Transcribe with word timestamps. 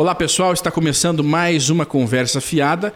Olá 0.00 0.14
pessoal, 0.14 0.54
está 0.54 0.70
começando 0.70 1.22
mais 1.22 1.68
uma 1.68 1.84
conversa 1.84 2.40
fiada. 2.40 2.94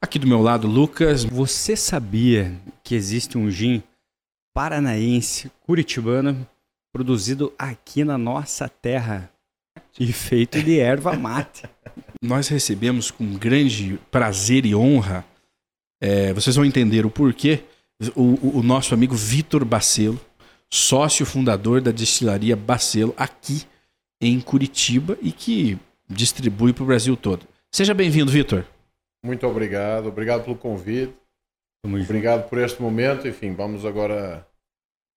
Aqui 0.00 0.18
do 0.18 0.26
meu 0.26 0.40
lado, 0.40 0.66
Lucas. 0.66 1.22
Você 1.22 1.76
sabia 1.76 2.58
que 2.82 2.94
existe 2.94 3.36
um 3.36 3.50
gin 3.50 3.82
paranaense, 4.54 5.52
curitibano, 5.66 6.48
produzido 6.90 7.52
aqui 7.58 8.04
na 8.04 8.16
nossa 8.16 8.70
terra 8.70 9.30
e 10.00 10.10
feito 10.14 10.62
de 10.62 10.80
erva 10.80 11.12
mate? 11.12 11.64
Nós 12.24 12.48
recebemos 12.48 13.10
com 13.10 13.34
grande 13.34 14.00
prazer 14.10 14.64
e 14.64 14.74
honra, 14.74 15.26
é, 16.00 16.32
vocês 16.32 16.56
vão 16.56 16.64
entender 16.64 17.04
o 17.04 17.10
porquê, 17.10 17.64
o, 18.14 18.60
o 18.60 18.62
nosso 18.62 18.94
amigo 18.94 19.14
Vitor 19.14 19.62
Bacelo, 19.62 20.18
sócio 20.72 21.26
fundador 21.26 21.82
da 21.82 21.90
destilaria 21.90 22.56
Bacelo, 22.56 23.12
aqui 23.14 23.64
em 24.22 24.40
Curitiba 24.40 25.18
e 25.20 25.30
que 25.30 25.78
distribui 26.08 26.72
para 26.72 26.84
o 26.84 26.86
Brasil 26.86 27.16
todo. 27.16 27.46
Seja 27.72 27.94
bem-vindo, 27.94 28.30
Vitor. 28.30 28.64
Muito 29.24 29.46
obrigado, 29.46 30.06
obrigado 30.06 30.44
pelo 30.44 30.56
convite. 30.56 31.14
obrigado 31.84 32.48
por 32.48 32.58
este 32.58 32.80
momento. 32.80 33.26
Enfim, 33.26 33.54
vamos 33.54 33.84
agora 33.84 34.46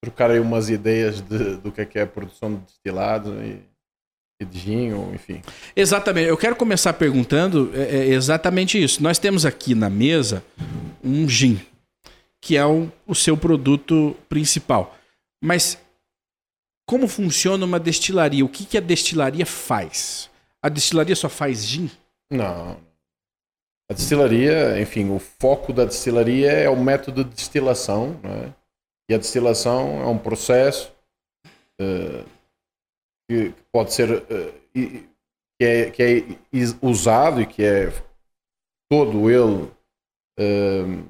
trocar 0.04 0.32
aí 0.32 0.40
umas 0.40 0.70
ideias 0.70 1.22
de, 1.22 1.58
do 1.58 1.72
que 1.72 1.82
é, 1.82 1.86
que 1.86 2.00
é 2.00 2.04
a 2.04 2.08
produção 2.08 2.56
de 2.56 2.62
destilado 2.62 3.34
e, 3.44 3.62
e 4.42 4.46
de 4.46 4.60
gin, 4.60 4.90
enfim. 5.14 5.42
Exatamente. 5.76 6.28
Eu 6.28 6.38
quero 6.38 6.56
começar 6.56 6.94
perguntando 6.94 7.72
é, 7.74 7.98
é 7.98 8.08
exatamente 8.08 8.82
isso. 8.82 9.04
Nós 9.04 9.20
temos 9.20 9.46
aqui 9.46 9.76
na 9.76 9.90
mesa 9.90 10.44
um 11.04 11.28
gin, 11.28 11.60
que 12.42 12.58
é 12.58 12.66
o, 12.66 12.92
o 13.06 13.14
seu 13.14 13.38
produto 13.38 14.16
principal. 14.28 14.98
Mas 15.44 15.78
como 16.88 17.08
funciona 17.08 17.64
uma 17.66 17.80
destilaria? 17.80 18.44
O 18.44 18.50
que, 18.50 18.66
que 18.66 18.78
a 18.78 18.82
destilaria 18.82 19.46
faz? 19.46 20.29
A 20.62 20.70
destilaria 20.70 21.16
só 21.16 21.30
faz 21.30 21.66
gin? 21.66 21.90
Não. 22.30 22.78
A 23.90 23.94
destilaria, 23.94 24.80
enfim, 24.80 25.10
o 25.10 25.20
foco 25.20 25.74
da 25.74 25.86
destilaria 25.86 26.52
é 26.52 26.70
o 26.70 26.76
método 26.76 27.24
de 27.24 27.32
destilação, 27.32 28.20
né? 28.22 28.54
E 29.10 29.16
a 29.16 29.18
destilação 29.18 30.02
é 30.02 30.06
um 30.06 30.18
processo 30.18 30.94
uh, 31.82 32.24
que 33.28 33.52
pode 33.72 33.92
ser 33.92 34.12
uh, 34.12 34.54
que, 34.72 35.10
é, 35.62 35.90
que 35.90 36.04
é 36.04 36.24
usado 36.82 37.42
e 37.42 37.48
que 37.48 37.64
é 37.64 37.92
todo 38.88 39.32
ele 39.32 39.64
uh, 40.40 41.04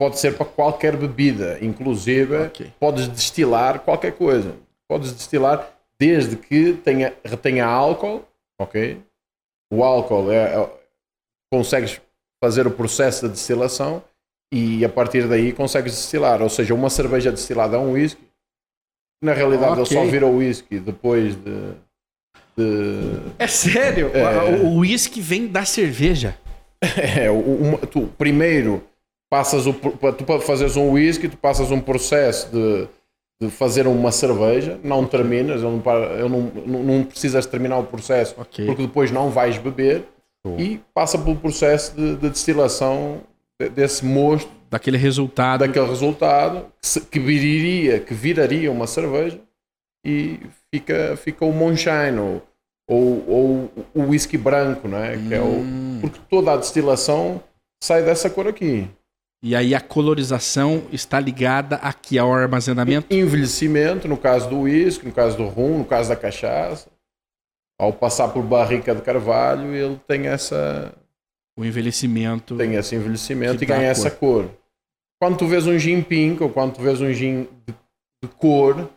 pode 0.00 0.18
ser 0.18 0.36
para 0.36 0.46
qualquer 0.46 0.96
bebida, 0.96 1.64
inclusive 1.64 2.36
okay. 2.46 2.72
podes 2.80 3.06
destilar 3.06 3.78
qualquer 3.80 4.16
coisa. 4.16 4.56
Podes 4.88 5.12
destilar 5.12 5.72
desde 5.96 6.36
que 6.36 6.72
tenha, 6.74 7.14
retenha 7.24 7.64
álcool 7.64 8.24
ok? 8.62 9.02
O 9.72 9.82
álcool 9.82 10.30
é, 10.30 10.54
é, 10.54 10.70
consegues 11.52 12.00
fazer 12.42 12.66
o 12.66 12.70
processo 12.70 13.26
de 13.26 13.32
destilação 13.32 14.02
e 14.52 14.84
a 14.84 14.88
partir 14.88 15.26
daí 15.28 15.52
consegues 15.52 15.92
destilar. 15.92 16.42
Ou 16.42 16.48
seja, 16.48 16.74
uma 16.74 16.90
cerveja 16.90 17.30
destilada 17.30 17.76
é 17.76 17.78
um 17.78 17.92
whisky. 17.92 18.22
Na 19.22 19.32
realidade, 19.32 19.80
okay. 19.80 19.96
ele 19.96 20.04
só 20.04 20.10
vira 20.10 20.26
whisky 20.26 20.80
depois 20.80 21.36
de, 21.36 21.72
de... 22.56 23.32
É 23.38 23.46
sério? 23.46 24.10
É... 24.12 24.62
O 24.62 24.78
whisky 24.78 25.20
vem 25.20 25.46
da 25.46 25.64
cerveja. 25.64 26.36
É, 26.98 27.30
uma, 27.30 27.78
tu 27.78 28.08
primeiro 28.18 28.82
passas 29.30 29.68
o, 29.68 29.72
tu 29.72 30.24
para 30.24 30.40
fazeres 30.40 30.76
um 30.76 30.90
whisky, 30.90 31.28
tu 31.28 31.36
passas 31.36 31.70
um 31.70 31.80
processo 31.80 32.50
de 32.50 32.88
de 33.42 33.50
fazer 33.50 33.88
uma 33.88 34.12
cerveja, 34.12 34.78
não 34.84 35.04
terminas, 35.04 35.62
não, 35.62 35.82
não, 36.28 36.82
não, 36.84 37.04
precisas 37.04 37.44
terminar 37.44 37.78
o 37.78 37.84
processo 37.84 38.40
okay. 38.40 38.66
porque 38.66 38.82
depois 38.82 39.10
não 39.10 39.30
vais 39.30 39.58
beber 39.58 40.04
e 40.58 40.80
passa 40.94 41.18
pelo 41.18 41.34
processo 41.36 41.96
de, 41.96 42.14
de 42.16 42.30
destilação 42.30 43.20
desse 43.74 44.04
mosto 44.04 44.50
daquele 44.70 44.96
resultado 44.96 45.60
daquele 45.60 45.86
resultado 45.86 46.66
que, 46.80 47.00
que, 47.00 47.18
viraria 47.20 48.00
que 48.00 48.14
viraria 48.14 48.72
uma 48.72 48.86
cerveja 48.86 49.40
e 50.04 50.40
fica 50.72 51.16
fica 51.16 51.44
o 51.44 51.52
moonshine 51.52 52.18
ou, 52.18 52.42
ou, 52.88 53.24
ou 53.28 53.70
o 53.94 54.02
whisky 54.08 54.36
branco 54.36 54.88
não 54.88 54.98
é? 54.98 55.16
Que 55.16 55.34
é 55.34 55.40
o, 55.40 55.44
hum. 55.44 55.98
porque 56.00 56.18
toda 56.28 56.52
a 56.52 56.56
destilação 56.56 57.42
sai 57.82 58.02
dessa 58.02 58.30
cor 58.30 58.48
aqui 58.48 58.88
e 59.42 59.56
aí 59.56 59.74
a 59.74 59.80
colorização 59.80 60.84
está 60.92 61.18
ligada 61.18 61.76
aqui 61.76 62.16
ao 62.18 62.32
armazenamento? 62.32 63.12
Envelhecimento, 63.12 64.06
no 64.06 64.16
caso 64.16 64.48
do 64.48 64.60
uísque, 64.60 65.04
no 65.04 65.12
caso 65.12 65.36
do 65.36 65.46
rum, 65.46 65.78
no 65.78 65.84
caso 65.84 66.08
da 66.10 66.16
cachaça. 66.16 66.88
Ao 67.80 67.92
passar 67.92 68.28
por 68.28 68.42
barrica 68.44 68.94
de 68.94 69.02
carvalho, 69.02 69.74
ele 69.74 70.00
tem 70.06 70.28
essa... 70.28 70.92
O 71.58 71.64
envelhecimento... 71.64 72.56
Tem 72.56 72.76
esse 72.76 72.94
envelhecimento 72.94 73.64
e 73.64 73.66
ganha 73.66 73.88
essa 73.88 74.10
cor. 74.10 74.48
Quando 75.20 75.36
tu 75.38 75.46
vês 75.48 75.66
um 75.66 75.76
gin 75.76 76.02
pink 76.02 76.40
ou 76.42 76.48
quando 76.48 76.74
tu 76.74 76.82
vês 76.82 77.00
um 77.00 77.12
gin 77.12 77.48
de, 77.66 77.74
de 78.22 78.30
cor, 78.38 78.88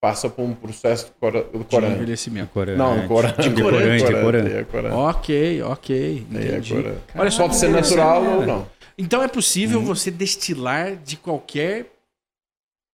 passa 0.00 0.30
por 0.30 0.42
um 0.42 0.54
processo 0.54 1.06
de, 1.06 1.12
cor, 1.12 1.32
de 1.32 1.64
corante. 1.64 1.94
De 1.94 2.02
envelhecimento. 2.02 2.50
Corante. 2.52 2.78
Não, 2.78 3.00
de 3.00 3.08
corante. 3.08 3.48
De 3.48 3.62
corante. 3.62 4.04
De 4.04 4.12
corante. 4.12 4.54
De 4.54 4.64
corante. 4.64 4.94
Ok, 4.94 5.62
ok. 5.62 6.26
Entendi. 6.30 6.74
Olha 7.16 7.30
só, 7.32 7.42
pode 7.42 7.56
ser 7.56 7.70
natural 7.70 8.24
ou 8.24 8.46
não. 8.46 8.77
Então 8.98 9.22
é 9.22 9.28
possível 9.28 9.78
uhum. 9.78 9.84
você 9.84 10.10
destilar 10.10 10.96
de 10.96 11.16
qualquer 11.16 11.86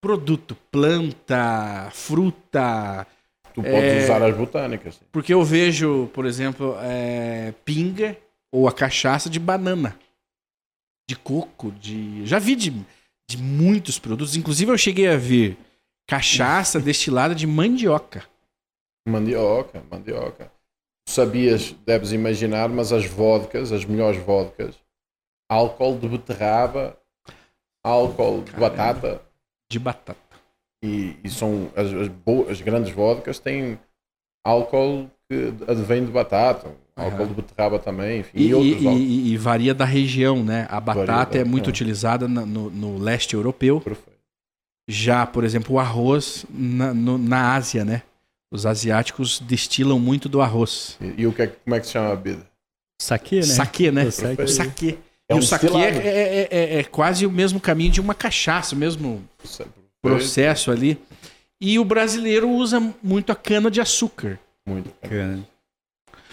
produto, 0.03 0.54
planta, 0.70 1.88
fruta. 1.92 3.06
Tu 3.54 3.62
pode 3.62 3.87
é... 3.87 4.04
usar 4.04 4.22
as 4.22 4.37
botânicas. 4.37 5.00
Porque 5.10 5.32
eu 5.32 5.42
vejo, 5.42 6.10
por 6.12 6.26
exemplo, 6.26 6.76
é... 6.82 7.54
pinga 7.65 8.19
ou 8.53 8.69
a 8.69 8.72
cachaça 8.72 9.31
de 9.31 9.41
banana, 9.41 9.98
de 11.09 11.16
coco, 11.16 11.72
de. 11.72 12.26
Já 12.26 12.38
vi 12.38 12.54
de, 12.54 12.71
de 13.28 13.38
muitos 13.38 13.98
produtos. 13.98 14.36
Inclusive 14.36 14.71
eu 14.71 14.78
cheguei 14.78 15.09
a 15.09 15.16
ver 15.16 15.56
cachaça 16.06 16.78
destilada 16.81 17.34
de 17.34 17.47
mandioca. 17.47 18.25
Mandioca, 19.09 19.82
mandioca. 19.91 20.53
sabias, 21.09 21.75
deves 21.86 22.12
imaginar, 22.12 22.69
mas 22.69 22.92
as 22.92 23.06
vodkas, 23.06 23.72
as 23.72 23.84
melhores 23.84 24.22
vodkas, 24.22 24.76
álcool 25.49 25.99
de 25.99 26.09
beterraba, 26.09 26.97
álcool 27.82 28.43
de 28.43 28.53
batata. 28.53 29.21
De 29.71 29.78
batata. 29.78 30.19
E, 30.82 31.16
e 31.25 31.31
são 31.31 31.71
as, 31.75 31.93
as, 31.93 32.09
boas, 32.09 32.50
as, 32.50 32.60
grandes 32.60 32.93
vodkas 32.93 33.38
têm 33.38 33.78
álcool 34.44 35.10
que 35.28 35.54
advém 35.66 36.04
de 36.04 36.12
batata, 36.12 36.71
álcool 36.94 37.22
uhum. 37.22 37.28
de 37.28 37.34
beterraba 37.34 37.78
também, 37.78 38.21
enfim, 38.21 38.31
e, 38.34 38.53
e, 38.53 38.87
e, 38.87 39.33
e, 39.33 39.37
varia 39.38 39.75
da 39.75 39.87
região, 39.87 40.44
né? 40.44 40.66
A 40.69 40.78
batata 40.78 41.38
é 41.38 41.44
muito 41.44 41.66
é. 41.66 41.71
utilizada 41.71 42.28
no, 42.28 42.71
no, 42.71 42.99
leste 42.99 43.34
europeu. 43.34 43.81
Perfeito. 43.81 44.15
Já, 44.87 45.27
por 45.27 45.44
exemplo, 45.44 45.77
o 45.77 45.78
arroz 45.78 46.44
na, 46.50 46.93
no, 46.93 47.16
na 47.16 47.54
Ásia, 47.54 47.84
né? 47.84 48.03
Os 48.53 48.66
asiáticos 48.66 49.41
destilam 49.41 49.99
muito 49.99 50.28
do 50.28 50.43
arroz. 50.43 50.99
E, 51.16 51.27
o 51.27 51.33
que 51.33 51.43
é, 51.43 51.47
como 51.47 51.75
é 51.75 51.81
que 51.81 51.87
se 51.87 51.93
chama 51.93 52.12
a 52.12 52.16
bebida? 52.16 52.47
Saque, 53.00 53.37
né? 53.37 53.43
Saque, 53.43 53.91
né? 53.91 54.04
O 54.04 54.47
saque. 54.47 54.99
É 55.28 55.34
e 55.34 55.36
um 55.36 55.38
o 55.38 55.42
saque 55.42 55.66
é, 55.66 55.80
é, 55.80 56.48
é, 56.50 56.78
é, 56.80 56.84
quase 56.84 57.24
o 57.24 57.30
mesmo 57.30 57.58
caminho 57.58 57.90
de 57.90 58.00
uma 58.00 58.14
cachaça, 58.14 58.74
o 58.74 58.78
mesmo 58.78 59.26
processo 60.02 60.70
ali. 60.70 60.98
E 61.60 61.78
o 61.78 61.84
brasileiro 61.84 62.48
usa 62.50 62.80
muito 63.02 63.32
a 63.32 63.34
cana 63.34 63.70
de 63.70 63.80
açúcar. 63.80 64.38
Muito 64.66 64.90
cana. 65.00 65.46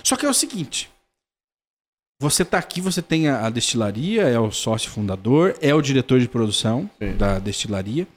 Só 0.04 0.16
que 0.16 0.26
é 0.26 0.30
o 0.30 0.34
seguinte: 0.34 0.90
você 2.20 2.44
está 2.44 2.58
aqui, 2.58 2.82
você 2.82 3.02
tem 3.02 3.30
a, 3.30 3.48
a, 3.48 3.50
destilaria, 3.50 4.24
é 4.24 4.40
o 4.40 4.52
sócio 4.52 4.90
fundador, 4.90 5.56
é 5.62 5.74
o 5.74 5.82
diretor 5.82 6.20
de 6.20 6.28
produção 6.28 6.90
Sim. 7.00 7.16
da 7.18 7.40
destilaria. 7.40 8.08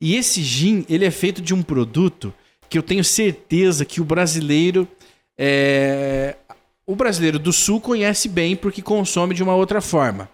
E 0.00 0.14
esse 0.14 0.42
gin, 0.42 0.84
ele 0.88 1.04
é 1.04 1.10
feito 1.10 1.42
de 1.42 1.54
um 1.54 1.62
produto 1.62 2.32
que 2.68 2.78
eu 2.78 2.82
tenho 2.82 3.02
certeza 3.02 3.84
que 3.84 4.00
o 4.00 4.04
brasileiro 4.04 4.86
é, 5.36 6.36
o 6.88 6.96
brasileiro 6.96 7.38
do 7.38 7.52
sul 7.52 7.82
conhece 7.82 8.30
bem 8.30 8.56
porque 8.56 8.80
consome 8.80 9.34
de 9.34 9.42
uma 9.42 9.54
outra 9.54 9.78
forma. 9.82 10.26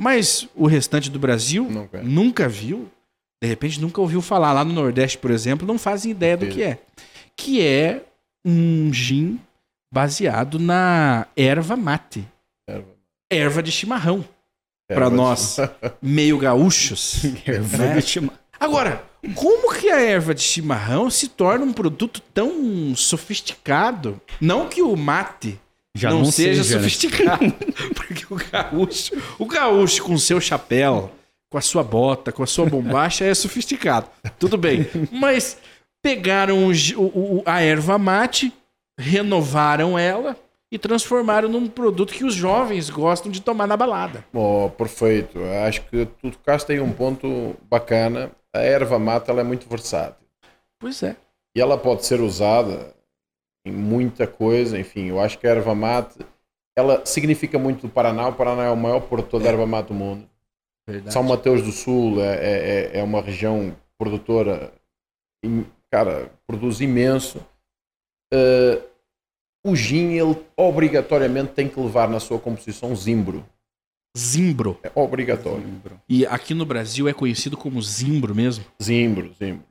Mas 0.00 0.48
o 0.56 0.66
restante 0.66 1.10
do 1.10 1.18
Brasil 1.18 1.64
nunca, 1.64 2.02
nunca 2.02 2.48
viu, 2.48 2.88
de 3.42 3.46
repente 3.46 3.78
nunca 3.78 4.00
ouviu 4.00 4.22
falar. 4.22 4.54
Lá 4.54 4.64
no 4.64 4.72
Nordeste, 4.72 5.18
por 5.18 5.30
exemplo, 5.30 5.66
não 5.66 5.78
fazem 5.78 6.10
ideia 6.10 6.34
do 6.34 6.46
que 6.46 6.62
é. 6.62 6.78
Que 7.36 7.60
é 7.60 8.02
um 8.42 8.90
gin 8.90 9.38
baseado 9.92 10.58
na 10.58 11.26
erva 11.36 11.76
mate. 11.76 12.26
Erva, 12.66 12.88
erva 13.30 13.62
de 13.62 13.70
chimarrão. 13.70 14.24
Para 14.88 15.10
nós, 15.10 15.58
meio 16.00 16.38
gaúchos. 16.38 17.22
erva 17.44 17.76
né? 17.76 17.94
de 17.96 18.06
chimarrão. 18.06 18.38
Agora, 18.58 19.04
como 19.34 19.74
que 19.74 19.90
a 19.90 20.00
erva 20.00 20.34
de 20.34 20.40
chimarrão 20.40 21.10
se 21.10 21.28
torna 21.28 21.66
um 21.66 21.72
produto 21.72 22.22
tão 22.32 22.96
sofisticado? 22.96 24.18
Não 24.40 24.70
que 24.70 24.80
o 24.80 24.96
mate 24.96 25.60
já 25.98 26.10
não, 26.10 26.20
não 26.20 26.32
seja, 26.32 26.62
seja, 26.62 26.76
né? 26.76 26.82
sofisticado. 26.82 27.44
Né? 27.44 27.54
Porque 27.94 28.26
o 28.30 28.36
gaúcho, 28.36 29.14
o 29.38 29.46
gaúcho 29.46 30.02
com 30.02 30.16
seu 30.16 30.40
chapéu, 30.40 31.10
com 31.50 31.58
a 31.58 31.60
sua 31.60 31.82
bota, 31.82 32.30
com 32.30 32.42
a 32.42 32.46
sua 32.46 32.66
bombacha 32.66 33.24
é 33.24 33.34
sofisticado. 33.34 34.08
Tudo 34.38 34.56
bem. 34.56 34.86
Mas 35.10 35.58
pegaram 36.02 36.68
o, 36.68 37.02
o, 37.02 37.42
a 37.44 37.60
erva 37.60 37.98
mate, 37.98 38.52
renovaram 38.98 39.98
ela 39.98 40.36
e 40.70 40.78
transformaram 40.78 41.48
num 41.48 41.66
produto 41.66 42.12
que 42.12 42.24
os 42.24 42.34
jovens 42.34 42.90
gostam 42.90 43.32
de 43.32 43.40
tomar 43.40 43.66
na 43.66 43.76
balada. 43.76 44.24
Oh, 44.32 44.70
perfeito. 44.70 45.40
Acho 45.66 45.82
que 45.82 46.06
tu 46.20 46.30
tocaste 46.30 46.72
aí 46.72 46.80
um 46.80 46.92
ponto 46.92 47.56
bacana. 47.70 48.30
A 48.52 48.60
erva 48.60 48.98
mate 48.98 49.30
ela 49.30 49.40
é 49.40 49.44
muito 49.44 49.68
versátil. 49.68 50.26
Pois 50.78 51.02
é. 51.02 51.16
E 51.56 51.60
ela 51.60 51.78
pode 51.78 52.04
ser 52.04 52.20
usada 52.20 52.94
em 53.68 53.72
muita 53.72 54.26
coisa. 54.26 54.78
Enfim, 54.78 55.06
eu 55.06 55.20
acho 55.20 55.38
que 55.38 55.46
a 55.46 55.50
erva 55.50 55.74
mate 55.74 56.18
ela 56.76 57.04
significa 57.04 57.58
muito 57.58 57.82
do 57.82 57.88
Paraná. 57.88 58.28
O 58.28 58.34
Paraná 58.34 58.64
é 58.64 58.70
o 58.70 58.76
maior 58.76 59.00
produtor 59.00 59.40
de 59.40 59.48
erva 59.48 59.66
mate 59.66 59.88
do 59.88 59.94
mundo. 59.94 60.28
Verdade. 60.88 61.12
São 61.12 61.24
Mateus 61.24 61.60
do 61.60 61.72
Sul 61.72 62.22
é, 62.22 62.36
é, 62.36 62.98
é 63.00 63.02
uma 63.02 63.20
região 63.20 63.76
produtora, 63.98 64.72
cara, 65.90 66.30
produz 66.46 66.80
imenso. 66.80 67.44
Uh, 68.32 68.80
o 69.66 69.74
gin, 69.74 70.12
ele 70.12 70.36
obrigatoriamente 70.56 71.52
tem 71.52 71.68
que 71.68 71.80
levar 71.80 72.08
na 72.08 72.20
sua 72.20 72.38
composição 72.38 72.94
zimbro. 72.94 73.44
Zimbro. 74.16 74.78
É 74.82 74.90
obrigatório. 74.94 75.64
E 76.08 76.24
aqui 76.26 76.54
no 76.54 76.64
Brasil 76.64 77.08
é 77.08 77.12
conhecido 77.12 77.56
como 77.56 77.82
zimbro 77.82 78.34
mesmo. 78.34 78.64
Zimbro, 78.80 79.32
zimbro. 79.34 79.64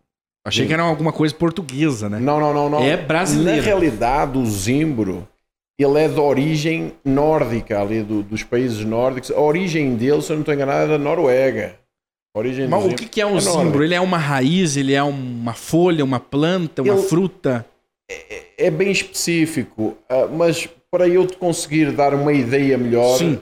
Achei 0.48 0.64
Sim. 0.64 0.68
que 0.68 0.74
era 0.74 0.84
alguma 0.84 1.12
coisa 1.12 1.34
portuguesa, 1.36 2.08
né? 2.10 2.20
Não, 2.20 2.40
não, 2.40 2.54
não, 2.54 2.70
não. 2.70 2.82
É 2.84 2.96
brasileiro. 2.96 3.58
Na 3.58 3.64
realidade, 3.64 4.38
o 4.38 4.46
zimbro, 4.46 5.28
ele 5.78 6.00
é 6.00 6.08
de 6.08 6.20
origem 6.20 6.94
nórdica, 7.04 7.82
ali 7.82 8.02
do- 8.02 8.24
dos 8.24 8.44
países 8.44 8.84
nórdicos. 8.86 9.30
A 9.32 9.40
origem 9.42 9.96
dele, 9.96 10.22
se 10.22 10.32
eu 10.32 10.36
não 10.36 10.42
estou 10.42 10.54
enganado, 10.54 10.86
é 10.86 10.88
da 10.88 10.98
Noruega. 10.98 11.76
A 12.36 12.40
origem 12.40 12.68
Mas 12.68 12.86
o 12.86 12.90
que, 12.96 13.08
que 13.10 13.20
é 13.20 13.26
um 13.26 13.36
é 13.38 13.42
zimbro? 13.42 13.84
Ele 13.84 13.94
é 13.96 14.00
uma 14.00 14.18
raiz, 14.18 14.78
ele 14.78 14.94
é 14.94 15.04
uma 15.04 15.54
folha, 15.54 16.04
uma 16.06 16.20
planta, 16.20 16.82
uma 16.82 16.94
Ele- 16.94 17.04
fruta? 17.08 17.66
é 18.58 18.72
bem 18.72 18.90
específico, 18.92 19.98
ah, 20.10 20.28
mas 20.28 20.68
para 20.90 21.08
eu 21.10 21.28
te 21.28 21.36
conseguir 21.36 21.92
dar 21.92 22.14
uma 22.14 22.32
ideia 22.32 22.78
melhor, 22.78 23.18
Sim. 23.18 23.40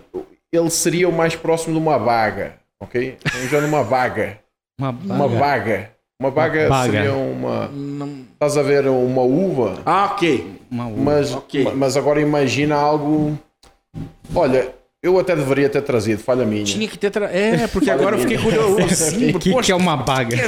ele 0.52 0.70
seria 0.72 1.08
o 1.08 1.14
mais 1.14 1.36
próximo 1.36 1.74
de 1.74 1.80
uma 1.80 1.98
vaga, 2.00 2.56
ok? 2.82 3.16
Estamos 3.24 3.50
já 3.52 3.62
numa 3.62 3.84
vaga. 3.84 4.40
Uma, 4.80 4.90
Uma 4.90 5.28
vaga. 5.28 5.92
Uma 6.20 6.32
vaga 6.32 6.70
baga. 6.70 6.92
seria 6.92 7.14
uma. 7.14 7.68
Não... 7.68 8.26
Estás 8.34 8.58
a 8.58 8.64
ver 8.64 8.88
uma 8.88 9.22
uva, 9.22 9.80
Ah, 9.86 10.06
ok. 10.06 10.46
uma 10.72 10.88
uva. 10.88 11.02
mas, 11.02 11.34
ok. 11.34 11.72
mas 11.76 11.98
agora 11.98 12.22
imagina 12.22 12.76
algo. 12.76 13.38
Olha, 14.34 14.70
eu 15.04 15.20
até 15.20 15.36
deveria 15.36 15.68
ter 15.70 15.82
trazido, 15.82 16.22
falha 16.22 16.46
minha. 16.46 16.64
Tinha 16.64 16.88
que 16.88 16.98
ter. 16.98 17.10
Tra... 17.12 17.26
É, 17.26 17.68
porque 17.68 17.90
Olha 17.90 18.00
agora 18.00 18.16
eu 18.16 18.22
fiquei 18.22 18.38
curioso. 18.38 18.78
O 18.86 18.88
Zimbro, 18.88 19.40
que, 19.40 19.52
poxa, 19.52 19.66
que 19.66 19.72
é 19.72 19.76
uma 19.76 19.98
baga? 19.98 20.36
é? 20.38 20.48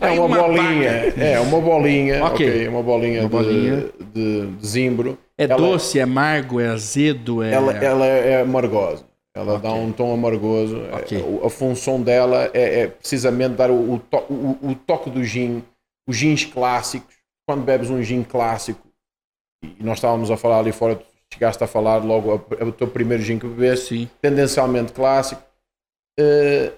É 0.00 0.20
uma, 0.20 0.36
bolinha, 0.38 0.92
baga. 0.92 1.24
é 1.24 1.40
uma 1.40 1.60
bolinha, 1.60 2.24
Ok. 2.24 2.48
ok, 2.48 2.68
uma 2.68 2.82
bolinha, 2.82 3.20
Uma 3.20 3.28
de- 3.28 3.34
bolinha. 3.36 3.84
De, 4.14 4.46
de 4.46 4.66
zimbro. 4.66 5.16
É 5.36 5.44
Ela- 5.44 5.56
doce, 5.56 6.00
é 6.00 6.02
amargo, 6.02 6.58
é 6.60 6.68
azedo, 6.68 7.40
é. 7.42 7.52
Ela, 7.52 7.72
ela 7.74 8.04
é 8.06 8.40
amargosa. 8.42 9.04
Ela 9.38 9.58
dá 9.58 9.70
Ok. 9.70 9.80
um 9.84 9.92
tom 9.92 10.12
amargoso. 10.12 10.76
É, 10.82 11.18
o- 11.18 11.46
A 11.46 11.50
função 11.50 12.02
dela 12.02 12.50
é, 12.52 12.80
é 12.82 12.86
precisamente 12.88 13.54
dar 13.54 13.70
o, 13.70 13.94
o, 13.94 13.98
to- 14.00 14.26
o- 14.32 14.70
o 14.70 14.74
toque 14.74 15.08
do 15.10 15.22
gin, 15.22 15.62
os 16.08 16.16
gins 16.16 16.44
clássicos. 16.44 17.14
Quando 17.46 17.62
bebes 17.64 17.88
um 17.88 18.02
gin 18.02 18.22
clássico, 18.24 18.86
e 19.62 19.82
nós 19.82 19.98
estávamos 19.98 20.30
a 20.30 20.36
falar 20.36 20.58
ali 20.58 20.72
fora, 20.72 20.96
tu 20.96 21.04
chegaste 21.32 21.62
a 21.62 21.66
falar 21.66 21.98
logo 22.04 22.32
a- 22.34 22.64
o 22.64 22.72
teu 22.72 22.88
primeiro 22.88 23.22
gin 23.22 23.38
que 23.38 23.46
bebeste, 23.46 23.96
Sim. 23.96 24.10
tendencialmente 24.20 24.92
clássico, 24.92 25.40
eh, 26.18 26.72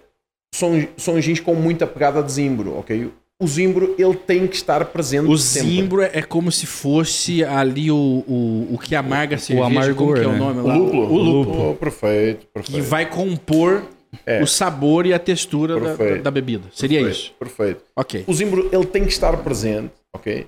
são, 0.54 0.72
são 0.98 1.20
gins 1.20 1.40
com 1.40 1.54
muita 1.54 1.86
pegada 1.86 2.22
de 2.22 2.30
zimbro, 2.30 2.78
ok? 2.78 3.10
O 3.40 3.46
zimbro, 3.48 3.94
ele 3.98 4.14
tem 4.14 4.46
que 4.46 4.54
estar 4.56 4.84
presente 4.84 5.26
O 5.30 5.38
sempre. 5.38 5.70
zimbro 5.70 6.02
é 6.02 6.20
como 6.20 6.52
se 6.52 6.66
fosse 6.66 7.42
ali 7.42 7.90
o, 7.90 7.96
o, 7.96 8.74
o 8.74 8.78
que 8.78 8.94
amarga 8.94 9.36
a 9.36 9.38
cerveja. 9.38 9.66
amargor, 9.66 9.96
como 9.96 10.14
que 10.14 10.20
é 10.20 10.26
o 10.26 10.32
né? 10.32 10.38
nome 10.38 10.60
O 10.60 10.66
lá? 10.66 10.76
lúpulo. 10.76 11.02
O 11.10 11.16
lúpulo. 11.18 11.70
Oh, 11.70 11.74
perfeito, 11.74 12.40
Que 12.40 12.52
perfeito. 12.52 12.82
vai 12.84 13.08
compor 13.08 13.82
É. 14.26 14.42
o 14.42 14.46
sabor 14.46 15.06
e 15.06 15.14
a 15.14 15.18
textura 15.18 15.74
da, 15.80 15.80
Perfeito. 15.80 16.16
da- 16.16 16.22
da 16.24 16.30
bebida. 16.30 16.64
Seria 16.72 16.98
Perfeito, 16.98 17.18
isso. 17.22 17.34
Perfeito. 17.38 17.84
Ok. 17.96 18.24
O 18.26 18.34
zimbro 18.34 18.68
ele 18.72 18.84
tem 18.84 19.04
que 19.04 19.12
estar 19.12 19.34
presente, 19.38 19.92
ok? 20.14 20.46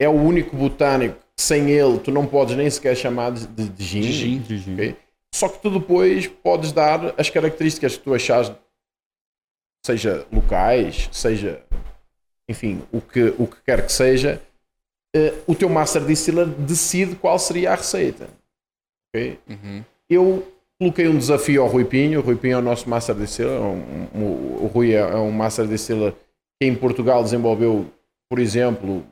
É 0.00 0.08
o 0.08 0.12
único 0.12 0.56
botânico 0.56 1.16
que 1.36 1.42
sem 1.42 1.70
ele 1.70 1.98
tu 1.98 2.10
não 2.10 2.26
podes 2.26 2.56
nem 2.56 2.68
sequer 2.70 2.96
chamar 2.96 3.32
de, 3.32 3.46
de, 3.46 3.68
de 3.68 3.84
gin, 3.84 4.00
De 4.00 4.12
gin. 4.12 4.38
De 4.38 4.56
gin. 4.58 4.74
ok? 4.74 4.96
Só 5.34 5.48
que 5.48 5.60
tu 5.60 5.70
depois 5.70 6.26
podes 6.28 6.72
dar 6.72 7.12
as 7.18 7.28
características 7.28 7.96
que 7.96 8.02
tu 8.04 8.14
achas, 8.14 8.52
seja 9.84 10.26
locais, 10.32 11.08
seja, 11.12 11.62
enfim, 12.52 12.82
o 12.92 13.00
que, 13.00 13.34
o 13.38 13.46
que 13.46 13.56
quer 13.66 13.84
que 13.84 13.92
seja, 13.92 14.40
eh, 15.16 15.34
o 15.46 15.54
teu 15.54 15.68
master 15.68 16.04
distiller 16.04 16.46
decide 16.46 17.16
qual 17.16 17.38
seria 17.38 17.72
a 17.72 17.74
receita, 17.74 18.28
ok? 19.14 19.38
Uhum. 19.48 19.82
eu 20.08 20.46
coloquei 20.80 21.08
um 21.08 21.16
desafio 21.18 21.62
ao 21.62 21.68
Rui 21.68 21.84
Pinho. 21.84 22.20
O 22.20 22.22
Rui 22.22 22.36
Pinho 22.36 22.54
é 22.54 22.58
o 22.58 22.62
nosso 22.62 22.88
Master 22.90 23.14
Distiller. 23.14 23.60
Um, 23.60 24.08
um, 24.14 24.22
o 24.64 24.70
Rui 24.74 24.92
é, 24.92 24.98
é 24.98 25.14
um 25.16 25.30
Master 25.30 25.64
Distiller 25.66 26.12
que 26.60 26.66
em 26.68 26.74
Portugal 26.74 27.22
desenvolveu, 27.22 27.86
por 28.28 28.38
exemplo, 28.40 29.04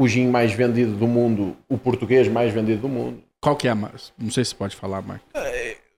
o 0.00 0.06
gin 0.06 0.28
mais 0.28 0.52
vendido 0.52 0.94
do 0.94 1.06
mundo, 1.08 1.56
o 1.68 1.76
português 1.76 2.28
mais 2.28 2.52
vendido 2.52 2.82
do 2.82 2.88
mundo. 2.88 3.22
Qual 3.40 3.56
que 3.56 3.66
é 3.66 3.72
a 3.72 3.74
mais? 3.74 4.12
Não 4.16 4.30
sei 4.30 4.44
se 4.44 4.54
pode 4.54 4.76
falar, 4.76 5.02
Marco. 5.02 5.24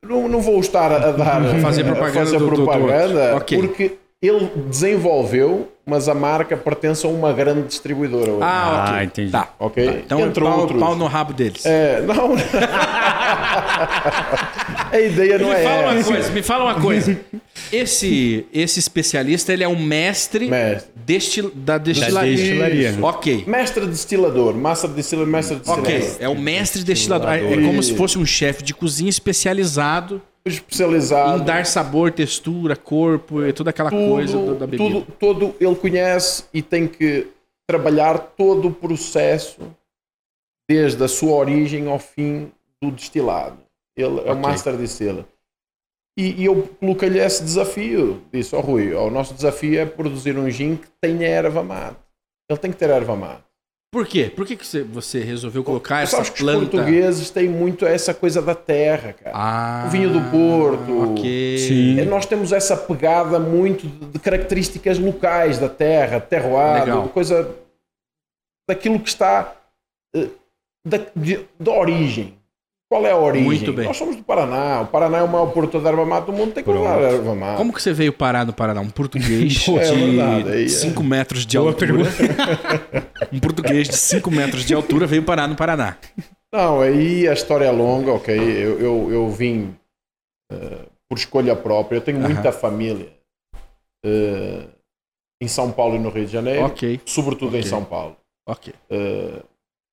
Não, 0.03 0.29
não 0.29 0.41
vou 0.41 0.59
estar 0.61 0.91
a 0.91 1.13
dar 1.13 1.61
Fazer 1.61 1.83
a 1.83 1.93
propaganda 1.93 2.25
fazer 2.25 2.39
do- 2.39 2.45
do- 2.47 2.57
do 2.57 2.65
propaganda. 2.65 3.37
Ok. 3.37 3.59
porque 3.59 3.99
ele 4.23 4.51
desenvolveu, 4.69 5.69
mas 5.85 6.09
a 6.09 6.15
marca 6.15 6.57
pertence 6.57 7.05
a 7.05 7.09
uma 7.09 7.33
grande 7.33 7.63
distribuidora. 7.67 8.31
hoje. 8.31 8.43
Ah, 8.43 8.95
Ah, 8.99 9.05
entendi. 9.05 9.33
Tá. 9.33 9.49
ok? 9.59 10.03
Então, 10.07 10.21
Entre 10.21 10.45
pau, 10.45 10.61
outros. 10.61 10.79
pau 10.81 10.95
no 10.95 11.07
rabo 11.07 11.33
deles. 11.33 11.67
É, 11.67 12.01
não. 12.03 12.37
a 14.93 15.01
ideia 15.01 15.39
não 15.39 15.49
me 15.49 15.55
é 15.55 15.63
fala 15.65 15.83
uma 15.91 15.99
essa. 15.99 16.13
coisa, 16.13 16.31
me 16.31 16.43
fala 16.43 16.65
uma 16.65 16.81
coisa. 16.81 17.19
Esse, 17.73 18.47
esse 18.53 18.79
especialista, 18.79 19.53
ele 19.53 19.65
é 19.65 19.69
um 19.69 19.81
mestre, 19.83 20.49
Mestre. 20.49 20.91
destil, 21.05 21.51
da 21.55 21.79
destilaria. 21.79 22.37
destilaria. 22.37 22.91
Isso. 22.91 23.03
Ok. 23.05 23.45
Mestre 23.47 23.87
destilador, 23.87 24.55
master 24.55 24.91
distiller, 24.91 25.27
mestre 25.27 25.57
destilador. 25.57 25.85
Ok, 25.85 26.11
é 26.21 26.29
o 26.29 26.39
mestre 26.39 26.83
destilador. 26.85 27.29
É 27.31 27.53
é 27.53 27.57
como 27.57 27.83
se 27.83 27.95
fosse 27.97 28.19
um 28.19 28.27
chefe 28.27 28.63
de 28.63 28.73
cozinha 28.75 29.11
especializado 29.11 30.21
Especializado. 30.45 31.43
em 31.43 31.45
dar 31.45 31.65
sabor, 31.67 32.11
textura, 32.13 32.75
corpo 32.77 33.43
e 33.43 33.53
toda 33.53 33.71
aquela 33.71 33.91
coisa 33.91 34.37
do- 34.37 34.55
da 34.57 34.67
bebida. 34.67 34.83
tudo, 34.83 35.07
todo 35.19 35.55
ele 35.61 35.77
conhece 35.77 36.45
e 36.53 36.61
tem 36.63 36.89
que 36.89 37.29
trabalhar 37.69 38.19
todo 38.19 38.69
o 38.69 38.75
processo 38.75 39.61
desde 40.69 41.03
a 41.05 41.09
sua 41.09 41.33
origem 41.37 41.89
ao 41.89 41.99
fim 41.99 42.51
do 42.83 42.91
destilado. 42.91 43.59
Ele 43.97 44.21
é 44.21 44.33
o 44.33 44.39
master 44.39 44.77
distiller. 44.77 45.25
E, 46.19 46.43
e 46.43 46.45
eu 46.45 46.69
coloquei-lhe 46.81 47.19
esse 47.19 47.43
desafio. 47.43 48.23
Disse, 48.33 48.55
ó 48.55 48.61
Rui, 48.61 48.93
ó, 48.95 49.07
o 49.07 49.11
nosso 49.11 49.33
desafio 49.35 49.79
é 49.81 49.87
produzir 49.87 50.37
um 50.37 50.51
gin 50.51 50.77
que 50.77 50.89
tenha 51.01 51.27
erva 51.27 51.63
mate. 51.63 51.97
Ele 52.51 52.59
tem 52.59 52.71
que 52.71 52.77
ter 52.77 52.91
erva 52.91 53.15
mate. 53.17 53.45
Por 53.93 54.07
quê? 54.07 54.33
Por 54.35 54.47
que, 54.47 54.57
que 54.57 54.65
você, 54.85 55.21
resolveu 55.21 55.63
colocar 55.63 56.01
essa 56.01 56.13
Sabes 56.17 56.31
que 56.31 56.37
os 56.37 56.41
planta? 56.41 56.61
portugueses 56.71 57.29
têm 57.29 57.47
muito 57.47 57.85
essa 57.85 58.15
coisa 58.15 58.41
da 58.41 58.55
terra, 58.55 59.13
cara. 59.13 59.37
Ah, 59.37 59.85
O 59.87 59.91
vinho 59.91 60.11
do 60.11 60.31
Porto. 60.31 61.13
Ok. 61.13 61.59
Sim. 61.59 62.01
É, 62.01 62.05
Nós 62.07 62.25
temos 62.25 62.53
essa 62.53 62.75
pegada 62.75 63.39
muito 63.39 63.87
de 63.87 64.19
características 64.19 64.99
locais 64.99 65.59
da 65.59 65.69
terra, 65.69 66.19
terroir, 66.21 67.07
coisa 67.13 67.55
daquilo 68.67 68.99
que 68.99 69.11
está 69.11 69.55
eh, 70.17 70.29
da, 70.87 70.99
de- 71.15 71.47
da 71.61 71.73
origem. 71.73 72.35
Qual 72.93 73.07
é 73.07 73.11
a 73.11 73.17
origem? 73.17 73.47
Muito 73.47 73.73
bem. 73.73 73.87
Nós 73.87 73.97
somos 73.97 74.17
do 74.17 74.23
Paraná. 74.23 74.83
O 74.83 74.87
Paraná 74.87 75.17
é 75.17 75.23
o 75.23 75.27
maior 75.27 75.47
produtor 75.47 75.81
de 75.81 75.89
erva 75.89 76.05
mate 76.05 76.27
do 76.27 76.33
mundo, 76.35 76.53
tem 76.53 76.63
que 76.63 76.69
usar 76.69 77.01
erva 77.01 77.35
mate. 77.35 77.57
Como 77.57 77.73
que 77.73 77.81
você 77.81 77.91
veio 77.91 78.13
parar 78.13 78.45
no 78.45 78.53
Paraná? 78.53 78.83
Um 78.83 78.91
português 78.91 79.65
É 79.67 79.95
de 79.95 80.51
aí 80.51 80.65
é. 80.67 80.69
5 80.69 81.03
metros 81.03 81.47
de 81.47 81.57
Boa 81.57 81.71
altura. 81.71 81.95
um 83.33 83.41
português 83.41 83.89
de 83.89 83.97
5 83.97 84.31
metros 84.31 84.67
de 84.67 84.75
altura 84.75 85.07
veio 85.07 85.23
parar 85.23 85.49
no 85.49 85.57
Paraná. 85.57 85.97
Não, 86.53 86.83
aí 86.83 87.27
a 87.27 87.33
história 87.33 87.65
é 87.65 87.71
longa, 87.71 88.13
ok. 88.13 88.37
Eu, 88.39 88.79
eu, 88.79 89.11
eu 89.11 89.31
vim 89.31 89.75
eh, 90.53 90.81
por 91.09 91.17
escolha 91.17 91.57
própria. 91.57 91.97
Eu 91.97 92.03
tenho 92.03 92.21
muita 92.21 92.53
família 92.53 93.09
eh, 94.05 94.67
em 95.43 95.49
São 95.49 95.73
Paulo 95.73 95.97
e 95.97 95.99
no 95.99 96.11
Rio 96.11 96.27
de 96.27 96.33
Janeiro, 96.33 96.67
Ok, 96.67 97.01
sobretudo 97.07 97.57
em 97.57 97.61
Ok. 97.61 97.71
São 97.71 97.83
Paulo. 97.83 98.19
ok. 98.47 98.75
Eh, 98.91 99.43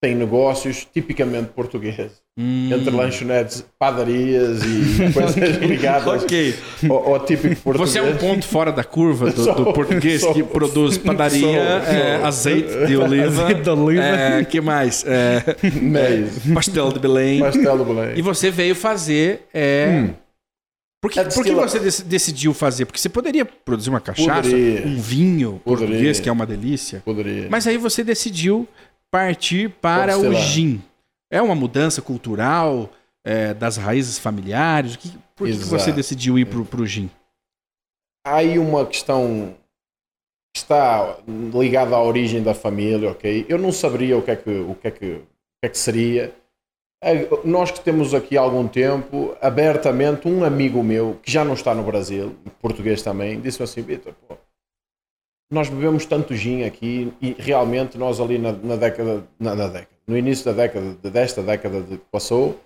tem 0.02 0.16
negócios 0.16 0.86
tipicamente 0.86 1.50
portugueses, 1.52 2.22
Hum, 2.42 2.70
entre 2.72 2.90
lanchonetes, 2.90 3.66
padarias 3.78 4.62
e 4.64 5.12
coisas 5.12 5.36
ligadas 5.58 6.24
Ok. 6.24 6.56
ao, 6.90 7.14
ao 7.16 7.26
típico 7.26 7.56
português. 7.62 7.92
Você 7.92 8.00
é 8.00 8.02
um 8.02 8.16
ponto 8.16 8.46
fora 8.48 8.72
da 8.72 8.82
curva 8.84 9.30
do, 9.30 9.54
do 9.56 9.74
português 9.74 10.22
sou- 10.22 10.34
que 10.34 10.42
produz 10.42 10.98
padaria, 10.98 11.42
sou- 11.42 11.54
é, 11.94 12.18
sou. 12.18 12.26
azeite 12.28 12.86
de 12.88 12.96
oliva. 12.98 13.44
Azeite 13.44 13.62
de 13.62 13.70
oliva. 13.70 14.04
É, 14.04 14.44
que 14.46 14.62
mais? 14.62 15.04
É, 15.06 15.44
Mas, 15.82 16.54
pastel 16.54 16.94
de 16.94 17.00
Belém. 17.00 17.40
Mastelo 17.40 17.84
Belém. 17.84 18.18
E 18.18 18.22
você 18.22 18.50
veio 18.50 18.74
fazer. 18.74 19.42
É... 19.54 19.88
Hum. 19.90 20.14
Por, 21.02 21.12
que, 21.12 21.20
É 21.20 21.24
por 21.26 21.44
que 21.44 21.52
você 21.52 21.80
dec- 21.80 22.04
decidiu 22.06 22.54
fazer? 22.54 22.86
Porque 22.86 23.00
você 23.00 23.10
poderia 23.10 23.44
produzir 23.46 23.90
uma 23.90 24.02
cachaça, 24.02 24.44
Poderia. 24.50 24.86
um 24.86 24.98
vinho 25.00 25.62
Poderia. 25.64 25.88
português, 25.88 26.20
que 26.22 26.30
é 26.30 26.32
uma 26.32 26.46
delícia. 26.46 27.02
Poderia. 27.06 27.48
Mas 27.50 27.66
aí 27.68 27.78
você 27.78 28.04
decidiu 28.04 28.68
partir 29.12 29.70
para 29.82 30.18
o 30.18 30.34
gin. 30.36 30.82
É 31.32 31.42
uma 31.42 31.56
mudança 31.56 32.02
cultural 32.02 32.90
é, 33.24 33.54
das 33.54 33.78
raízes 33.78 34.18
familiares? 34.18 34.96
Que, 34.96 35.12
por 35.36 35.48
que, 35.48 35.54
que 35.58 35.66
você 35.66 35.92
decidiu 35.92 36.38
ir 36.40 36.46
pro, 36.46 36.66
pro 36.66 36.86
gin? 36.86 37.10
Há 38.26 38.38
aí 38.38 38.58
uma 38.58 38.86
questão 38.86 39.56
que 40.54 40.62
está 40.62 41.18
ligada 41.54 41.96
à 41.96 42.02
origem 42.02 42.42
da 42.42 42.54
família, 42.54 43.12
ok? 43.12 43.46
Eu 43.48 43.58
não 43.58 43.72
saberia 43.72 44.18
o 44.18 44.22
que 44.22 44.32
é 44.32 44.36
que, 44.36 44.50
o 44.50 44.76
que, 44.76 44.88
é 44.88 44.92
que, 44.92 45.06
o 45.06 45.20
que, 45.62 45.66
é 45.66 45.70
que 45.70 45.78
seria. 45.78 46.34
Eh, 47.04 47.30
Nós 47.46 47.72
que 47.72 47.80
temos 47.80 48.14
aqui 48.14 48.36
algum 48.36 48.68
tempo, 48.68 49.36
abertamente, 49.42 50.28
um 50.28 50.44
amigo 50.44 50.84
meu, 50.84 51.20
que 51.22 51.32
já 51.32 51.46
não 51.46 51.54
está 51.54 51.74
no 51.74 51.84
Brasil, 51.84 52.36
português 52.62 53.02
também, 53.02 53.40
disse-me 53.40 53.64
assim, 53.64 53.82
Vitor, 53.82 54.14
pô, 54.28 54.36
nós 55.52 55.70
bebemos 55.70 56.06
tanto 56.06 56.36
gin 56.36 56.64
aqui 56.64 57.12
e 57.22 57.36
realmente 57.38 57.98
nós 57.98 58.20
ali 58.20 58.38
na, 58.38 58.52
na 58.52 58.76
década, 58.76 59.24
na, 59.40 59.56
na 59.56 59.68
década, 59.68 59.90
no 60.08 60.18
início 60.18 60.46
da 60.46 60.52
década, 60.54 60.96
de- 61.02 61.10
desta 61.10 61.42
década 61.42 61.82
de- 61.82 61.98
que 61.98 62.06
passou, 62.12 62.60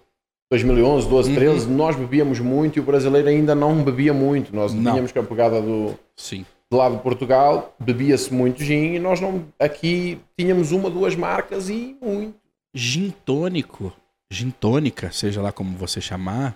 2011, 0.51 1.07
12, 1.07 1.33
13, 1.33 1.67
nós 1.69 1.95
bebíamos 1.95 2.39
muito 2.39 2.77
e 2.77 2.79
o 2.79 2.83
brasileiro 2.83 3.27
ainda 3.27 3.55
não 3.55 3.83
bebia 3.83 4.13
muito. 4.13 4.55
Nós 4.55 4.73
Não. 4.73 4.91
tínhamos 4.91 5.11
com 5.11 5.19
a 5.19 5.23
pegada 5.23 5.61
do, 5.61 5.97
Sim. 6.15 6.45
do 6.69 6.77
lado 6.77 6.97
de 6.97 7.01
Portugal, 7.01 7.73
bebia-se 7.79 8.31
muito 8.33 8.61
gin 8.63 8.93
e 8.95 8.99
nós 8.99 9.19
não, 9.19 9.45
aqui 9.59 10.19
tínhamos 10.37 10.71
uma, 10.71 10.89
duas 10.89 11.15
marcas 11.15 11.69
e 11.69 11.95
muito. 12.01 12.35
Gin 12.75 13.13
tônico, 13.25 13.91
gin 14.31 14.51
tônica, 14.51 15.11
seja 15.11 15.41
lá 15.41 15.51
como 15.51 15.75
você 15.77 15.99
chamar, 16.01 16.55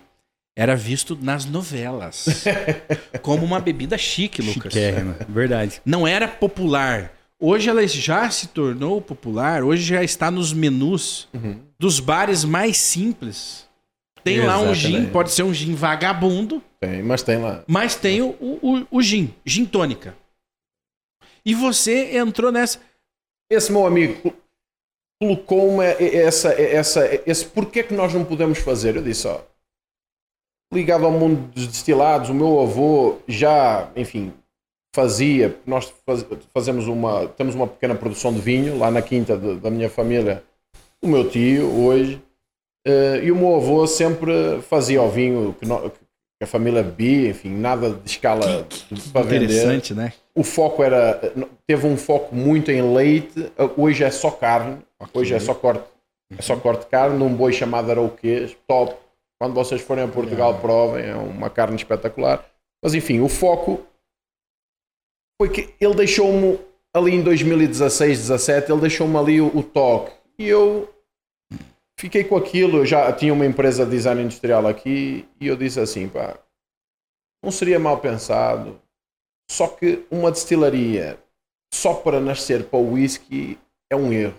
era 0.58 0.74
visto 0.74 1.16
nas 1.22 1.44
novelas 1.44 2.44
como 3.22 3.46
uma 3.46 3.60
bebida 3.60 3.96
chique, 3.96 4.42
Lucas. 4.42 4.72
Chiquérrima. 4.72 5.16
Verdade. 5.28 5.80
Não 5.86 6.04
era 6.04 6.26
popular. 6.26 7.12
Hoje 7.38 7.70
ela 7.70 7.86
já 7.86 8.28
se 8.28 8.48
tornou 8.48 9.00
popular, 9.00 9.62
hoje 9.62 9.84
já 9.84 10.02
está 10.02 10.32
nos 10.32 10.52
menus 10.52 11.28
dos 11.78 12.00
bares 12.00 12.42
mais 12.44 12.76
simples. 12.76 13.68
Tem 14.24 14.40
lá 14.44 14.58
um 14.58 14.74
gin, 14.74 14.88
Exatamente. 14.88 15.12
pode 15.12 15.30
ser 15.30 15.44
um 15.44 15.54
gin 15.54 15.76
vagabundo, 15.76 16.60
Tem, 16.80 17.04
mas 17.04 17.22
tem 17.22 17.38
lá. 17.38 17.62
mas 17.68 17.94
tem 17.94 18.20
o, 18.20 18.30
o, 18.40 18.84
o 18.90 19.00
gin, 19.00 19.32
gin 19.46 19.64
tônica. 19.64 20.16
E 21.46 21.54
você 21.54 22.16
entrou 22.18 22.50
nessa. 22.50 22.80
Esse 23.48 23.70
meu 23.70 23.86
amigo 23.86 24.34
colocou-me 25.22 25.84
essa, 25.84 26.48
essa, 26.60 27.08
esse 27.24 27.44
porquê 27.44 27.84
que 27.84 27.94
nós 27.94 28.12
não 28.12 28.24
podemos 28.24 28.58
fazer. 28.58 28.96
Eu 28.96 29.02
disse, 29.02 29.28
ó, 29.28 29.40
ligado 30.72 31.04
ao 31.06 31.10
mundo 31.12 31.50
dos 31.54 31.66
destilados, 31.66 32.28
o 32.30 32.34
meu 32.34 32.60
avô 32.60 33.16
já, 33.26 33.88
enfim, 33.96 34.32
fazia, 34.94 35.56
nós 35.66 35.92
faz- 36.06 36.26
fazemos 36.52 36.86
uma, 36.86 37.26
temos 37.28 37.54
uma 37.54 37.66
pequena 37.66 37.94
produção 37.94 38.32
de 38.32 38.40
vinho 38.40 38.78
lá 38.78 38.90
na 38.90 39.00
quinta 39.02 39.36
de- 39.36 39.56
da 39.56 39.70
minha 39.70 39.88
família, 39.88 40.42
o 41.02 41.08
meu 41.08 41.28
tio 41.28 41.66
hoje, 41.84 42.20
eh, 42.86 43.20
e 43.24 43.32
o 43.32 43.36
meu 43.36 43.56
avô 43.56 43.86
sempre 43.86 44.60
fazia 44.62 45.00
o 45.02 45.08
vinho 45.10 45.54
que, 45.58 45.66
nó- 45.66 45.88
que 45.88 46.44
a 46.44 46.46
família 46.46 46.82
bebia, 46.82 47.30
enfim, 47.30 47.50
nada 47.50 47.90
de 47.90 48.10
escala 48.10 48.66
para 49.12 49.22
vender. 49.22 49.44
Interessante, 49.46 49.94
né? 49.94 50.12
o 50.34 50.44
foco 50.44 50.82
era 50.84 51.20
teve 51.66 51.86
um 51.86 51.96
foco 51.96 52.32
muito 52.34 52.70
em 52.70 52.94
leite 52.94 53.50
hoje 53.76 54.04
é 54.04 54.10
só 54.10 54.30
carne 54.30 54.78
hoje 55.12 55.34
é 55.34 55.40
só 55.40 55.52
corte 55.52 55.82
é 56.38 56.40
só 56.40 56.54
corte 56.56 56.82
de 56.82 56.86
carne 56.86 57.18
num 57.18 57.34
boi 57.34 57.52
chamado 57.52 57.90
arauquês 57.90 58.56
top 58.68 58.94
quando 59.40 59.54
vocês 59.54 59.80
forem 59.80 60.04
a 60.04 60.08
Portugal 60.08 60.60
provem 60.60 61.06
é 61.06 61.14
uma 61.14 61.50
carne 61.50 61.76
espetacular 61.76 62.44
mas 62.82 62.94
enfim 62.94 63.20
o 63.20 63.28
foco 63.28 63.86
foi 65.40 65.50
que 65.50 65.74
ele 65.80 65.94
deixou-me 65.94 66.58
ali 66.94 67.14
em 67.14 67.22
2016 67.22 68.18
17 68.18 68.72
ele 68.72 68.80
deixou-me 68.80 69.16
ali 69.16 69.40
o, 69.40 69.56
o 69.56 69.62
toque 69.62 70.12
e 70.38 70.48
eu 70.48 70.92
fiquei 71.98 72.24
com 72.24 72.36
aquilo 72.36 72.78
eu 72.78 72.86
já 72.86 73.12
tinha 73.12 73.32
uma 73.32 73.46
empresa 73.46 73.84
de 73.84 73.90
design 73.92 74.22
industrial 74.22 74.66
aqui 74.66 75.26
e 75.40 75.46
eu 75.46 75.56
disse 75.56 75.80
assim 75.80 76.08
pá 76.08 76.38
não 77.42 77.50
seria 77.50 77.78
mal 77.78 78.00
pensado 78.00 78.80
só 79.50 79.66
que 79.68 80.06
uma 80.10 80.30
destilaria 80.30 81.18
só 81.72 81.94
para 81.94 82.20
nascer 82.20 82.64
para 82.68 82.78
o 82.78 82.92
whisky 82.92 83.58
é 83.90 83.96
um 83.96 84.12
erro. 84.12 84.38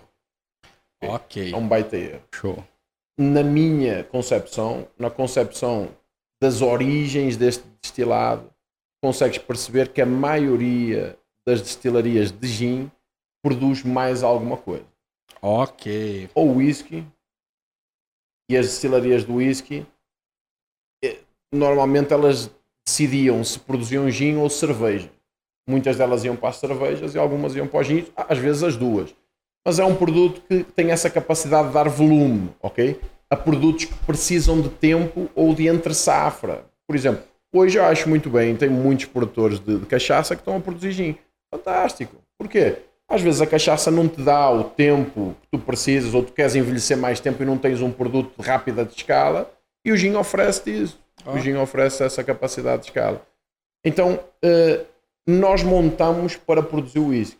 Ok. 1.02 1.52
É 1.52 1.56
um 1.56 1.66
baita 1.66 1.96
erro. 1.96 2.22
Show. 2.34 2.64
Na 3.18 3.42
minha 3.42 4.04
concepção, 4.04 4.88
na 4.98 5.10
concepção 5.10 5.94
das 6.42 6.62
origens 6.62 7.36
deste 7.36 7.64
destilado, 7.82 8.50
consegues 9.02 9.38
perceber 9.38 9.92
que 9.92 10.00
a 10.00 10.06
maioria 10.06 11.18
das 11.46 11.60
destilarias 11.60 12.30
de 12.30 12.48
gin 12.48 12.90
produz 13.42 13.82
mais 13.82 14.22
alguma 14.22 14.56
coisa. 14.56 14.86
Ok. 15.42 16.28
Ou 16.34 16.56
whisky, 16.56 17.04
e 18.50 18.56
as 18.56 18.66
destilarias 18.66 19.24
do 19.24 19.36
whisky, 19.36 19.86
eh, 21.04 21.20
normalmente 21.52 22.12
elas 22.12 22.50
decidiam 22.84 23.42
se 23.44 23.58
produziam 23.58 24.10
gin 24.10 24.36
ou 24.36 24.50
cerveja. 24.50 25.10
Muitas 25.68 25.96
delas 25.96 26.24
iam 26.24 26.36
para 26.36 26.48
as 26.48 26.56
cervejas 26.56 27.14
e 27.14 27.18
algumas 27.18 27.54
iam 27.54 27.68
para 27.68 27.80
os 27.80 27.86
gins, 27.86 28.10
às 28.16 28.38
vezes 28.38 28.62
as 28.64 28.76
duas. 28.76 29.14
Mas 29.66 29.78
é 29.78 29.84
um 29.84 29.94
produto 29.94 30.40
que 30.48 30.64
tem 30.64 30.90
essa 30.90 31.10
capacidade 31.10 31.68
de 31.68 31.74
dar 31.74 31.88
volume, 31.88 32.50
ok? 32.62 33.00
A 33.28 33.36
produtos 33.36 33.84
que 33.84 33.94
precisam 34.06 34.60
de 34.60 34.68
tempo 34.68 35.28
ou 35.34 35.54
de 35.54 35.66
entre 35.66 35.94
safra. 35.94 36.64
Por 36.86 36.96
exemplo, 36.96 37.22
hoje 37.52 37.78
eu 37.78 37.84
acho 37.84 38.08
muito 38.08 38.30
bem, 38.30 38.56
tem 38.56 38.68
muitos 38.68 39.06
produtores 39.06 39.60
de, 39.60 39.78
de 39.78 39.86
cachaça 39.86 40.34
que 40.34 40.40
estão 40.40 40.56
a 40.56 40.60
produzir 40.60 40.92
gin. 40.92 41.16
Fantástico. 41.52 42.16
Porquê? 42.38 42.78
Às 43.08 43.20
vezes 43.22 43.40
a 43.40 43.46
cachaça 43.46 43.90
não 43.90 44.08
te 44.08 44.22
dá 44.22 44.50
o 44.50 44.64
tempo 44.64 45.36
que 45.42 45.48
tu 45.50 45.58
precisas 45.58 46.14
ou 46.14 46.22
tu 46.22 46.32
queres 46.32 46.54
envelhecer 46.54 46.96
mais 46.96 47.20
tempo 47.20 47.42
e 47.42 47.46
não 47.46 47.58
tens 47.58 47.82
um 47.82 47.90
produto 47.90 48.32
de 48.38 48.46
rápida 48.46 48.84
de 48.84 48.94
escala 48.94 49.50
e 49.84 49.92
o 49.92 49.96
gin 49.96 50.14
oferece-te 50.14 50.82
isso. 50.82 50.98
O 51.26 51.38
gin 51.38 51.56
oferece 51.56 52.02
essa 52.02 52.24
capacidade 52.24 52.82
de 52.82 52.88
escala. 52.88 53.20
Então, 53.84 54.20
eh, 54.42 54.84
nós 55.26 55.62
montamos 55.62 56.36
para 56.36 56.62
produzir 56.62 56.98
o 56.98 57.08
whisky. 57.08 57.38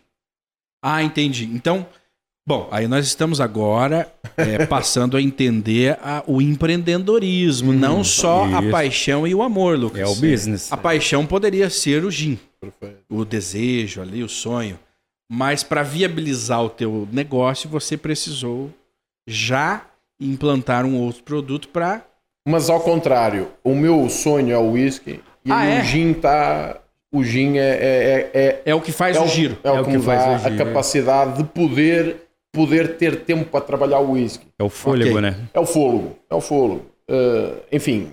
Ah, 0.82 1.02
entendi. 1.02 1.44
Então, 1.44 1.86
bom, 2.50 2.68
aí 2.72 2.88
nós 2.88 3.06
estamos 3.06 3.40
agora 3.40 4.12
é, 4.36 4.64
passando 4.66 5.16
a 5.16 5.22
entender 5.22 5.96
a- 6.02 6.22
o 6.26 6.42
empreendedorismo, 6.42 7.72
não 7.72 8.02
só 8.02 8.44
a 8.44 8.60
isso. 8.60 8.70
paixão 8.70 9.26
e 9.26 9.34
o 9.34 9.42
amor, 9.42 9.78
Lucas. 9.78 10.00
É 10.00 10.06
o 10.06 10.14
business. 10.16 10.72
A 10.72 10.76
paixão 10.76 11.24
poderia 11.24 11.70
ser 11.70 12.04
o 12.04 12.10
gin, 12.10 12.38
Perfeito. 12.60 13.02
o 13.08 13.24
desejo 13.24 14.02
ali, 14.02 14.22
o 14.24 14.28
sonho. 14.28 14.78
Mas 15.30 15.62
para 15.62 15.82
viabilizar 15.84 16.64
o 16.64 16.68
teu 16.68 17.06
negócio, 17.12 17.68
você 17.70 17.96
precisou 17.96 18.70
já 19.28 19.86
implantar 20.20 20.84
um 20.84 20.96
outro 20.98 21.22
produto 21.22 21.68
para 21.68 22.04
Mas 22.48 22.68
ao 22.68 22.80
contrário, 22.80 23.48
o 23.62 23.74
meu 23.76 24.08
sonho 24.10 24.52
é 24.52 24.58
o 24.58 24.72
whisky 24.72 25.20
e 25.44 25.52
Ah, 25.52 25.64
é? 25.64 25.80
o 25.80 25.84
gin 25.84 26.10
está. 26.10 26.80
O 27.12 27.22
gin 27.24 27.58
é, 27.58 27.60
é, 27.60 28.30
é, 28.34 28.62
é 28.66 28.74
o 28.74 28.80
que 28.80 28.92
faz 28.92 29.16
é 29.16 29.20
o 29.20 29.26
giro. 29.28 29.56
É 29.64 29.70
o, 29.70 29.84
que, 29.84 29.90
me 29.90 30.02
faz 30.02 30.20
dá 30.24 30.30
o 30.30 30.34
a 30.34 30.38
giro. 30.38 30.64
capacidade 30.64 31.38
de 31.38 31.44
poder, 31.44 32.22
poder 32.52 32.96
ter 32.96 33.24
tempo 33.24 33.44
para 33.48 33.64
trabalhar 33.64 34.00
o 34.00 34.12
whisky. 34.12 34.46
É 34.58 34.62
o 34.64 34.68
fôlego, 34.68 35.10
Ok. 35.18 35.20
né? 35.22 35.48
É 35.54 35.60
o 35.60 35.66
fôlego, 35.66 36.16
é 36.28 36.34
o 36.34 36.40
fôlego. 36.40 36.86
Eh, 37.08 37.62
enfim, 37.72 38.12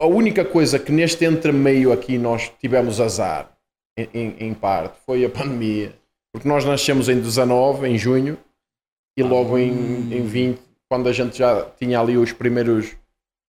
a 0.00 0.06
única 0.06 0.44
coisa 0.44 0.78
que 0.78 0.92
neste 0.92 1.24
entremeio 1.24 1.92
aqui 1.92 2.18
nós 2.18 2.50
tivemos 2.60 3.00
azar, 3.00 3.50
em, 3.98 4.08
em- 4.12 4.36
em 4.48 4.54
parte, 4.54 4.96
foi 5.06 5.24
a 5.24 5.30
pandemia. 5.30 5.94
Porque 6.32 6.46
nós 6.48 6.64
nascemos 6.64 7.08
em 7.08 7.18
19, 7.18 7.86
em 7.88 7.96
junho, 7.96 8.36
e 9.18 9.22
logo 9.22 9.56
em, 9.56 9.70
em 10.12 10.26
20, 10.26 10.60
quando 10.90 11.08
a 11.08 11.12
gente 11.12 11.38
já 11.38 11.64
tinha 11.78 11.98
ali 11.98 12.18
os 12.18 12.30
primeiros, 12.32 12.88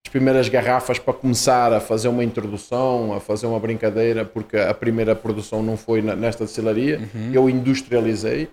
as 0.05 0.09
primeiras 0.11 0.47
garrafas 0.47 0.97
para 0.97 1.13
começar 1.13 1.73
a 1.73 1.81
fazer 1.81 2.07
uma 2.07 2.23
introdução, 2.23 3.13
a 3.13 3.19
fazer 3.19 3.45
uma 3.47 3.59
brincadeira, 3.59 4.23
porque 4.23 4.55
a 4.55 4.73
primeira 4.73 5.13
produção 5.13 5.61
não 5.61 5.75
foi 5.75 6.01
nesta 6.01 6.45
destilaria, 6.45 7.01
eu 7.33 7.49
industrializei, 7.49 8.47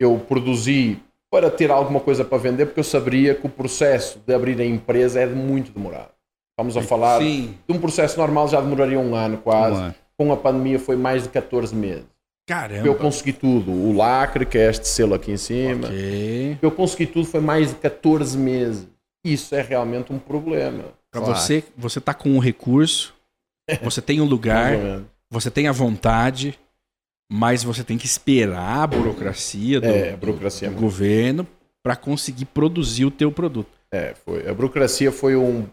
eu 0.00 0.18
produzi 0.18 0.98
para 1.30 1.50
ter 1.50 1.70
alguma 1.70 2.00
coisa 2.00 2.24
para 2.24 2.38
vender, 2.38 2.66
porque 2.66 2.80
eu 2.80 2.84
sabia 2.84 3.34
que 3.34 3.46
o 3.46 3.50
processo 3.50 4.18
de 4.26 4.34
abrir 4.34 4.60
a 4.60 4.64
empresa 4.64 5.20
é 5.20 5.26
muito 5.26 5.70
demorado. 5.70 6.10
Estamos 6.58 6.76
a 6.76 6.82
falar 6.82 7.20
Sim. 7.20 7.54
de 7.68 7.76
um 7.76 7.78
processo 7.80 8.18
normal 8.18 8.48
já 8.48 8.60
demoraria 8.60 8.98
um 8.98 9.14
ano 9.14 9.38
quase. 9.38 9.76
Um 9.76 9.84
ano. 9.84 9.94
Com 10.18 10.32
a 10.32 10.36
pandemia 10.36 10.78
foi 10.78 10.96
mais 10.96 11.22
de 11.22 11.28
14 11.28 11.74
meses. 11.74 12.04
Caramba. 12.46 12.86
Eu 12.86 12.94
consegui 12.96 13.32
tudo. 13.32 13.70
O 13.70 13.96
lacre, 13.96 14.44
que 14.44 14.58
é 14.58 14.68
este 14.68 14.88
selo 14.88 15.14
aqui 15.14 15.30
em 15.30 15.36
cima. 15.36 15.86
Ok. 15.86 16.58
Eu 16.60 16.70
consegui 16.72 17.06
tudo, 17.06 17.24
foi 17.26 17.40
mais 17.40 17.68
de 17.68 17.76
14 17.76 18.36
meses. 18.36 18.88
Isso 19.24 19.54
é 19.54 19.62
realmente 19.62 20.12
um 20.12 20.18
problema. 20.18 20.84
Para 21.10 21.22
Claro. 21.22 21.38
você, 21.40 21.64
você 21.76 22.00
tá 22.00 22.12
com 22.12 22.30
um 22.30 22.38
recurso, 22.38 23.14
você 23.82 24.02
tem 24.02 24.20
um 24.20 24.24
lugar, 24.24 24.72
você 25.30 25.50
tem 25.50 25.68
a 25.68 25.72
vontade, 25.72 26.58
mas 27.32 27.62
você 27.62 27.84
tem 27.84 27.96
que 27.96 28.06
esperar 28.06 28.82
a 28.82 28.86
burocracia 28.86 29.80
do, 29.80 29.86
É, 29.86 30.14
a 30.14 30.16
burocracia 30.16 30.66
é 30.66 30.70
do 30.70 30.72
muito- 30.74 30.84
governo 30.84 31.46
para 31.82 31.94
conseguir 31.94 32.46
produzir 32.46 33.04
o 33.04 33.10
teu 33.10 33.30
produto. 33.30 33.70
É, 33.92 34.14
foi. 34.24 34.48
A 34.48 34.52
burocracia 34.52 35.12
foi 35.12 35.36
um 35.36 35.64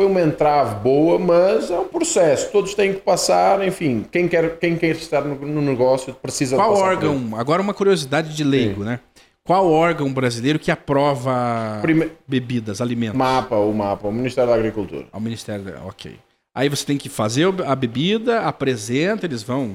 foi 0.00 0.08
uma 0.08 0.22
entrave 0.22 0.76
boa, 0.76 1.18
mas 1.18 1.70
é 1.70 1.78
um 1.78 1.86
processo. 1.86 2.50
Todos 2.50 2.72
têm 2.72 2.94
que 2.94 3.00
passar, 3.00 3.62
enfim, 3.66 4.06
quem 4.10 4.26
quer, 4.28 4.58
quem 4.58 4.74
quer 4.74 4.96
estar 4.96 5.20
no, 5.22 5.34
no 5.34 5.60
negócio 5.60 6.14
precisa 6.14 6.56
Qual 6.56 6.72
órgão? 6.74 7.32
Agora 7.36 7.60
uma 7.60 7.74
curiosidade 7.74 8.34
de 8.34 8.42
leigo, 8.42 8.82
né? 8.82 9.00
Qual 9.44 9.70
órgão 9.70 10.10
brasileiro 10.10 10.58
que 10.58 10.70
aprova 10.70 11.80
Prime... 11.82 12.10
bebidas, 12.26 12.80
alimentos? 12.80 13.18
Mapa, 13.18 13.56
o 13.56 13.72
mapa, 13.74 14.08
o 14.08 14.12
Ministério 14.12 14.48
da 14.50 14.56
Agricultura. 14.56 15.06
Ao 15.12 15.20
Ministério 15.20 15.64
da... 15.64 15.82
Ok. 15.84 16.16
Aí 16.54 16.68
você 16.70 16.84
tem 16.86 16.96
que 16.96 17.08
fazer 17.10 17.46
a 17.66 17.74
bebida, 17.76 18.40
apresenta, 18.40 19.26
eles 19.26 19.42
vão 19.42 19.74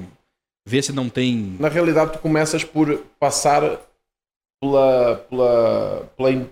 ver 0.66 0.82
se 0.82 0.92
não 0.92 1.08
tem... 1.08 1.56
Na 1.60 1.68
realidade, 1.68 2.14
tu 2.14 2.18
começas 2.18 2.64
por 2.64 2.98
passar 3.20 3.80
pela, 4.60 5.16
pela, 5.30 6.10
pela 6.16 6.48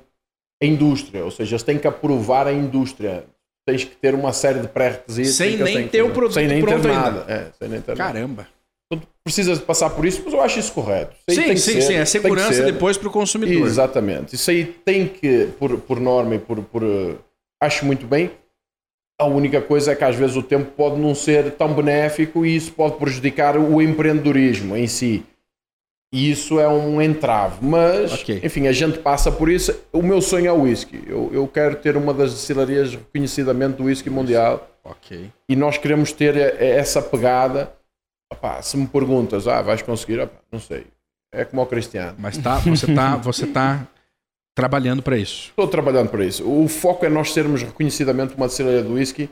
indústria, 0.62 1.24
ou 1.24 1.30
seja, 1.30 1.56
eles 1.56 1.62
têm 1.62 1.78
que 1.78 1.86
aprovar 1.86 2.46
a 2.46 2.52
indústria. 2.52 3.24
Tens 3.66 3.82
que 3.82 3.96
ter 3.96 4.14
uma 4.14 4.32
série 4.32 4.60
de 4.60 4.68
pré-requisitos. 4.68 5.34
Sem 5.34 5.56
nem 5.56 5.88
ter 5.88 6.02
o 6.02 6.10
produto 6.10 6.34
sem 6.34 6.46
nem 6.46 6.62
pronto 6.62 6.82
ter 6.82 6.88
nada. 6.88 7.24
É, 7.26 7.50
sem 7.58 7.68
nem 7.68 7.80
ter 7.80 7.96
nada. 7.96 8.12
Caramba. 8.12 8.46
Então, 8.86 9.00
tu 9.00 9.08
precisas 9.24 9.58
passar 9.58 9.90
por 9.90 10.04
isso, 10.04 10.22
mas 10.24 10.34
eu 10.34 10.40
acho 10.42 10.60
isso 10.60 10.72
correto. 10.72 11.16
Isso 11.26 11.40
Sim, 11.40 11.56
sim, 11.56 11.72
ser, 11.72 11.82
sim. 11.82 11.94
É 11.94 12.04
segurança 12.04 12.62
depois 12.62 12.98
para 12.98 13.08
o 13.08 13.10
consumidor. 13.10 13.66
Exatamente. 13.66 14.34
Isso 14.34 14.50
aí 14.50 14.64
tem 14.64 15.08
que, 15.08 15.48
por, 15.58 15.78
por 15.80 15.98
norma 15.98 16.34
e 16.34 16.38
por, 16.38 16.62
por. 16.62 16.82
Acho 17.60 17.86
muito 17.86 18.06
bem. 18.06 18.30
A 19.20 19.26
única 19.26 19.60
coisa 19.62 19.92
é 19.92 19.94
que 19.96 20.02
às 20.04 20.16
vezes 20.16 20.34
o 20.36 20.42
tempo 20.42 20.72
pode 20.72 20.96
não 21.00 21.14
ser 21.14 21.52
tão 21.52 21.72
benéfico 21.72 22.44
e 22.44 22.56
isso 22.56 22.72
pode 22.72 22.96
prejudicar 22.96 23.56
o 23.56 23.80
empreendedorismo 23.80 24.76
em 24.76 24.86
si. 24.86 25.24
E 26.12 26.30
isso 26.30 26.60
é 26.60 26.68
um 26.68 27.00
entrave. 27.00 27.58
Mas, 27.64 28.12
Ok. 28.12 28.40
enfim, 28.42 28.66
a 28.66 28.72
gente 28.72 28.98
passa 28.98 29.30
por 29.32 29.48
isso. 29.48 29.74
O 29.92 30.02
meu 30.02 30.20
sonho 30.20 30.46
é 30.46 30.52
o 30.52 30.62
whisky. 30.62 31.02
Eu, 31.06 31.30
eu 31.32 31.46
quero 31.48 31.76
ter 31.76 31.96
uma 31.96 32.12
das 32.14 32.32
destilarias 32.32 32.94
reconhecidamente 32.94 33.76
do 33.78 33.84
whisky 33.84 34.10
mundial 34.10 34.68
Ok. 34.84 35.30
e 35.48 35.56
nós 35.56 35.76
queremos 35.78 36.12
ter 36.12 36.36
essa 36.60 37.00
pegada. 37.02 37.72
Opá, 38.32 38.62
se 38.62 38.76
me 38.76 38.86
perguntas, 38.86 39.46
ah, 39.46 39.62
vais 39.62 39.82
conseguir? 39.82 40.20
Opá, 40.20 40.38
não 40.52 40.58
sei. 40.60 40.86
É 41.32 41.44
como 41.44 41.62
o 41.62 41.66
Cristiano. 41.66 42.16
Mas 42.18 42.36
tá, 42.38 42.58
você 42.58 42.92
tá, 42.94 43.16
você 43.16 43.46
tá 43.46 43.86
trabalhando 44.54 45.02
para 45.02 45.16
isso. 45.16 45.48
Estou 45.50 45.66
trabalhando 45.68 46.08
para 46.10 46.24
isso. 46.24 46.48
O 46.48 46.68
foco 46.68 47.04
é 47.04 47.08
nós 47.08 47.32
sermos 47.32 47.62
reconhecidamente 47.62 48.34
uma 48.34 48.46
destilaria 48.46 48.82
de 48.82 48.88
whisky 48.88 49.28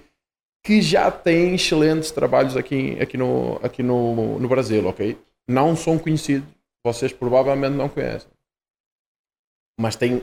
que 0.65 0.81
já 0.81 1.11
tem 1.11 1.55
excelentes 1.55 2.11
trabalhos 2.11 2.57
aqui, 2.57 2.99
aqui, 3.01 3.17
no, 3.17 3.57
aqui 3.63 3.83
no, 3.83 4.39
no 4.39 4.49
Brasil, 4.49 4.87
ok? 4.87 5.19
Não 5.49 5.75
são 5.77 5.99
conhecidos. 5.99 6.49
Vocês 6.85 7.13
provavelmente 7.13 7.75
não 7.75 7.89
conhecem. 7.89 8.29
Mas 9.81 9.97
tem 9.97 10.23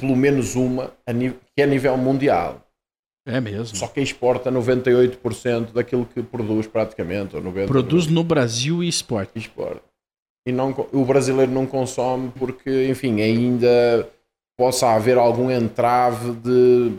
pelo 0.00 0.14
menos 0.16 0.54
uma 0.54 0.92
ni- 1.12 1.32
que 1.32 1.60
é 1.60 1.64
a 1.64 1.66
nível 1.66 1.96
mundial. 1.96 2.62
É 3.26 3.40
mesmo. 3.40 3.76
Só 3.76 3.88
que 3.88 4.00
exporta 4.00 4.52
98% 4.52 5.72
daquilo 5.72 6.06
que 6.06 6.22
produz 6.22 6.66
praticamente. 6.68 7.34
Ou 7.34 7.42
90%. 7.42 7.66
Produz 7.66 8.06
no 8.06 8.22
Brasil 8.22 8.84
e 8.84 8.88
exporta. 8.88 9.36
exporta. 9.38 9.82
E 10.46 10.52
não, 10.52 10.72
o 10.92 11.04
brasileiro 11.04 11.50
não 11.50 11.66
consome 11.66 12.30
porque, 12.38 12.86
enfim, 12.88 13.20
ainda 13.20 14.08
possa 14.56 14.88
haver 14.90 15.18
algum 15.18 15.50
entrave 15.50 16.30
de. 16.32 16.92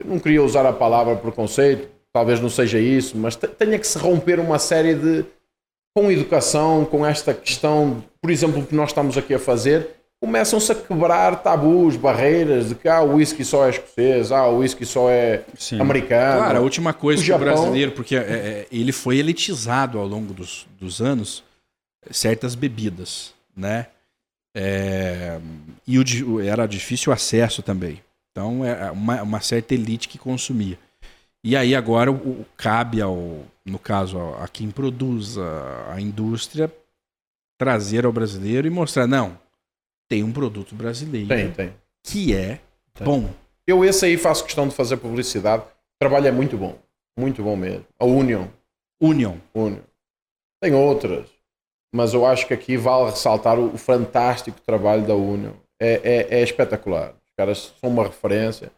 Eu 0.00 0.06
não 0.10 0.18
queria 0.18 0.42
usar 0.42 0.66
a 0.66 0.72
palavra 0.74 1.16
preconceito, 1.16 1.88
talvez 2.12 2.38
não 2.40 2.50
seja 2.50 2.78
isso, 2.78 3.16
mas 3.16 3.34
te- 3.34 3.48
tenha 3.48 3.78
que 3.78 3.86
se 3.86 3.98
romper 3.98 4.38
uma 4.38 4.58
série 4.58 4.94
de. 4.94 5.24
Com 5.96 6.12
educação, 6.12 6.84
com 6.84 7.06
esta 7.06 7.32
questão, 7.32 8.04
por 8.20 8.30
exemplo, 8.30 8.60
o 8.60 8.66
que 8.66 8.74
nós 8.74 8.90
estamos 8.90 9.16
aqui 9.16 9.32
a 9.32 9.38
fazer, 9.38 9.88
começam-se 10.22 10.70
a 10.70 10.74
quebrar 10.74 11.42
tabus, 11.42 11.96
barreiras 11.96 12.68
de 12.68 12.74
que 12.74 12.86
ah, 12.86 13.00
o 13.00 13.14
whisky 13.14 13.42
só 13.42 13.64
é 13.66 13.70
escocês, 13.70 14.30
ah, 14.30 14.46
o 14.46 14.58
whisky 14.58 14.84
só 14.84 15.08
é 15.08 15.44
Sim. 15.58 15.80
americano. 15.80 16.40
Claro, 16.40 16.58
a 16.58 16.60
última 16.60 16.92
coisa 16.92 17.22
o 17.22 17.24
que 17.24 17.30
o 17.32 17.34
Japão- 17.38 17.46
brasileiro, 17.46 17.92
porque 17.92 18.14
é, 18.14 18.18
é, 18.20 18.66
ele 18.70 18.92
foi 18.92 19.16
elitizado 19.16 19.98
ao 19.98 20.06
longo 20.06 20.34
dos, 20.34 20.66
dos 20.78 21.00
anos, 21.00 21.42
certas 22.10 22.54
bebidas, 22.54 23.34
né? 23.56 23.86
É, 24.54 25.38
e 25.86 25.98
o, 25.98 26.40
era 26.40 26.66
difícil 26.66 27.10
o 27.10 27.14
acesso 27.14 27.62
também. 27.62 28.02
Então, 28.32 28.64
é 28.64 28.90
uma, 28.90 29.22
uma 29.22 29.40
certa 29.40 29.74
elite 29.74 30.08
que 30.08 30.18
consumia. 30.18 30.78
E 31.44 31.54
aí 31.56 31.74
agora 31.74 32.10
o, 32.10 32.14
o- 32.16 32.46
cabe 32.56 33.00
ao, 33.00 33.44
no 33.64 33.78
caso, 33.78 34.18
a, 34.18 34.44
a 34.44 34.48
quem 34.48 34.70
produz 34.70 35.36
a, 35.38 35.94
a 35.94 36.00
indústria, 36.00 36.72
trazer 37.58 38.04
ao 38.04 38.12
brasileiro 38.12 38.66
e 38.66 38.70
mostrar, 38.70 39.06
não, 39.06 39.38
tem 40.08 40.22
um 40.22 40.32
produto 40.32 40.74
brasileiro 40.74 41.28
Tem, 41.28 41.50
tem. 41.52 41.72
que 42.02 42.34
é 42.34 42.60
Tem. 42.94 43.06
bom. 43.06 43.30
Eu 43.66 43.84
esse 43.84 44.04
aí 44.06 44.16
faço 44.16 44.44
questão 44.44 44.68
de 44.68 44.74
fazer 44.74 44.96
publicidade. 44.98 45.62
O 45.64 45.98
trabalho 45.98 46.26
é 46.28 46.32
muito 46.32 46.56
bom. 46.56 46.78
Muito 47.18 47.42
bom 47.42 47.56
mesmo. 47.56 47.84
A 47.98 48.04
Union. 48.04 48.46
Union. 49.00 49.36
Union. 49.54 49.80
Tem 50.60 50.72
outras. 50.74 51.26
Mas 51.94 52.12
eu 52.14 52.26
acho 52.26 52.46
que 52.46 52.54
aqui 52.54 52.76
vale 52.76 53.10
ressaltar 53.10 53.58
o, 53.58 53.74
o 53.74 53.78
fantástico 53.78 54.58
trabalho 54.66 55.02
da 55.06 55.14
Union. 55.14 55.52
É, 55.80 56.26
é, 56.30 56.38
é 56.38 56.42
espetacular. 56.42 57.10
Os 57.10 57.32
caras 57.36 57.72
são 57.80 57.90
uma 57.90 58.04
referência. 58.04 58.70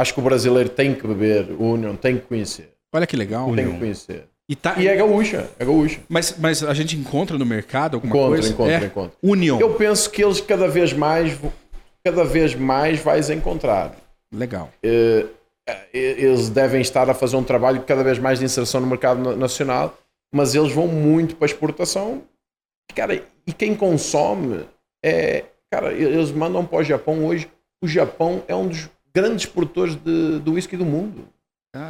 Acho 0.00 0.14
que 0.14 0.20
o 0.20 0.22
brasileiro 0.22 0.68
tem 0.68 0.94
que 0.94 1.06
beber 1.06 1.50
Union, 1.58 1.94
tem 1.96 2.16
que 2.16 2.26
conhecer. 2.26 2.70
Olha 2.92 3.06
que 3.06 3.16
legal. 3.16 3.54
Tem 3.54 3.70
que 3.72 3.78
conhecer. 3.78 4.24
E, 4.48 4.56
tá, 4.56 4.74
E 4.78 4.88
é 4.88 4.96
gaúcha. 4.96 5.48
É 5.58 5.64
gaúcha. 5.64 6.00
Mas, 6.08 6.34
mas 6.38 6.64
a 6.64 6.74
gente 6.74 6.96
encontra 6.96 7.38
no 7.38 7.46
mercado 7.46 7.94
alguma 7.94 8.12
Encontra, 8.16 8.30
coisa? 8.38 8.48
encontra, 8.52 8.74
é. 8.74 8.84
encontra. 8.86 9.12
Union. 9.22 9.60
Eu 9.60 9.74
penso 9.74 10.10
que 10.10 10.24
eles 10.24 10.40
cada 10.40 10.66
vez 10.66 10.92
mais 10.92 11.38
cada 12.04 12.24
vez 12.24 12.54
mais 12.54 12.98
vais 12.98 13.30
encontrar. 13.30 13.94
Legal. 14.34 14.70
Eh, 14.82 15.26
eles 15.92 16.48
devem 16.48 16.80
estar 16.80 17.08
a 17.08 17.14
fazer 17.14 17.36
um 17.36 17.44
trabalho 17.44 17.82
cada 17.82 18.02
vez 18.02 18.18
mais 18.18 18.38
de 18.38 18.44
inserção 18.44 18.80
no 18.80 18.86
mercado 18.86 19.20
na- 19.22 19.36
nacional, 19.36 19.96
mas 20.34 20.54
eles 20.54 20.72
vão 20.72 20.86
muito 20.88 21.36
para 21.36 21.44
a 21.44 21.50
exportação. 21.50 22.22
Cara, 22.94 23.22
e 23.46 23.52
quem 23.52 23.74
consome 23.74 24.64
é. 25.04 25.44
Cara, 25.72 25.92
eles 25.92 26.30
mandam 26.32 26.64
para 26.64 26.78
o 26.78 26.82
Japão 26.84 27.24
hoje. 27.24 27.48
O 27.82 27.86
Japão 27.88 28.42
é 28.48 28.54
um 28.54 28.66
dos 28.68 28.88
grandes 29.14 29.46
produtores 29.46 29.94
de, 29.94 30.38
do 30.40 30.52
whisky 30.54 30.76
do 30.76 30.84
mundo. 30.84 31.24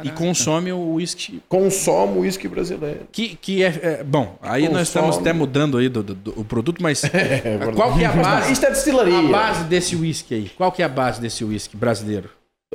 E 0.03 0.11
consome 0.11 0.71
o 0.71 0.93
whisky. 0.93 1.41
Consome 1.49 2.19
o 2.19 2.21
whisky 2.21 2.47
brasileiro. 2.47 3.07
Que, 3.11 3.35
que 3.35 3.63
é, 3.63 3.79
é- 3.81 4.03
Bom, 4.03 4.37
aí 4.39 4.63
nós 4.69 4.87
Consome. 4.89 5.09
estamos 5.09 5.17
até 5.17 5.33
mudando 5.33 5.79
aí 5.79 5.89
do, 5.89 6.03
do- 6.03 6.13
do- 6.13 6.39
o 6.39 6.45
produto, 6.45 6.83
mas 6.83 7.03
É 7.11 7.57
qual 7.75 7.95
que 7.97 8.03
é 8.03 8.05
a 8.05 8.11
base? 8.11 8.51
Isto 8.53 8.67
é 8.67 8.69
destilaria. 8.69 9.17
A 9.17 9.23
base 9.23 9.63
desse 9.63 9.95
whisky 9.95 10.35
aí. 10.35 10.49
Qual 10.49 10.71
que 10.71 10.83
é 10.83 10.85
a 10.85 10.89
base 10.89 11.19
desse 11.19 11.43
whisky 11.43 11.75
brasileiro? 11.75 12.29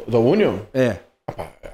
Da 0.09 0.19
Union? 0.19 0.59
É. 0.75 0.97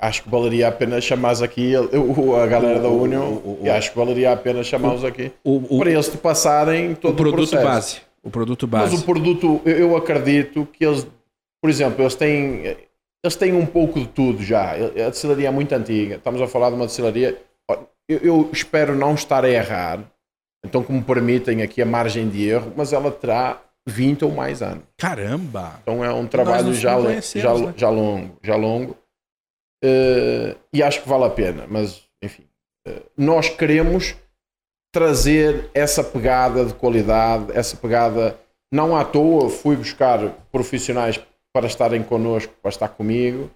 Acho 0.03 0.25
que 0.25 0.29
valeria 0.29 0.67
a 0.67 0.73
pena 0.73 1.01
chamar 1.01 1.41
aqui 1.45 1.75
o- 1.77 2.31
o- 2.31 2.37
a 2.37 2.45
galera 2.45 2.81
da 2.81 2.89
O- 2.89 3.03
Union. 3.03 3.23
o- 3.23 3.59
o- 3.63 3.67
e 3.67 3.71
acho 3.71 3.93
que 3.93 3.97
valeria 3.97 4.33
a 4.33 4.37
pena 4.37 4.61
chamá-los 4.65 5.05
aqui. 5.05 5.31
O, 5.45 5.77
o- 5.77 5.79
para 5.79 5.93
eles 5.93 6.09
te 6.09 6.17
passarem 6.19 6.91
o 6.91 6.97
todo 6.97 7.13
o, 7.13 7.17
produto 7.17 7.37
processo. 7.51 7.65
base. 7.65 8.01
O 8.21 8.29
produto 8.29 8.69
Mas 8.69 8.91
base. 8.91 8.97
o 8.97 9.07
produto, 9.07 9.61
eu, 9.65 9.97
acredito 9.97 10.67
que 10.73 10.85
eles, 10.85 11.07
por 11.63 11.71
exemplo, 11.71 12.03
eles 12.03 12.17
têm, 12.17 12.65
eles 13.25 13.37
têm 13.37 13.53
um 13.53 13.65
pouco 13.65 14.01
de 14.01 14.09
tudo 14.09 14.43
já. 14.43 14.73
A 14.73 15.09
destilaria 15.11 15.47
é 15.47 15.51
muito 15.53 15.73
antiga. 15.73 16.17
Estamos 16.17 16.43
a 16.43 16.49
falar 16.49 16.71
de 16.71 16.75
uma 16.75 16.87
destilaria. 16.87 17.39
Eu, 18.09 18.19
eu 18.19 18.51
espero 18.53 18.97
não 18.97 19.15
estar 19.15 19.45
a 19.45 19.49
errar, 19.49 20.01
então 20.67 20.83
que 20.83 20.93
me 20.93 21.01
permitem 21.03 21.63
aqui 21.63 21.81
a 21.81 21.87
margem 21.87 22.29
de 22.29 22.49
erro, 22.49 22.73
mas 22.77 22.93
ela 22.93 23.09
terá 23.13 23.61
20 23.87 24.25
ou 24.25 24.33
mais 24.33 24.63
anos. 24.63 24.83
Caramba! 24.99 25.75
Então 25.83 26.05
é 26.05 26.13
um 26.13 26.27
trabalho 26.27 26.75
já, 26.75 27.01
já, 27.01 27.55
né? 27.55 27.75
já 27.77 27.89
longo, 27.89 28.37
já 28.43 28.57
longo. 28.57 28.97
Eh, 29.83 30.57
e 30.73 30.83
acho 30.83 31.03
que 31.03 31.09
vale 31.09 31.25
a 31.25 31.31
pena, 31.31 31.67
mas 31.69 32.03
enfim, 32.23 32.45
eh, 32.87 33.03
nós 33.17 33.49
queremos 33.49 34.15
trazer 34.93 35.71
essa 35.75 36.05
pegada 36.05 36.65
de 36.65 36.75
qualidade, 36.75 37.51
essa 37.53 37.77
pegada. 37.77 38.39
Não 38.73 38.97
à 38.97 39.05
toa 39.05 39.51
fui 39.51 39.77
buscar 39.77 40.31
profissionais 40.51 41.21
para 41.53 41.67
estarem 41.67 42.03
connosco, 42.03 42.55
para 42.63 42.71
estar 42.71 42.89
comigo, 42.89 43.51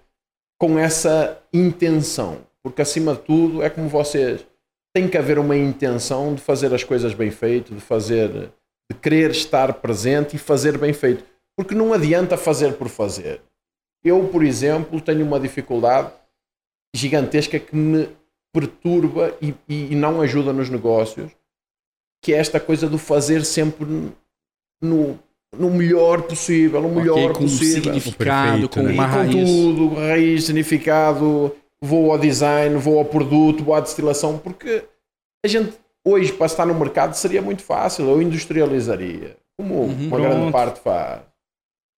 com 0.59 0.77
essa 0.77 1.41
intenção, 1.53 2.39
porque 2.63 2.81
acima 2.81 3.13
de 3.13 3.21
tudo 3.21 3.63
é 3.63 3.69
como 3.69 3.87
vocês, 3.87 4.45
tem 4.95 5.07
que 5.07 5.17
haver 5.17 5.39
uma 5.39 5.55
intenção 5.55 6.35
de 6.35 6.41
fazer 6.41 6.73
as 6.73 6.83
coisas 6.83 7.13
bem 7.13 7.31
feito, 7.31 7.73
de 7.73 7.81
fazer, 7.81 8.51
de 8.91 8.97
querer 8.99 9.31
estar 9.31 9.73
presente 9.73 10.35
e 10.35 10.39
fazer 10.39 10.77
bem 10.77 10.93
feito, 10.93 11.23
porque 11.55 11.73
não 11.73 11.93
adianta 11.93 12.37
fazer 12.37 12.73
por 12.73 12.89
fazer. 12.89 13.41
Eu, 14.03 14.27
por 14.29 14.43
exemplo, 14.43 15.01
tenho 15.01 15.25
uma 15.25 15.39
dificuldade 15.39 16.11
gigantesca 16.95 17.59
que 17.59 17.75
me 17.75 18.09
perturba 18.53 19.35
e, 19.41 19.53
e- 19.67 19.91
e 19.91 19.95
não 19.95 20.21
ajuda 20.21 20.53
nos 20.53 20.69
negócios, 20.69 21.31
que 22.23 22.33
é 22.33 22.37
esta 22.37 22.59
coisa 22.59 22.87
do 22.89 22.97
fazer 22.97 23.43
sempre 23.45 23.85
no, 24.81 25.19
no 25.55 25.69
melhor 25.71 26.23
possível, 26.23 26.81
no 26.81 26.89
melhor 26.89 27.17
Ok, 27.17 27.33
com 27.33 27.39
um 27.43 27.47
possível. 27.47 27.83
significado, 27.83 28.69
Perfeito, 28.69 28.69
com 28.69 28.81
né? 28.83 28.93
uma 28.93 29.03
E 29.03 29.07
com 29.07 29.13
raiz. 29.15 29.49
tudo, 29.49 29.95
raiz, 29.95 30.43
significado, 30.45 31.55
vou 31.81 32.11
ao 32.11 32.17
design, 32.17 32.75
vou 32.77 32.97
ao 32.97 33.05
produto, 33.05 33.63
vou 33.63 33.75
à 33.75 33.79
destilação, 33.79 34.39
porque 34.39 34.83
a 35.45 35.47
gente 35.47 35.77
hoje 36.05 36.31
para 36.33 36.45
estar 36.47 36.65
no 36.65 36.73
mercado 36.73 37.13
seria 37.15 37.41
muito 37.41 37.61
fácil, 37.61 38.09
eu 38.09 38.21
industrializaria, 38.21 39.37
como 39.59 39.81
Uhum. 39.83 40.07
uma 40.07 40.17
grande 40.19 40.35
Pronto. 40.37 40.51
parte 40.53 40.79
faz. 40.79 41.21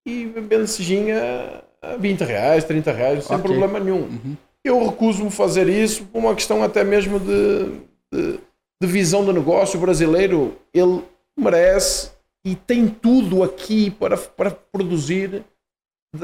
E 0.07 0.25
bebendo 0.25 0.67
seginha 0.67 1.21
a 1.21 1.68
20 1.99 2.21
reais, 2.21 2.63
30 2.63 2.91
reais, 2.91 3.23
sem 3.25 3.35
Ok. 3.37 3.49
problema 3.49 3.79
nenhum. 3.79 4.01
Uhum. 4.01 4.37
Eu 4.63 4.85
recuso-me 4.85 5.31
fazer 5.31 5.67
isso 5.69 6.05
por 6.05 6.19
uma 6.19 6.35
questão 6.35 6.61
até 6.63 6.83
mesmo 6.83 7.19
de, 7.19 7.65
de, 8.13 8.39
de 8.81 8.87
visão 8.87 9.23
do 9.23 9.31
negócio. 9.31 9.77
O 9.77 9.81
brasileiro, 9.81 10.57
ele 10.73 11.01
merece 11.37 12.11
e 12.45 12.55
tem 12.55 12.87
tudo 12.89 13.41
aqui 13.43 13.89
para, 13.91 14.17
para 14.17 14.51
produzir 14.51 15.43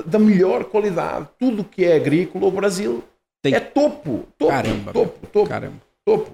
da 0.06 0.20
melhor 0.20 0.65
qualidade. 0.65 1.30
Tudo 1.39 1.63
que 1.63 1.86
é 1.86 1.96
agrícola, 1.96 2.48
o 2.48 2.52
Brasil 2.52 3.04
tem. 3.41 3.54
é 3.54 3.60
topo. 3.60 4.26
Topo, 4.38 4.52
Caramba, 4.52 4.94
topo, 4.94 5.28
topo, 5.28 5.50
Caramba. 5.50 5.82
topo. 6.04 6.32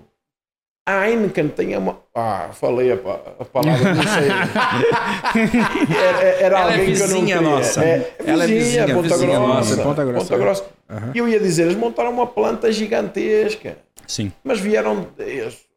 A 0.88 1.08
Heineken 1.08 1.48
tem 1.50 1.78
uma. 1.78 2.00
Ah, 2.16 2.50
falei 2.54 2.92
a, 2.92 2.96
a 2.96 3.46
palavra, 3.46 3.94
não 3.94 4.02
sei. 4.04 4.30
era, 5.96 6.20
era 6.20 6.60
Ela 6.60 6.72
é 6.74 6.80
alguém 6.80 6.96
que 6.96 7.02
eu 7.02 7.08
não 7.08 7.20
queria. 7.20 7.42
nossa. 7.42 7.86
É, 7.86 8.12
Ela 8.26 8.44
é 8.44 8.48
vizinha, 8.48 8.88
Ponta 8.88 9.02
vizinha 9.02 9.40
Grossa. 9.40 9.76
nossa, 9.76 9.84
Ponta 9.84 10.38
Grossa. 10.38 10.66
Aham. 10.90 11.12
E 11.14 11.18
eu 11.20 11.28
ia 11.28 11.40
dizer, 11.40 11.64
eles 11.64 11.76
montaram 11.76 12.10
uma 12.12 12.26
planta 12.26 12.72
gigantesca. 12.72 13.78
Sim. 14.08 14.32
Mas 14.44 14.60
vieram, 14.60 15.08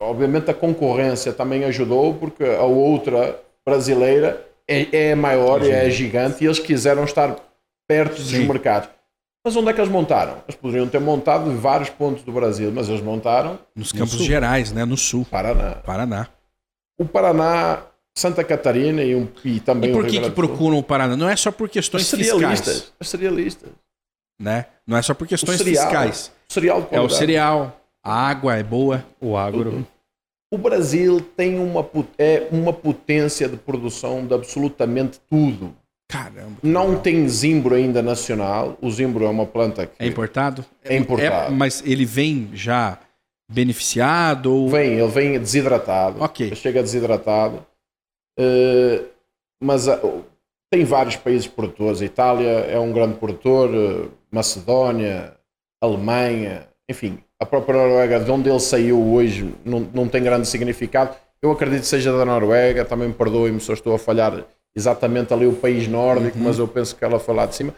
obviamente 0.01 0.51
a 0.51 0.55
concorrência 0.55 1.33
também 1.33 1.64
ajudou, 1.64 2.14
porque 2.14 2.43
a 2.43 2.62
outra 2.64 3.38
brasileira 3.64 4.45
é, 4.67 5.11
é 5.11 5.14
maior 5.14 5.62
e 5.62 5.71
é 5.71 5.88
gigante 5.90 6.43
e 6.43 6.47
eles 6.47 6.59
quiseram 6.59 7.05
estar 7.05 7.37
perto 7.87 8.17
dos 8.17 8.31
Sim. 8.31 8.47
mercados. 8.49 8.88
Mas 9.45 9.55
onde 9.57 9.69
é 9.69 9.73
que 9.75 9.81
eles 9.81 9.91
montaram? 9.93 10.39
Eles 10.49 10.57
poderiam 10.57 10.89
ter 10.89 10.99
montado 11.01 11.51
em 11.51 11.57
vários 11.57 11.91
pontos 11.91 12.23
do 12.23 12.33
Brasil, 12.33 12.73
mas 12.73 12.89
eles 12.89 13.03
montaram 13.03 13.59
Nos 13.77 13.93
No 13.93 13.99
Campos 13.99 14.15
sul. 14.15 14.25
Gerais, 14.27 14.73
né? 14.73 14.85
No 14.87 14.97
sul. 14.97 15.27
Paraná. 15.31 15.73
Paraná. 15.85 16.29
O 16.99 17.05
Paraná, 17.05 17.83
Santa 18.17 18.43
Catarina 18.43 19.03
e, 19.03 19.15
um, 19.15 19.29
e 19.45 19.61
também 19.61 19.91
E 19.91 19.93
o 19.93 19.97
por 19.97 20.05
Rio 20.05 20.13
que, 20.13 20.21
que 20.29 20.31
procuram 20.31 20.79
o 20.79 20.83
Paraná? 20.83 21.15
Não 21.15 21.29
é 21.29 21.37
só 21.37 21.53
por 21.53 21.65
Os 21.67 21.73
questões 21.73 22.07
cerealistas. 22.07 22.75
fiscais. 22.75 22.93
Os 22.99 23.09
cerealistas. 23.11 23.71
Né? 24.41 24.67
Não 24.87 24.97
é 24.97 25.03
só 25.03 25.13
por 25.13 25.27
questões 25.29 25.59
cereal. 25.59 25.85
fiscais. 25.85 26.33
O 26.49 26.53
cereal 26.53 26.89
É 26.91 27.01
o 27.01 27.09
cereal, 27.11 27.81
a 28.03 28.13
água 28.29 28.57
é 28.57 28.63
boa. 28.63 29.05
O 29.21 29.37
agro. 29.37 29.87
O 30.51 30.57
Brasil 30.57 31.21
tem 31.37 31.59
uma, 31.59 31.87
é 32.17 32.49
uma 32.51 32.73
potência 32.73 33.47
de 33.49 33.57
produção 33.57 34.25
de 34.27 34.33
absolutamente 34.33 35.21
tudo. 35.29 35.75
Caramba. 36.09 36.59
Não 36.62 36.88
legal. 36.88 37.03
tem 37.03 37.29
zimbro 37.29 37.75
ainda 37.75 38.03
nacional. 38.03 38.77
O 38.81 38.90
zimbro 38.90 39.25
é 39.25 39.29
uma 39.29 39.47
planta 39.47 39.87
que 39.87 40.03
É 40.03 40.07
importado? 40.07 40.64
É 40.83 40.97
importado. 40.97 41.53
mas 41.55 41.83
ele 41.85 42.05
vem 42.05 42.51
já 42.53 42.99
beneficiado 43.51 44.53
ou... 44.53 44.69
vem, 44.69 44.95
ele 44.99 45.09
vem 45.09 45.38
desidratado. 45.38 46.23
Ok. 46.23 46.47
Ele 46.47 46.57
Chega 46.57 46.83
desidratado. 46.83 47.64
Eh, 48.38 49.03
mas 49.62 49.88
ah, 49.88 50.01
tem 50.71 50.85
vários 50.85 51.17
países 51.17 51.47
produtores. 51.47 52.03
A 52.03 52.05
Itália 52.05 52.49
é 52.49 52.79
um 52.79 52.93
grande 52.93 53.17
produtor, 53.17 53.71
eh, 53.75 54.09
Macedónia, 54.31 55.35
Alemanha, 55.83 56.67
enfim, 56.88 57.19
a 57.40 57.47
própria 57.47 57.77
Noruega, 57.77 58.21
de 58.21 58.31
onde 58.31 58.49
ele 58.49 58.61
saiu 58.61 59.01
hoje, 59.01 59.55
não, 59.64 59.81
não 59.93 60.09
tem 60.09 60.23
grande 60.23 60.49
significado. 60.49 61.14
Eu 61.43 61.51
acredito 61.51 61.83
que 61.83 61.87
seja 61.87 62.17
da 62.17 62.25
Noruega, 62.25 62.85
também 62.85 63.09
me 63.09 63.14
perdoem-me 63.14 63.61
se 63.61 63.71
eu 63.71 63.75
estou 63.75 63.95
a 63.95 63.99
falhar 63.99 64.45
exatamente 64.77 65.33
ali 65.33 65.47
o 65.47 65.55
país 65.55 65.87
nórdico, 65.87 66.39
mas 66.39 66.59
eu 66.59 66.67
penso 66.67 66.97
que 66.97 67.05
ela 67.05 67.19
foi 67.19 67.35
lá 67.35 67.47
de 67.47 67.55
cima. 67.55 67.75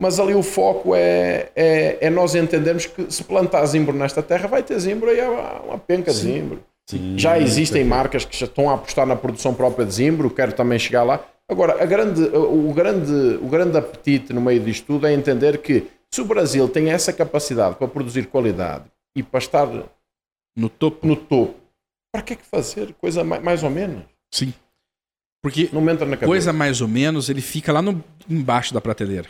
Mas 0.00 0.18
ali 0.18 0.34
o 0.34 0.42
foco 0.42 0.94
é, 0.94 1.50
é, 1.54 1.98
é 2.00 2.10
nós 2.10 2.34
entendermos 2.34 2.86
que 2.86 3.10
se 3.12 3.22
plantar 3.22 3.64
zimbro 3.66 3.94
nesta 3.94 4.22
terra, 4.22 4.48
vai 4.48 4.62
ter 4.62 4.78
zimbro 4.78 5.14
e 5.14 5.20
há 5.20 5.60
uma 5.62 5.78
penca 5.78 6.10
de 6.10 6.16
zimbro. 6.16 6.62
Sim. 6.88 7.18
Já 7.18 7.38
existem 7.38 7.84
marcas 7.84 8.24
que 8.24 8.36
já 8.36 8.46
estão 8.46 8.70
a 8.70 8.74
apostar 8.74 9.06
na 9.06 9.14
produção 9.14 9.54
própria 9.54 9.84
de 9.84 9.92
zimbro, 9.92 10.30
quero 10.30 10.52
também 10.52 10.78
chegar 10.78 11.02
lá. 11.02 11.24
Agora, 11.48 11.82
a 11.82 11.84
grande, 11.84 12.22
o, 12.22 12.72
grande, 12.72 13.12
o 13.42 13.46
grande 13.46 13.76
apetite 13.76 14.32
no 14.32 14.40
meio 14.40 14.60
disto 14.60 14.86
tudo 14.86 15.06
é 15.06 15.12
entender 15.12 15.58
que 15.58 15.86
se 16.10 16.20
o 16.20 16.24
Brasil 16.24 16.68
tem 16.68 16.90
essa 16.90 17.12
capacidade 17.12 17.76
para 17.76 17.86
produzir 17.86 18.26
qualidade 18.26 18.84
e 19.14 19.22
para 19.22 19.38
estar 19.38 19.68
No 20.56 20.68
topo? 20.68 21.06
no 21.06 21.14
topo, 21.14 21.54
para 22.12 22.22
que 22.22 22.32
é 22.32 22.36
que 22.36 22.44
fazer 22.44 22.94
coisa 22.94 23.22
mais, 23.22 23.42
mais 23.42 23.62
ou 23.62 23.70
menos? 23.70 24.02
Sim. 24.32 24.54
Porque 25.42 25.68
Não 25.72 25.80
entra 25.88 26.04
na 26.06 26.16
cabeça. 26.16 26.26
coisa 26.26 26.52
mais 26.52 26.80
ou 26.80 26.88
menos, 26.88 27.28
ele 27.30 27.40
fica 27.40 27.72
lá 27.72 27.80
no, 27.80 28.02
embaixo 28.28 28.74
da 28.74 28.80
prateleira. 28.80 29.28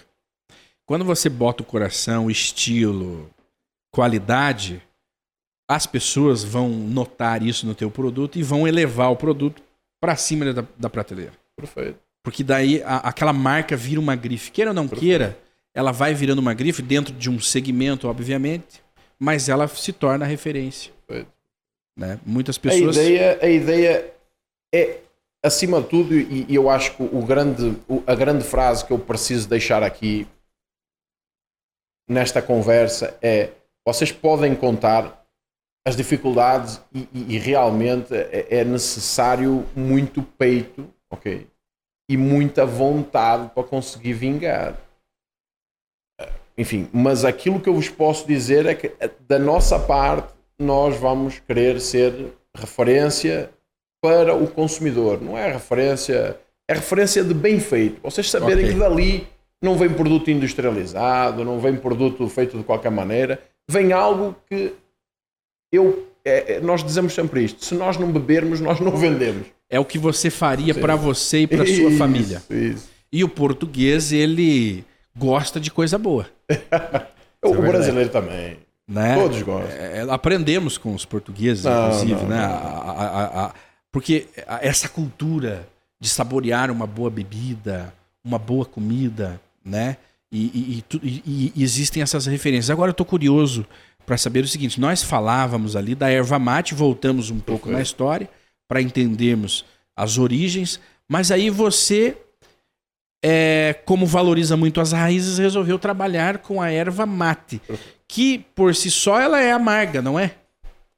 Quando 0.84 1.04
você 1.04 1.28
bota 1.28 1.62
o 1.62 1.66
coração, 1.66 2.28
estilo, 2.30 3.30
qualidade, 3.92 4.82
as 5.68 5.86
pessoas 5.86 6.42
vão 6.42 6.68
notar 6.68 7.42
isso 7.42 7.66
no 7.66 7.74
teu 7.74 7.90
produto 7.90 8.38
e 8.38 8.42
vão 8.42 8.66
elevar 8.66 9.10
o 9.12 9.16
produto 9.16 9.62
para 10.00 10.16
cima 10.16 10.52
da, 10.52 10.64
da 10.76 10.90
prateleira. 10.90 11.32
Perfeito. 11.56 11.98
Porque 12.24 12.42
daí 12.42 12.82
a- 12.82 12.96
aquela 12.98 13.32
marca 13.32 13.76
vira 13.76 14.00
uma 14.00 14.16
grife. 14.16 14.50
Queira 14.50 14.70
ou 14.70 14.74
não 14.74 14.88
queira, 14.88 15.38
ela 15.74 15.92
vai 15.92 16.12
virando 16.14 16.40
uma 16.40 16.54
grife 16.54 16.82
dentro 16.82 17.14
de 17.14 17.30
um 17.30 17.38
segmento, 17.40 18.08
obviamente, 18.08 18.82
mas 19.18 19.48
ela 19.48 19.68
se 19.68 19.92
torna 19.92 20.24
referência. 20.26 20.92
Perfeito. 21.06 21.30
Né? 21.96 22.18
Muitas 22.26 22.56
A 22.56 22.60
pessoas. 22.60 22.96
ideia, 22.96 23.38
a 23.40 23.48
ideia 23.48 24.12
é, 24.74 24.98
acima 25.42 25.80
de 25.80 25.88
tudo, 25.88 26.14
e, 26.14 26.46
eu 26.54 26.68
acho 26.68 26.96
que 26.96 27.02
o 27.02 27.24
grande, 27.24 27.76
a 28.06 28.14
grande 28.14 28.44
frase 28.44 28.84
que 28.84 28.92
eu 28.92 28.98
preciso 28.98 29.48
deixar 29.48 29.82
aqui 29.82 30.26
nesta 32.08 32.42
conversa 32.42 33.16
é: 33.22 33.50
vocês 33.86 34.12
podem 34.12 34.54
contar 34.54 35.18
as 35.86 35.96
dificuldades 35.96 36.80
e, 36.92 37.08
e- 37.12 37.34
e 37.34 37.38
realmente 37.38 38.14
é, 38.14 38.58
é 38.58 38.64
necessário 38.64 39.66
muito 39.74 40.22
peito, 40.22 40.92
ok? 41.10 41.46
E 42.10 42.16
muita 42.16 42.66
vontade 42.66 43.50
para 43.54 43.64
conseguir 43.64 44.12
vingar. 44.12 44.76
Enfim, 46.58 46.90
mas 46.92 47.24
aquilo 47.24 47.60
que 47.60 47.68
eu 47.68 47.74
vos 47.74 47.88
posso 47.88 48.26
dizer 48.26 48.66
é 48.66 48.74
que 48.74 48.92
da 49.20 49.38
nossa 49.38 49.78
parte 49.78 50.34
nós 50.58 50.94
vamos 50.96 51.38
querer 51.38 51.80
ser 51.80 52.34
referência 52.54 53.50
para 54.02 54.34
o 54.34 54.46
consumidor. 54.46 55.20
Não 55.20 55.36
é 55.36 55.52
referência, 55.52 56.36
é 56.68 56.74
referência 56.74 57.22
de 57.22 57.34
bem 57.34 57.60
feito. 57.60 58.00
Vocês 58.02 58.30
saberem 58.30 58.64
Ok. 58.64 58.72
que 58.74 58.78
dali 58.80 59.26
não 59.62 59.76
vem 59.76 59.90
produto 59.90 60.30
industrializado, 60.30 61.44
não 61.44 61.60
vem 61.60 61.76
produto 61.76 62.26
feito 62.28 62.56
de 62.56 62.64
qualquer 62.64 62.90
maneira, 62.90 63.40
vem 63.70 63.92
algo 63.92 64.34
que 64.48 64.72
eu 65.72 66.06
é- 66.24 66.54
é- 66.56 66.60
nós 66.60 66.82
dizemos 66.84 67.14
sempre 67.14 67.44
isto: 67.44 67.64
se 67.64 67.74
nós 67.74 67.96
não 67.96 68.10
bebermos, 68.10 68.60
nós 68.60 68.80
não 68.80 68.92
vendemos. 68.96 69.46
É 69.68 69.78
o 69.78 69.84
que 69.84 69.98
você 69.98 70.30
faria 70.30 70.74
para 70.74 70.96
você 70.96 71.40
e 71.42 71.46
para 71.46 71.64
sua 71.64 71.88
Isso, 71.90 71.98
família. 71.98 72.42
Isso. 72.50 72.88
E 73.12 73.22
o 73.24 73.28
português, 73.28 74.12
ele 74.12 74.84
gosta 75.16 75.58
de 75.60 75.70
coisa 75.70 75.98
boa. 75.98 76.26
O 77.42 77.52
verdade. 77.54 77.68
brasileiro 77.72 78.10
também. 78.10 78.58
Né? 78.86 79.14
Todos 79.14 79.40
gostam. 79.40 79.70
É, 79.74 80.04
aprendemos 80.10 80.76
com 80.76 80.94
os 80.94 81.06
portugueses, 81.06 81.64
Não, 81.64 81.86
inclusive, 81.86 82.12
não, 82.20 82.28
né? 82.28 82.36
não. 82.36 82.54
A- 82.54 82.92
a- 82.92 83.44
a- 83.46 83.54
porque 83.92 84.26
essa 84.60 84.88
cultura 84.88 85.68
de 86.00 86.08
saborear 86.08 86.70
uma 86.70 86.86
boa 86.86 87.10
bebida, 87.10 87.92
uma 88.24 88.38
boa 88.38 88.64
comida, 88.64 89.40
né? 89.64 89.96
E, 90.32 90.84
e- 90.92 90.98
e 91.02 91.52
e- 91.56 91.62
existem 91.62 92.02
essas 92.02 92.26
referências. 92.26 92.70
Agora 92.70 92.90
eu 92.90 92.94
tô 92.94 93.04
curioso 93.04 93.66
para 94.06 94.16
saber 94.16 94.44
o 94.44 94.48
seguinte: 94.48 94.80
nós 94.80 95.02
falávamos 95.02 95.74
ali 95.76 95.94
da 95.94 96.08
erva 96.08 96.38
mate, 96.38 96.74
voltamos 96.74 97.30
um 97.30 97.40
pouco 97.40 97.68
na 97.70 97.82
história 97.82 98.28
para 98.68 98.80
entendermos 98.80 99.64
as 99.96 100.16
origens, 100.18 100.80
mas 101.08 101.30
aí 101.32 101.50
você, 101.50 102.16
é, 103.22 103.74
como 103.84 104.06
valoriza 104.06 104.56
muito 104.56 104.80
as 104.80 104.92
raízes, 104.92 105.38
resolveu 105.38 105.78
trabalhar 105.78 106.38
com 106.38 106.62
a 106.62 106.70
erva 106.70 107.04
mate, 107.04 107.60
que 108.08 108.38
por 108.54 108.74
si 108.74 108.90
só 108.90 109.20
ela 109.20 109.40
é 109.40 109.52
amarga, 109.52 110.00
não 110.00 110.18
é? 110.18 110.36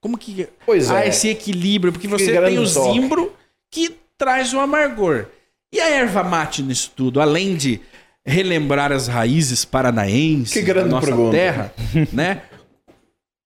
Como 0.02 0.18
que 0.18 0.48
Pois 0.66 0.90
há 0.90 1.04
é. 1.04 1.08
esse 1.08 1.28
equilíbrio? 1.28 1.92
Porque 1.92 2.08
Que 2.08 2.12
você 2.12 2.38
tem 2.40 2.58
o 2.58 2.70
toque. 2.70 2.92
zimbro 2.92 3.32
que 3.70 3.96
traz 4.18 4.52
o 4.52 4.58
amargor. 4.58 5.26
E 5.72 5.80
a 5.80 5.88
erva 5.88 6.22
mate 6.22 6.62
nisso 6.62 6.92
tudo, 6.94 7.20
além 7.20 7.56
de 7.56 7.80
relembrar 8.26 8.92
as 8.92 9.06
raízes 9.08 9.64
paranaenses 9.64 10.62
da 10.66 10.84
nossa 10.84 11.06
pergunta. 11.06 11.30
terra, 11.36 11.72
né? 12.12 12.42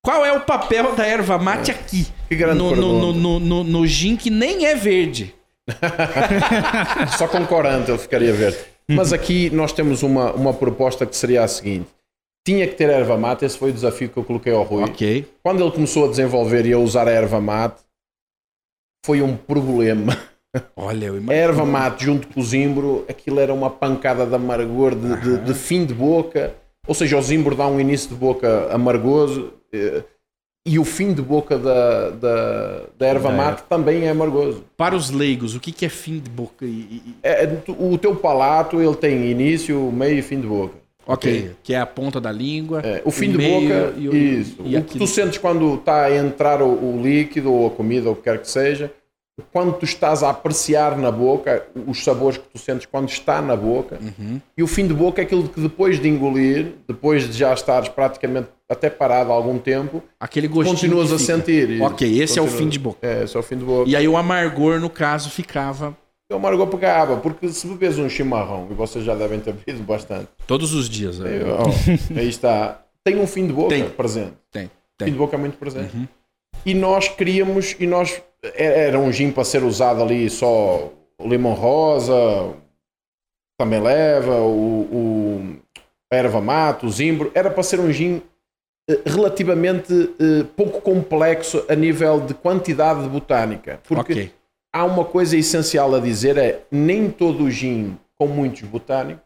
Qual 0.03 0.25
é 0.25 0.33
o 0.33 0.41
papel 0.41 0.95
da 0.95 1.07
erva 1.07 1.39
mate 1.39 1.71
aqui? 1.71 2.07
Que 2.29 2.35
grande 2.35 2.59
no, 2.59 2.75
no, 2.75 3.13
no, 3.13 3.39
no, 3.41 3.65
no 3.65 3.87
gin 3.87 4.17
que 4.17 4.31
nem 4.31 4.65
é 4.67 4.75
verde. 4.75 5.35
Só 7.19 7.27
com 7.29 7.45
corante 7.47 7.91
ele 7.91 7.99
ficaria 7.99 8.33
verde. 8.33 8.59
Mas 8.89 9.13
aqui 9.13 9.51
nós 9.51 9.73
temos 9.73 10.03
uma, 10.03 10.33
uma 10.33 10.55
proposta 10.55 11.05
que 11.05 11.17
seria 11.17 11.43
a 11.43 11.49
seguinte: 11.49 11.87
tinha 12.47 12.67
que 12.67 12.75
ter 12.77 12.89
erva 12.89 13.17
mate, 13.19 13.45
esse 13.45 13.59
foi 13.59 13.71
o 13.71 13.73
desafio 13.75 14.09
que 14.09 14.17
eu 14.17 14.25
coloquei 14.25 14.53
ao 14.55 14.63
Rui. 14.63 14.85
Ok. 14.85 15.27
Quando 15.43 15.63
ele 15.63 15.73
começou 15.73 16.05
a 16.07 16.09
desenvolver 16.09 16.65
e 16.65 16.73
a 16.73 16.79
usar 16.79 17.09
a 17.09 17.11
erva 17.11 17.41
mate, 17.41 17.83
foi 19.05 19.21
um 19.21 19.37
problema. 19.37 20.17
Olha, 20.77 21.07
eu 21.07 21.17
imagino. 21.19 21.33
erva 21.33 21.65
mate 21.65 22.05
junto 22.05 22.29
com 22.29 22.41
o 22.41 22.45
zimbro, 22.45 23.05
aquilo 23.09 23.41
era 23.41 23.53
uma 23.53 23.69
pancada 23.69 24.25
de 24.25 24.35
amargor 24.35 24.95
de, 24.95 25.21
de- 25.21 25.39
de 25.45 25.55
fim 25.55 25.85
de 25.85 25.93
boca. 25.93 26.55
Ou 26.87 26.95
seja, 26.95 27.19
o 27.19 27.23
zimbro 27.23 27.57
dá 27.57 27.67
um 27.67 27.81
início 27.81 28.11
de 28.11 28.15
boca 28.15 28.69
amargoso 28.73 29.53
eh, 29.73 30.05
e 30.65 30.79
o 30.79 30.85
fim 30.85 31.13
de 31.13 31.21
boca 31.21 31.59
da, 31.59 32.11
da, 32.11 32.83
da 32.97 33.07
erva 33.07 33.31
Da 33.31 33.37
mate 33.37 33.63
também 33.69 34.05
é 34.05 34.11
amargoso. 34.11 34.65
Para 34.77 34.95
os 34.95 35.11
leigos, 35.11 35.57
o 35.57 35.61
que 35.61 35.85
é 35.85 35.89
fim 35.89 36.21
de 36.21 36.31
boca? 36.31 36.65
É, 37.25 37.45
é, 37.45 37.63
o 37.77 37.99
teu 37.99 38.15
palato 38.15 38.81
ele 38.81 38.95
tem 38.95 39.29
início, 39.31 39.91
meio 39.91 40.17
e 40.19 40.23
fim 40.23 40.41
de 40.41 40.47
boca. 40.47 40.86
Ok, 41.07 41.53
que 41.63 41.73
é 41.75 41.79
a 41.81 41.87
ponta 41.87 42.21
da 42.21 42.33
língua. 42.33 42.81
É, 42.85 43.03
o 43.05 43.11
fim 43.11 43.31
de 43.31 43.39
meio 43.39 43.61
boca, 43.69 43.95
e 43.99 44.09
o- 44.09 44.15
isso. 44.17 44.57
e 44.65 44.77
o 44.77 44.83
que 44.85 44.99
tu 44.99 45.07
sentes 45.07 45.39
quando 45.39 45.75
está 45.75 46.05
a 46.07 46.17
entrar 46.17 46.61
o, 46.63 46.67
o 46.69 47.01
líquido 47.03 47.53
ou 47.53 47.67
a 47.67 47.71
comida 47.71 48.09
ou 48.09 48.13
o 48.15 48.17
que 48.17 48.23
quer 48.23 48.41
que 48.41 48.51
seja, 48.51 48.93
quando 49.53 49.75
tu 49.75 49.85
estás 49.85 50.23
a 50.23 50.31
apreciar 50.31 50.97
na 50.97 51.11
boca 51.11 51.63
os 51.87 52.03
sabores 52.03 52.39
que 52.39 52.45
tu 52.55 52.59
sentes 52.59 52.87
quando 52.87 53.09
está 53.11 53.43
na 53.43 53.55
boca. 53.55 53.99
Uhum. 54.01 54.41
E 54.57 54.63
o 54.63 54.67
fim 54.67 54.87
de 54.87 54.95
boca 54.95 55.21
é 55.21 55.25
aquilo 55.25 55.47
que 55.47 55.61
depois 55.61 56.01
de 56.01 56.09
engolir, 56.09 56.73
depois 56.89 57.29
de 57.29 57.37
já 57.37 57.53
estares 57.53 57.89
praticamente 57.91 58.49
até 58.67 58.89
parado 58.89 59.31
há 59.31 59.35
algum 59.35 59.59
tempo, 59.59 60.03
Aquele 60.19 60.49
gostinho. 60.49 60.75
continuas 60.75 61.13
a 61.13 61.19
sentir. 61.19 61.81
Ok, 61.83 62.19
esse 62.21 62.39
é 62.39 62.43
o 62.43 62.47
fim 62.47 62.67
de 62.67 62.79
boca. 62.79 62.99
É, 63.07 63.25
esse 63.25 63.37
é 63.37 63.39
o 63.39 63.43
fim 63.43 63.59
de 63.59 63.65
boca. 63.65 63.89
E 63.91 63.95
aí 63.95 64.09
o 64.09 64.17
amargor, 64.17 64.81
no 64.81 64.89
caso, 64.89 65.29
ficava 65.29 65.95
É 66.29 66.35
uma 66.35 66.49
argou 66.49 66.67
pegava, 66.67 67.17
porque 67.19 67.49
se 67.49 67.67
bebes 67.69 67.99
um 67.99 68.09
chimarrão, 68.09 68.67
e 68.71 68.75
vocês 68.75 69.05
já 69.05 69.15
devem 69.15 69.39
ter 69.39 69.53
bebido 69.53 69.85
bastante, 69.85 70.29
todos 70.47 70.75
os 70.75 70.89
dias. 70.89 71.21
né? 71.21 71.31
ó, 71.45 71.67
aí 72.19 72.29
está, 72.29 72.83
tem 73.05 73.17
um 73.17 73.27
fim 73.27 73.47
de 73.47 73.53
boca 73.53 73.69
Tem. 73.69 73.89
presente. 73.91 74.35
Tem, 74.51 74.67
Fim 74.67 74.71
tem. 74.99 75.13
de 75.13 75.19
boca 75.19 75.37
é 75.37 75.39
muito 75.39 75.57
presente. 75.57 75.97
Uhum. 75.97 76.09
E 76.65 76.75
nós 76.75 77.09
queríamos, 77.09 77.77
e 77.79 77.87
nós 77.87 78.21
era 78.43 78.99
um 78.99 79.13
gin 79.13 79.31
para 79.31 79.45
ser 79.45 79.63
usado 79.63 80.03
ali 80.03 80.29
só 80.29 80.91
limão 81.21 81.55
rosa, 81.55 82.55
também 83.59 83.81
leva, 83.81 84.41
o, 84.41 84.81
o 84.83 85.57
a 86.13 86.17
erva 86.17 86.41
mate, 86.41 86.87
o 86.87 86.91
zimbro, 86.91 87.31
era 87.35 87.51
para 87.51 87.63
ser 87.63 87.81
um 87.81 87.93
gin 87.93 88.23
eh, 88.89 89.01
relativamente 89.07 89.93
eh, 90.21 90.45
pouco 90.57 90.81
complexo 90.81 91.65
a 91.69 91.75
nível 91.75 92.21
de 92.21 92.35
quantidade 92.35 93.03
de 93.03 93.09
botânica. 93.09 93.81
Porque 93.87 94.13
Ok. 94.13 94.33
Há 94.77 94.85
uma 94.85 95.07
coisa 95.07 95.39
essencial 95.39 95.95
a 95.95 96.01
dizer 96.01 96.37
é 96.37 96.67
nem 96.71 97.11
todo 97.11 97.45
o 97.45 97.51
gin 97.51 97.97
com 98.15 98.27
muitos 98.27 98.61
botânicos 98.63 99.25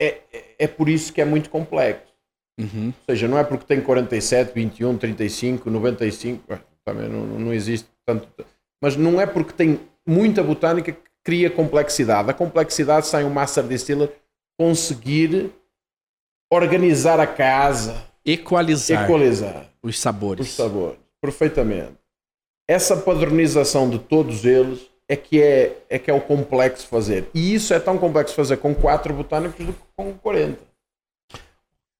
é, 0.00 0.20
é, 0.32 0.44
é 0.58 0.66
por 0.66 0.88
isso 0.88 1.12
que 1.12 1.20
é 1.20 1.24
muito 1.24 1.48
complexo. 1.48 2.12
Uhum. 2.60 2.88
Ou 2.88 3.04
seja, 3.08 3.26
não 3.26 3.38
é 3.38 3.44
porque 3.44 3.64
tem 3.64 3.80
47, 3.80 4.52
21, 4.54 4.98
35, 4.98 5.70
95, 5.70 6.52
ué, 6.52 6.60
também 6.84 7.08
não, 7.08 7.24
não 7.26 7.54
existe 7.54 7.88
tanto. 8.04 8.28
Mas 8.82 8.96
não 8.96 9.20
é 9.20 9.26
porque 9.26 9.52
tem 9.52 9.80
muita 10.06 10.42
botânica 10.42 10.92
que 10.92 11.00
cria 11.24 11.50
complexidade. 11.50 12.30
A 12.30 12.34
complexidade 12.34 13.06
sai 13.06 13.24
um 13.24 13.30
Master 13.30 13.64
Distiller 13.64 14.12
conseguir 14.58 15.50
organizar 16.52 17.18
a 17.18 17.26
casa, 17.26 18.06
Equalizar 18.24 19.04
equalizar 19.04 19.70
os 19.82 19.98
sabores. 19.98 20.48
os 20.48 20.54
sabores, 20.54 20.98
perfeitamente. 21.20 21.97
Essa 22.68 22.96
padronização 22.96 23.88
de 23.88 23.98
todos 23.98 24.44
eles 24.44 24.86
é 25.08 25.16
que 25.16 25.42
é, 25.42 25.78
é 25.88 25.98
que 25.98 26.10
é 26.10 26.14
o 26.14 26.20
complexo 26.20 26.86
fazer. 26.86 27.28
E 27.32 27.54
isso 27.54 27.72
é 27.72 27.80
tão 27.80 27.96
complexo 27.96 28.34
fazer 28.34 28.58
com 28.58 28.74
4 28.74 29.14
botânicos 29.14 29.64
do 29.64 29.72
que 29.72 29.80
com 29.96 30.12
40. 30.12 30.58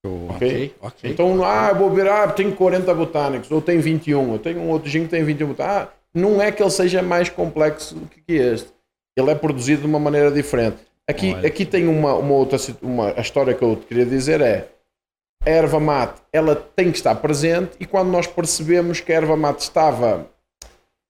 Ok, 0.04 0.74
ok. 0.80 1.10
Então, 1.10 1.42
ah, 1.42 1.72
vou 1.72 1.90
ver, 1.90 2.08
ah, 2.08 2.28
tenho 2.28 2.54
40 2.54 2.94
botânicos, 2.94 3.50
ou 3.50 3.60
tenho 3.60 3.80
21, 3.80 4.32
eu 4.32 4.38
tenho 4.38 4.60
um 4.60 4.68
outro 4.70 4.88
gin 4.88 5.04
que 5.04 5.08
tem 5.08 5.24
21 5.24 5.48
botânicos. 5.48 5.76
Ah, 5.76 5.92
não 6.14 6.40
é 6.40 6.52
que 6.52 6.62
ele 6.62 6.70
seja 6.70 7.02
mais 7.02 7.28
complexo 7.28 7.94
do 7.94 8.06
que 8.06 8.32
este. 8.32 8.68
Ele 9.16 9.30
é 9.30 9.34
produzido 9.34 9.82
de 9.82 9.86
uma 9.86 9.98
maneira 9.98 10.30
diferente. 10.30 10.78
Aqui, 11.08 11.34
Olha. 11.34 11.48
aqui 11.48 11.64
tem 11.64 11.88
uma, 11.88 12.14
uma 12.14 12.34
outra 12.34 12.58
uma, 12.82 13.14
a 13.16 13.20
história 13.20 13.54
que 13.54 13.62
eu 13.62 13.74
te 13.74 13.86
queria 13.86 14.04
dizer 14.04 14.40
é 14.42 14.68
a 15.44 15.50
erva 15.50 15.80
mate, 15.80 16.20
ela 16.32 16.54
tem 16.54 16.90
que 16.90 16.98
estar 16.98 17.14
presente 17.14 17.72
e 17.80 17.86
quando 17.86 18.10
nós 18.10 18.26
percebemos 18.26 19.00
que 19.00 19.12
a 19.12 19.16
erva 19.16 19.36
mate 19.36 19.62
estava 19.62 20.26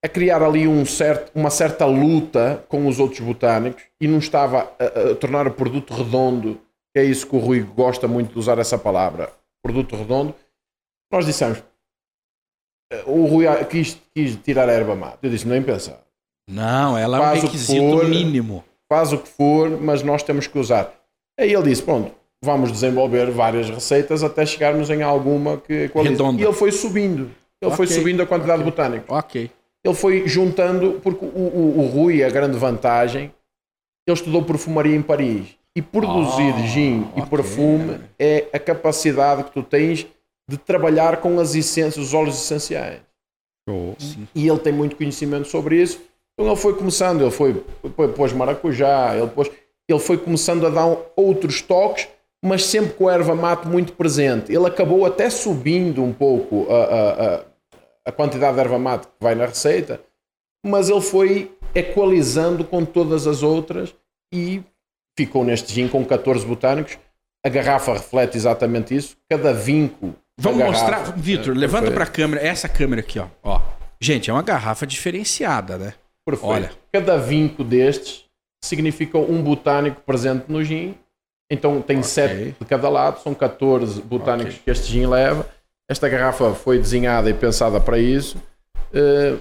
a 0.04 0.08
criar 0.08 0.42
ali 0.42 0.66
um 0.68 0.84
certo, 0.86 1.30
uma 1.34 1.50
certa 1.50 1.84
luta 1.84 2.64
com 2.68 2.86
os 2.86 3.00
outros 3.00 3.20
botânicos 3.20 3.82
e 4.00 4.06
não 4.06 4.18
estava 4.18 4.70
a, 4.78 5.10
a 5.10 5.14
tornar 5.16 5.46
o 5.46 5.50
produto 5.52 5.92
redondo, 5.92 6.60
que 6.94 7.00
é 7.00 7.04
isso 7.04 7.26
que 7.26 7.34
o 7.36 7.38
Rui 7.38 7.60
gosta 7.62 8.06
muito 8.06 8.32
de 8.32 8.38
usar 8.38 8.58
essa 8.58 8.78
palavra, 8.78 9.32
produto 9.62 9.96
redondo, 9.96 10.34
nós 11.12 11.26
dissemos, 11.26 11.62
eh, 12.92 13.02
o 13.06 13.24
Rui 13.26 13.46
quis, 13.64 14.00
quis 14.14 14.36
tirar 14.36 14.68
a 14.68 14.72
erva 14.72 14.94
mate. 14.94 15.18
Eu 15.22 15.30
disse, 15.30 15.48
nem 15.48 15.62
pensar. 15.62 16.00
Não, 16.48 16.96
ela 16.96 17.18
é 17.18 17.20
um 17.20 17.24
Faz 17.24 17.38
o 17.38 17.40
que 17.42 17.46
requisito 17.48 17.98
for. 17.98 18.08
mínimo. 18.08 18.64
Faz 18.90 19.12
o 19.12 19.18
que 19.18 19.28
for, 19.28 19.70
mas 19.80 20.02
nós 20.02 20.22
temos 20.22 20.46
que 20.46 20.58
usar. 20.58 20.94
Aí 21.38 21.52
ele 21.52 21.64
disse, 21.64 21.82
pronto, 21.82 22.12
vamos 22.42 22.70
desenvolver 22.72 23.30
várias 23.30 23.68
receitas 23.68 24.22
até 24.22 24.46
chegarmos 24.46 24.88
em 24.90 25.02
alguma 25.02 25.58
que. 25.58 25.90
Redonda. 25.94 26.40
E 26.40 26.44
ele 26.44 26.52
foi 26.54 26.72
subindo. 26.72 27.30
Ele 27.60 27.74
foi 27.74 27.86
Ok, 27.86 27.96
subindo 27.96 28.22
a 28.22 28.26
quantidade 28.26 28.60
de 28.60 28.64
botânicos. 28.64 29.08
Ok. 29.10 29.50
Ele 29.88 29.96
foi 29.96 30.28
juntando, 30.28 31.00
porque 31.02 31.24
o, 31.24 31.28
o, 31.28 31.80
o 31.80 31.86
Rui, 31.86 32.22
a 32.22 32.30
grande 32.30 32.58
vantagem, 32.58 33.32
ele 34.06 34.14
estudou 34.14 34.42
perfumaria 34.44 34.94
em 34.94 35.02
Paris. 35.02 35.56
E 35.76 35.82
produzir 35.82 36.54
Ah, 36.54 36.66
gin 36.66 37.06
e 37.14 37.20
ok. 37.20 37.30
perfume 37.30 38.00
é 38.18 38.46
a 38.52 38.58
capacidade 38.58 39.44
que 39.44 39.52
tu 39.52 39.62
tens 39.62 40.06
de 40.50 40.56
trabalhar 40.56 41.18
com 41.18 41.38
as 41.38 41.54
essências, 41.54 42.06
os 42.06 42.14
óleos 42.14 42.36
essenciais. 42.36 43.00
Show. 43.68 43.96
E 44.34 44.48
ele 44.48 44.58
tem 44.58 44.72
muito 44.72 44.96
conhecimento 44.96 45.46
sobre 45.46 45.80
isso. 45.80 46.00
Então 46.34 46.50
ele 46.50 46.56
foi 46.60 46.74
começando, 46.74 47.20
ele 47.20 47.30
foi, 47.30 47.62
pôs 48.16 48.32
maracujá, 48.32 49.14
ele, 49.16 49.28
pôs, 49.28 49.50
ele 49.88 49.98
foi 49.98 50.16
começando 50.16 50.66
a 50.66 50.70
dar 50.70 50.96
outros 51.14 51.60
toques, 51.60 52.08
mas 52.44 52.64
sempre 52.64 52.94
com 52.94 53.08
a 53.08 53.14
erva 53.14 53.34
mate 53.34 53.68
muito 53.68 53.92
presente. 53.92 54.52
Ele 54.52 54.66
acabou 54.66 55.04
até 55.04 55.28
subindo 55.30 56.02
um 56.02 56.12
pouco 56.12 56.66
a, 56.72 56.76
a, 56.76 57.34
a, 57.36 57.44
a 58.08 58.12
quantidade 58.12 58.54
de 58.54 58.60
erva 58.60 58.78
mate 58.78 59.06
que 59.06 59.12
vai 59.20 59.34
na 59.34 59.46
receita, 59.46 60.00
mas 60.64 60.88
ele 60.88 61.00
foi 61.00 61.54
equalizando 61.74 62.64
com 62.64 62.84
todas 62.84 63.26
as 63.26 63.42
outras 63.42 63.94
e 64.32 64.62
ficou 65.18 65.44
neste 65.44 65.72
gin 65.72 65.88
com 65.88 66.04
14 66.04 66.44
botânicos. 66.46 66.98
A 67.44 67.48
garrafa 67.48 67.92
reflete 67.92 68.36
exatamente 68.36 68.94
isso. 68.96 69.16
Cada 69.30 69.52
vinco. 69.52 70.14
Vamos 70.40 70.64
mostrar, 70.64 71.16
Vitor, 71.16 71.54
É, 71.54 71.58
levanta 71.58 71.86
perfeito. 71.86 71.94
pra 71.94 72.06
câmera, 72.06 72.46
essa 72.46 72.68
câmera 72.68 73.00
aqui, 73.00 73.18
ó. 73.18 73.26
ó. 73.42 73.60
Gente, 74.00 74.30
é 74.30 74.32
uma 74.32 74.42
garrafa 74.42 74.86
diferenciada, 74.86 75.76
né? 75.76 75.94
Perfeito. 76.24 76.50
Olha. 76.52 76.70
Cada 76.92 77.16
vinco 77.18 77.64
destes 77.64 78.24
significa 78.64 79.18
um 79.18 79.42
botânico 79.42 80.00
presente 80.02 80.44
no 80.48 80.62
gin. 80.64 80.94
Então 81.50 81.80
tem 81.80 81.98
Ok. 81.98 82.08
7 82.10 82.54
de 82.60 82.66
cada 82.66 82.88
lado, 82.88 83.20
são 83.22 83.34
14 83.34 84.00
botânicos 84.02 84.54
Ok. 84.54 84.62
que 84.64 84.70
este 84.70 84.92
gin 84.92 85.06
leva. 85.06 85.46
Esta 85.88 86.08
garrafa 86.08 86.52
foi 86.54 86.78
desenhada 86.78 87.30
e 87.30 87.34
pensada 87.34 87.80
para 87.80 87.98
isso. 87.98 88.36
Eh, 88.92 89.36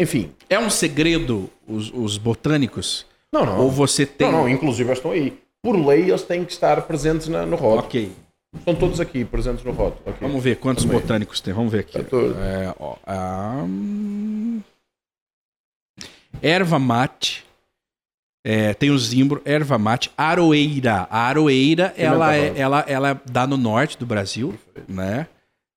enfim, 0.00 0.32
É 0.48 0.58
um 0.58 0.70
segredo 0.70 1.50
os, 1.68 1.92
os 1.94 2.16
botânicos? 2.16 3.06
não, 3.32 3.44
não. 3.44 3.60
Ou 3.60 3.70
você 3.70 4.06
tem. 4.06 4.30
Não, 4.30 4.38
não, 4.40 4.48
inclusive 4.48 4.90
estão 4.92 5.10
aí. 5.10 5.38
Por 5.62 5.76
lei, 5.76 6.08
eles 6.10 6.22
têm 6.22 6.42
que 6.44 6.52
estar 6.52 6.80
presentes 6.82 7.28
na- 7.28 7.44
no 7.44 7.54
rótulo. 7.56 7.80
Ok. 7.86 8.12
Estão 8.58 8.74
todos 8.74 8.98
aqui, 8.98 9.24
presentes 9.24 9.62
no 9.62 9.72
rótulo. 9.72 10.00
Ok. 10.06 10.16
Vamos 10.26 10.42
ver 10.42 10.56
quantos 10.56 10.84
Também. 10.84 10.98
botânicos 11.00 11.40
tem. 11.40 11.52
Vamos 11.52 11.70
ver 11.70 11.80
aqui. 11.80 11.92
14. 12.02 12.34
É, 12.38 12.74
ó, 12.80 12.96
ah, 13.06 13.62
hum, 13.62 14.60
erva 16.42 16.78
mate. 16.78 17.44
É, 18.44 18.72
tem 18.72 18.90
o 18.90 18.98
zimbro, 18.98 19.42
erva 19.44 19.76
mate, 19.76 20.10
aroeira. 20.16 21.06
A 21.10 21.20
aroeira, 21.26 21.92
ela, 21.96 22.34
é, 22.34 22.52
ela, 22.56 22.84
ela 22.88 23.20
dá 23.30 23.46
no 23.46 23.56
norte 23.56 23.98
do 23.98 24.06
Brasil, 24.06 24.54
né? 24.88 25.26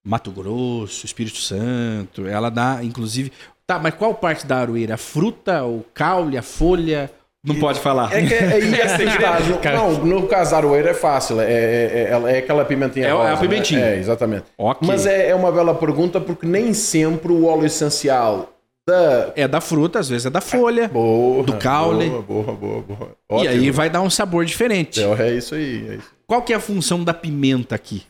Mato 0.06 0.32
Grosso, 0.32 1.06
Espírito 1.06 1.38
Santo. 1.38 2.26
Ela 2.28 2.50
dá, 2.50 2.80
inclusive. 2.82 3.32
Tá, 3.68 3.80
mas 3.80 3.94
qual 3.96 4.14
parte 4.14 4.46
da 4.46 4.58
aroeira? 4.58 4.96
A 4.96 4.98
fruta, 4.98 5.64
o 5.64 5.86
caule, 5.94 6.38
a 6.38 6.42
folha? 6.42 7.10
Não 7.46 7.56
pode 7.56 7.80
falar. 7.82 8.14
É 8.14 8.26
que 8.26 8.34
é 8.34 8.58
está. 8.60 9.40
No- 9.74 9.92
Não, 9.92 10.06
no 10.22 10.28
caso 10.28 10.52
da 10.52 10.58
aroeira 10.58 10.92
é 10.92 10.94
fácil. 10.94 11.42
É, 11.42 11.52
é, 11.52 12.10
é, 12.26 12.36
é 12.36 12.38
aquela 12.38 12.64
pimentinha 12.64 13.08
É 13.08 13.12
a 13.12 13.16
rosa, 13.16 13.30
né? 13.34 13.38
pimentinha. 13.42 13.86
É, 13.86 13.98
exatamente. 13.98 14.46
Ok. 14.58 14.88
Mas 14.88 15.06
é, 15.06 15.30
é 15.30 15.36
uma 15.36 15.52
bela 15.52 15.76
pergunta 15.76 16.22
porque 16.22 16.46
nem 16.48 16.74
sempre 16.74 17.34
o 17.34 17.46
óleo 17.46 17.66
essencial 17.66 18.53
da. 18.88 19.34
É 19.36 19.48
da 19.48 19.62
fruta, 19.62 20.00
às 20.00 20.10
vezes 20.10 20.26
é 20.26 20.30
da 20.30 20.42
folha. 20.42 20.88
Boa, 20.88 21.44
Do 21.44 21.58
caule. 21.58 22.10
Boa, 22.10 22.22
boa, 22.22 22.54
boa. 22.54 22.82
boa. 22.82 23.18
e 23.32 23.34
Ótimo. 23.34 23.50
aí 23.52 23.72
vai 23.72 23.90
dar 23.90 24.02
um 24.02 24.10
sabor 24.10 24.46
diferente. 24.46 25.02
É 25.02 25.34
isso 25.36 25.56
aí. 25.56 25.88
É 25.90 25.96
isso. 25.96 26.12
Qual 26.28 26.42
que 26.42 26.54
é 26.54 26.56
a 26.56 26.60
função 26.60 27.04
da 27.04 27.14
pimenta 27.14 27.76
aqui? 27.76 28.04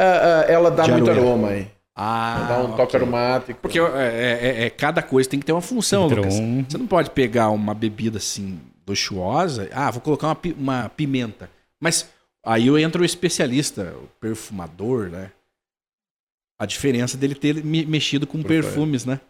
Ah, 0.00 0.44
ah, 0.46 0.52
ela 0.52 0.70
dá 0.70 0.84
De 0.84 0.92
muito 0.92 1.10
aroma 1.10 1.48
aí. 1.48 1.68
Ah, 1.94 2.46
Dá 2.48 2.58
um 2.60 2.68
toque 2.70 2.96
ok. 2.96 3.00
aromático. 3.00 3.60
Porque 3.60 3.78
é, 3.78 3.82
é- 3.82 4.64
é- 4.64 4.70
cada 4.70 5.02
coisa 5.02 5.28
tem 5.28 5.38
que 5.38 5.44
ter 5.44 5.52
uma 5.52 5.60
função, 5.60 6.06
Então, 6.06 6.18
Lucas. 6.18 6.34
Você 6.34 6.78
não 6.78 6.86
pode 6.86 7.10
pegar 7.10 7.50
uma 7.50 7.74
bebida 7.74 8.16
assim, 8.16 8.58
luxuosa. 8.88 9.68
Ah, 9.72 9.90
vou 9.90 10.00
colocar 10.00 10.28
uma, 10.28 10.38
uma 10.56 10.88
pimenta. 10.88 11.50
Mas 11.78 12.08
aí 12.44 12.66
eu 12.68 12.78
entro 12.78 13.02
o 13.02 13.04
especialista, 13.04 13.94
o 14.02 14.08
perfumador, 14.18 15.10
né? 15.10 15.30
A 16.58 16.64
diferença 16.64 17.16
dele 17.18 17.34
ter 17.34 17.62
me- 17.62 17.84
mexido 17.84 18.26
com 18.26 18.38
Perfeito. 18.42 18.62
perfumes, 18.64 19.04
né? 19.04 19.20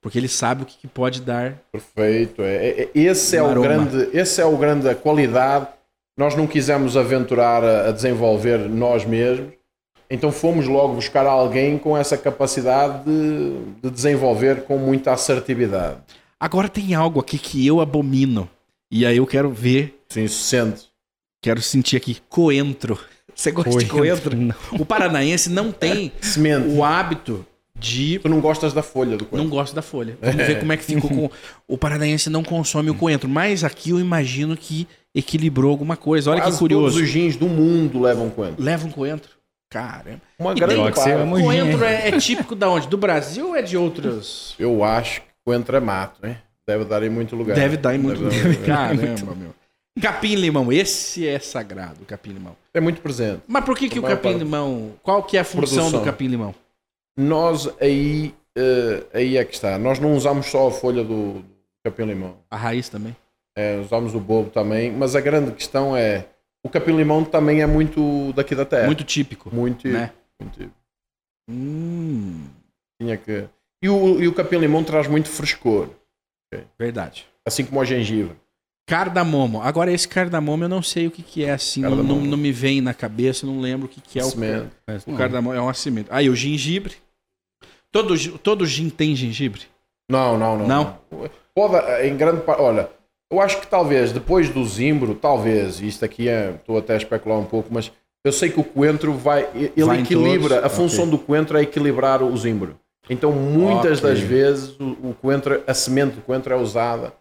Porque 0.00 0.18
ele 0.18 0.28
sabe 0.28 0.62
o 0.62 0.66
que, 0.66 0.76
que 0.78 0.86
pode 0.86 1.20
dar. 1.20 1.58
Perfeito. 1.72 2.42
É, 2.42 2.54
é- 2.54 2.82
é- 2.82 2.90
esse, 2.94 3.36
é 3.36 3.42
o 3.42 3.60
grande, 3.60 4.08
esse 4.12 4.40
é 4.40 4.44
o 4.44 4.56
grande 4.56 4.88
a 4.88 4.94
qualidade. 4.94 5.68
Nós 6.16 6.34
não 6.34 6.46
quisemos 6.46 6.96
aventurar 6.96 7.62
a, 7.62 7.88
a 7.88 7.92
desenvolver 7.92 8.58
nós 8.68 9.04
mesmos, 9.04 9.52
então 10.08 10.30
fomos 10.32 10.66
logo 10.66 10.94
buscar 10.94 11.26
alguém 11.26 11.76
com 11.76 11.96
essa 11.96 12.16
capacidade 12.16 13.04
de, 13.04 13.58
de 13.82 13.90
desenvolver 13.90 14.62
com 14.62 14.78
muita 14.78 15.12
assertividade. 15.12 15.98
Agora 16.38 16.68
tem 16.68 16.94
algo 16.94 17.20
aqui 17.20 17.38
que 17.38 17.66
eu 17.66 17.80
abomino. 17.80 18.48
E 18.90 19.04
aí 19.04 19.16
eu 19.16 19.26
quero 19.26 19.50
ver, 19.50 20.00
Sim, 20.08 20.28
se 20.28 20.34
sente. 20.34 20.84
quero 21.42 21.60
sentir 21.60 21.96
aqui. 21.96 22.18
Coentro. 22.28 22.98
Você 23.34 23.50
gosta 23.50 23.76
de 23.78 23.86
coentro? 23.86 24.34
Não. 24.36 24.54
O 24.78 24.86
paranaense 24.86 25.50
não 25.50 25.72
tem 25.72 26.12
o 26.74 26.84
hábito 26.84 27.44
de 27.78 28.18
Tu 28.18 28.28
não 28.28 28.40
gostas 28.40 28.72
da 28.72 28.82
folha 28.82 29.16
do 29.16 29.24
não 29.24 29.30
coentro. 29.30 29.50
gosto 29.50 29.74
da 29.74 29.82
folha. 29.82 30.16
Vamos 30.22 30.46
ver 30.46 30.58
como 30.58 30.72
é 30.72 30.76
que 30.76 30.84
ficou 30.84 31.10
com. 31.10 31.30
O 31.68 31.76
paranaense 31.76 32.30
não 32.30 32.42
consome 32.42 32.90
o 32.90 32.94
coentro, 32.94 33.28
mas 33.28 33.62
aqui 33.64 33.90
eu 33.90 34.00
imagino 34.00 34.56
que 34.56 34.86
equilibrou 35.14 35.70
alguma 35.70 35.96
coisa. 35.96 36.30
Olha 36.30 36.40
Quase 36.40 36.56
que 36.56 36.58
curioso. 36.60 36.84
todos 36.94 37.00
os 37.00 37.08
gins 37.08 37.36
do 37.36 37.46
mundo 37.48 38.00
levam 38.00 38.30
coentro. 38.30 38.62
Leva 38.62 38.86
um 38.86 38.90
coentro? 38.90 39.30
Caramba. 39.70 40.20
Uma 40.38 40.52
E 40.52 40.54
grande 40.54 40.76
parte. 40.92 41.10
Imagina. 41.10 41.42
Coentro 41.42 41.84
é, 41.84 42.08
é 42.08 42.18
típico 42.18 42.54
da 42.54 42.70
onde? 42.70 42.86
Do 42.88 42.96
Brasil 42.96 43.48
ou 43.48 43.56
é 43.56 43.62
de 43.62 43.76
outras? 43.76 44.54
Eu 44.58 44.82
acho 44.84 45.20
que 45.22 45.26
coentro 45.44 45.76
é 45.76 45.80
mato, 45.80 46.20
né? 46.22 46.38
Deve 46.66 46.84
dar 46.84 47.02
em 47.02 47.08
muito 47.10 47.34
lugar. 47.36 47.54
Deve 47.54 47.76
dar 47.76 47.94
em 47.94 47.98
muito 47.98 48.22
Deve 48.22 48.58
lugar. 48.58 48.94
lugar. 48.94 49.06
Caramba, 49.16 49.34
meu. 49.34 49.54
Capim-limão, 50.00 50.70
esse 50.70 51.26
é 51.26 51.38
sagrado, 51.38 52.02
o 52.02 52.04
capim-limão. 52.04 52.54
É 52.74 52.80
muito 52.80 53.00
presente. 53.00 53.40
Mas 53.48 53.64
por 53.64 53.76
que, 53.78 53.88
que 53.88 53.98
o 53.98 54.02
capim-limão. 54.02 54.92
Qual 55.02 55.22
que 55.22 55.36
é 55.36 55.40
a 55.40 55.44
função 55.44 55.60
Produção. 55.84 55.90
do 56.00 56.04
capim-limão? 56.04 56.54
Nós 57.16 57.68
aí, 57.80 58.34
eh, 58.56 59.04
aí 59.14 59.36
é 59.36 59.44
que 59.44 59.54
está. 59.54 59.78
Nós 59.78 59.98
não 59.98 60.14
usamos 60.14 60.46
só 60.46 60.68
a 60.68 60.70
folha 60.70 61.02
do, 61.02 61.40
do 61.40 61.44
capim-limão. 61.84 62.36
A 62.50 62.56
raiz 62.56 62.88
também. 62.88 63.16
É, 63.56 63.78
usamos 63.78 64.14
o 64.14 64.20
bobo 64.20 64.50
também, 64.50 64.92
mas 64.92 65.16
a 65.16 65.20
grande 65.20 65.50
questão 65.52 65.96
é 65.96 66.26
o 66.62 66.68
capim-limão 66.68 67.24
também 67.24 67.62
é 67.62 67.66
muito 67.66 68.32
daqui 68.34 68.54
da 68.54 68.64
terra. 68.64 68.86
Muito 68.86 69.04
típico. 69.04 69.54
muito, 69.54 69.88
né? 69.88 70.12
muito 70.40 70.70
Hum, 71.48 72.44
tinha 73.00 73.16
que 73.16 73.48
e 73.82 73.88
o, 73.88 74.20
e 74.20 74.26
o 74.26 74.34
capim-limão 74.34 74.82
traz 74.82 75.06
muito 75.06 75.28
frescor, 75.28 75.88
verdade. 76.78 77.26
assim 77.46 77.64
como 77.64 77.80
o 77.80 77.84
gengibre. 77.84 78.34
Cardamomo. 78.88 79.62
Agora, 79.62 79.92
esse 79.92 80.08
cardamomo 80.08 80.64
eu 80.64 80.68
não 80.68 80.82
sei 80.82 81.06
o 81.06 81.10
que, 81.10 81.22
que 81.22 81.44
é 81.44 81.52
assim. 81.52 81.82
Não, 81.82 81.96
não, 81.96 82.20
não 82.20 82.36
me 82.36 82.52
vem 82.52 82.80
na 82.80 82.94
cabeça, 82.94 83.44
não 83.46 83.60
lembro 83.60 83.86
o 83.86 83.88
que, 83.88 84.00
que 84.00 84.18
é 84.18 84.24
o, 84.24 84.30
Semente. 84.30 84.70
o 85.06 85.16
cardamomo. 85.16 85.54
É 85.54 85.60
um 85.60 85.74
cimento. 85.74 86.08
Aí, 86.10 86.30
o 86.30 86.36
gengibre. 86.36 86.94
Todo, 88.02 88.38
todo 88.38 88.66
gin 88.66 88.88
tem 88.90 89.14
gengibre? 89.16 89.62
Não, 90.10 90.38
não, 90.38 90.58
não. 90.58 90.66
Não? 90.66 90.98
Pode, 91.54 92.06
em 92.06 92.16
grande 92.16 92.42
parte. 92.42 92.60
Olha, 92.62 92.88
eu 93.32 93.40
acho 93.40 93.60
que 93.60 93.66
talvez 93.66 94.12
depois 94.12 94.50
do 94.50 94.64
zimbro, 94.64 95.14
talvez, 95.14 95.80
isto 95.80 96.04
aqui 96.04 96.28
é, 96.28 96.50
estou 96.50 96.78
até 96.78 96.94
a 96.94 96.96
especular 96.98 97.38
um 97.38 97.44
pouco, 97.44 97.68
mas 97.72 97.90
eu 98.24 98.32
sei 98.32 98.50
que 98.50 98.60
o 98.60 98.64
coentro 98.64 99.12
vai. 99.12 99.48
Ele 99.54 99.84
Vai 99.84 100.00
equilibra. 100.00 100.64
A 100.64 100.68
função 100.68 101.08
do 101.08 101.18
coentro 101.18 101.56
é 101.56 101.62
equilibrar 101.62 102.22
o 102.22 102.36
zimbro. 102.36 102.78
Então, 103.08 103.30
muitas 103.32 103.98
Ok. 103.98 104.10
das 104.10 104.20
vezes, 104.20 104.78
o, 104.80 105.10
o 105.10 105.16
coentro, 105.20 105.62
a 105.66 105.72
semente 105.72 106.16
do 106.16 106.22
coentro 106.22 106.52
é 106.52 106.56
usada 106.56 107.12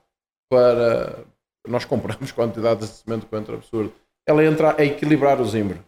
para. 0.50 1.20
Nós 1.68 1.86
compramos 1.86 2.32
quantidades 2.34 2.90
de 2.90 2.96
semente 2.98 3.22
de 3.22 3.28
coentro 3.28 3.56
absurdo. 3.56 3.94
Ela 4.28 4.44
entra 4.44 4.76
a 4.78 4.84
equilibrar 4.84 5.40
o 5.40 5.46
zimbro. 5.46 5.80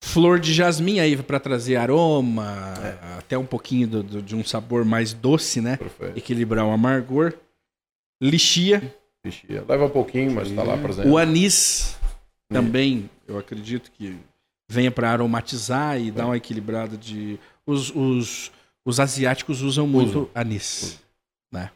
Flor 0.00 0.38
de 0.38 0.52
jasmim 0.54 1.00
aí 1.00 1.16
para 1.16 1.40
trazer 1.40 1.76
aroma, 1.76 2.74
É. 2.82 3.18
até 3.18 3.36
um 3.36 3.44
pouquinho 3.44 3.86
do- 3.88 4.02
do- 4.02 4.22
de 4.22 4.34
um 4.36 4.44
sabor 4.44 4.84
mais 4.84 5.12
doce, 5.12 5.60
né? 5.60 5.76
Perfeito. 5.76 6.16
Equilibrar 6.16 6.64
o 6.64 6.70
amargor. 6.70 7.34
Lixia. 8.22 8.94
Vigia. 9.24 9.64
Leva 9.68 9.86
um 9.86 9.90
pouquinho, 9.90 10.30
mas 10.32 10.48
está 10.48 10.62
lá 10.62 10.76
presente. 10.76 11.08
O 11.08 11.18
anis 11.18 11.96
também, 12.48 13.10
eu 13.26 13.38
acredito 13.38 13.90
que 13.90 14.16
venha 14.68 14.90
para 14.90 15.10
aromatizar 15.10 16.00
e 16.00 16.10
dar 16.10 16.26
uma 16.26 16.36
equilibrada 16.36 16.96
de. 16.96 17.38
Os, 17.66 17.90
os, 17.94 18.50
os 18.84 19.00
asiáticos 19.00 19.62
usam 19.62 19.86
muito 19.86 20.30
anis. 20.34 20.98
Né? 21.52 21.70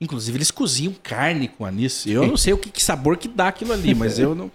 Inclusive, 0.00 0.38
eles 0.38 0.50
cozinham 0.50 0.94
carne 1.02 1.48
com 1.48 1.64
anis. 1.64 2.06
Eu 2.06 2.26
não 2.26 2.36
sei 2.36 2.52
o 2.54 2.58
que, 2.58 2.70
que 2.70 2.82
sabor 2.82 3.16
que 3.18 3.28
dá 3.28 3.48
aquilo 3.48 3.72
ali, 3.72 3.94
mas 3.94 4.18
eu 4.18 4.34
não. 4.34 4.50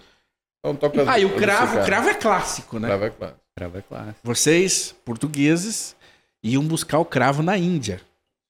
Então, 0.64 0.74
toca 0.76 1.04
Ah, 1.10 1.18
e 1.18 1.26
o 1.26 1.36
cravo, 1.36 1.78
o 1.80 1.84
cravo 1.84 2.08
é 2.08 2.14
clássico, 2.14 2.78
né? 2.78 2.88
Cravo 2.88 3.04
é 3.04 3.10
claro. 3.10 3.34
Cravo 3.56 3.78
é 3.78 3.82
clássico. 3.82 4.18
Vocês, 4.24 4.94
portugueses, 5.04 5.94
iam 6.42 6.64
buscar 6.64 6.98
o 6.98 7.04
cravo 7.04 7.42
na 7.42 7.58
Índia. 7.58 8.00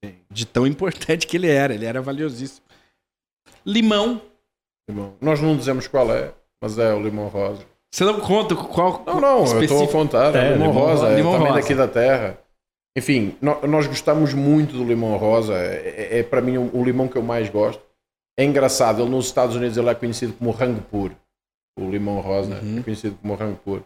Sim. 0.04 0.14
De 0.30 0.46
tão 0.46 0.64
importante 0.66 1.26
que 1.26 1.36
ele 1.36 1.48
era. 1.48 1.74
Ele 1.74 1.84
era 1.84 2.00
valiosíssimo. 2.00 2.64
Limão. 3.66 4.20
Limão. 4.88 5.14
Nós 5.20 5.40
não 5.40 5.56
dizemos 5.56 5.86
qual 5.88 6.12
é, 6.14 6.32
mas 6.62 6.78
é 6.78 6.92
o 6.94 7.02
limão 7.02 7.28
rosa. 7.28 7.64
Você 7.92 8.04
não 8.04 8.20
conta 8.20 8.54
qual. 8.54 9.02
Não, 9.06 9.20
não, 9.20 9.38
eu 9.38 9.44
estou 9.44 9.58
a 9.58 9.62
específico? 9.64 9.92
contar. 9.92 10.34
É, 10.34 10.38
É, 10.38 10.52
limão, 10.52 10.68
limão 10.68 10.72
rosa, 10.72 11.02
rosa. 11.02 11.12
é 11.12 11.16
Limão 11.16 11.32
também 11.32 11.48
rosa. 11.48 11.60
daqui 11.62 11.74
da 11.74 11.88
terra. 11.88 12.38
Enfim, 12.96 13.36
nós 13.40 13.86
gostamos 13.88 14.32
muito 14.34 14.72
do 14.76 14.84
limão 14.84 15.16
rosa. 15.16 15.54
É, 15.54 16.08
é- 16.12 16.18
é 16.20 16.22
para 16.22 16.40
mim 16.40 16.58
o, 16.58 16.70
o 16.76 16.84
limão 16.84 17.08
que 17.08 17.16
eu 17.16 17.22
mais 17.22 17.48
gosto. 17.48 17.82
É 18.38 18.44
engraçado, 18.44 19.00
ele 19.02 19.10
nos 19.10 19.26
Estados 19.26 19.56
Unidos 19.56 19.76
ele 19.76 19.88
é 19.88 19.94
conhecido 19.94 20.32
como 20.34 20.50
Rangpur. 20.50 21.12
O 21.78 21.90
limão 21.90 22.20
rosa 22.20 22.54
Uhum. 22.62 22.78
é 22.78 22.82
conhecido 22.82 23.16
como 23.20 23.34
Rangpur. 23.34 23.80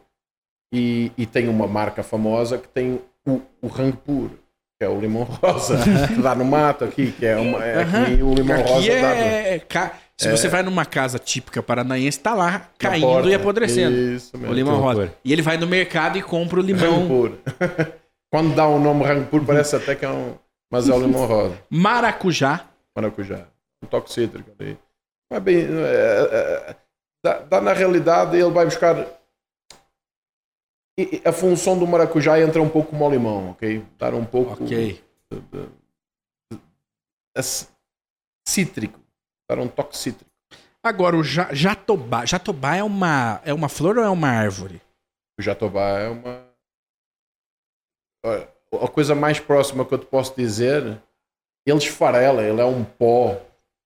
E, 0.72 1.10
e 1.16 1.24
tem 1.26 1.48
uma 1.48 1.66
marca 1.66 2.02
famosa 2.02 2.58
que 2.58 2.68
tem 2.68 3.00
o, 3.26 3.40
o 3.62 3.68
que 3.68 4.84
é 4.84 4.88
o 4.88 5.00
limão 5.00 5.22
rosa, 5.24 5.76
que 6.14 6.20
dá 6.20 6.34
no 6.34 6.44
mato 6.44 6.84
aqui, 6.84 7.10
que 7.12 7.24
é, 7.26 7.36
uma, 7.36 7.64
é 7.64 7.82
aqui 7.82 8.22
o 8.22 8.34
limão 8.34 8.60
Aqui 8.60 8.68
rosa 8.70 8.86
dá 8.88 9.08
no- 9.08 9.14
é. 9.14 9.56
é 9.56 9.92
Se 10.16 10.30
você 10.30 10.46
vai 10.48 10.62
numa 10.62 10.84
casa 10.84 11.18
típica 11.18 11.62
paranaense, 11.62 12.20
tá 12.20 12.34
lá 12.34 12.68
caindo 12.78 13.06
porta. 13.06 13.28
e 13.30 13.34
apodrecendo. 13.34 13.96
Isso 13.96 14.36
mesmo. 14.36 14.52
O 14.52 14.54
limão 14.54 14.78
rosa. 14.80 15.12
E 15.24 15.32
ele 15.32 15.42
vai 15.42 15.56
no 15.56 15.66
mercado 15.66 16.18
e 16.18 16.22
compra 16.22 16.60
o 16.60 16.62
limão 16.62 17.00
Rangpur. 17.08 17.32
Quando 18.30 18.54
dá 18.54 18.66
o 18.68 18.78
nome 18.78 19.04
Rangpur 19.04 19.42
parece 19.46 19.74
até 19.76 19.94
que 19.94 20.04
é 20.04 20.10
um. 20.10 20.34
Mas 20.70 20.86
é 20.88 20.92
o 20.92 21.00
limão 21.00 21.24
rosa, 21.24 21.56
maracujá. 21.70 22.66
maracujá. 22.94 23.46
Um 23.82 23.86
toque 23.86 24.12
cítrico 24.12 24.50
ali. 24.60 24.76
Mas 25.32 25.42
bem, 25.42 25.56
é, 25.56 25.62
é, 25.62 26.70
é, 26.70 26.76
dá, 27.24 27.38
dá 27.40 27.60
na 27.60 27.72
realidade, 27.72 28.36
ele 28.36 28.50
vai 28.50 28.64
buscar. 28.64 28.96
e- 30.98 31.22
A 31.24 31.32
função 31.32 31.78
do 31.78 31.86
maracujá 31.86 32.40
entra 32.40 32.60
um 32.62 32.68
pouco 32.68 32.90
como 32.90 33.06
o 33.06 33.10
limão, 33.10 33.50
ok? 33.50 33.84
Dar 33.98 34.14
um 34.14 34.24
pouco 34.24 34.52
Ok. 34.64 34.66
de- 34.66 35.40
de- 35.40 35.68
de- 36.50 36.58
cítrico. 38.46 39.00
Dar 39.48 39.58
um 39.58 39.68
toque 39.68 39.96
cítrico. 39.96 40.30
Agora, 40.82 41.16
o 41.16 41.22
ja- 41.22 41.52
jatobá. 41.52 42.24
Jatobá 42.24 42.76
é 42.76 42.82
uma, 42.82 43.40
é 43.44 43.52
uma 43.52 43.68
flor 43.68 43.98
ou 43.98 44.04
é 44.04 44.08
uma 44.08 44.28
árvore? 44.28 44.80
O 45.38 45.42
jatobá 45.42 45.98
é 46.00 46.08
uma. 46.08 46.46
Olha, 48.24 48.48
A 48.70 48.86
coisa 48.88 49.14
mais 49.14 49.40
próxima 49.40 49.82
que 49.82 49.94
eu 49.94 49.98
te 49.98 50.04
posso 50.04 50.36
dizer, 50.36 50.82
ele 51.64 51.78
esfarela, 51.78 52.42
ele 52.42 52.60
é 52.60 52.64
um 52.66 52.84
pó, 52.84 53.40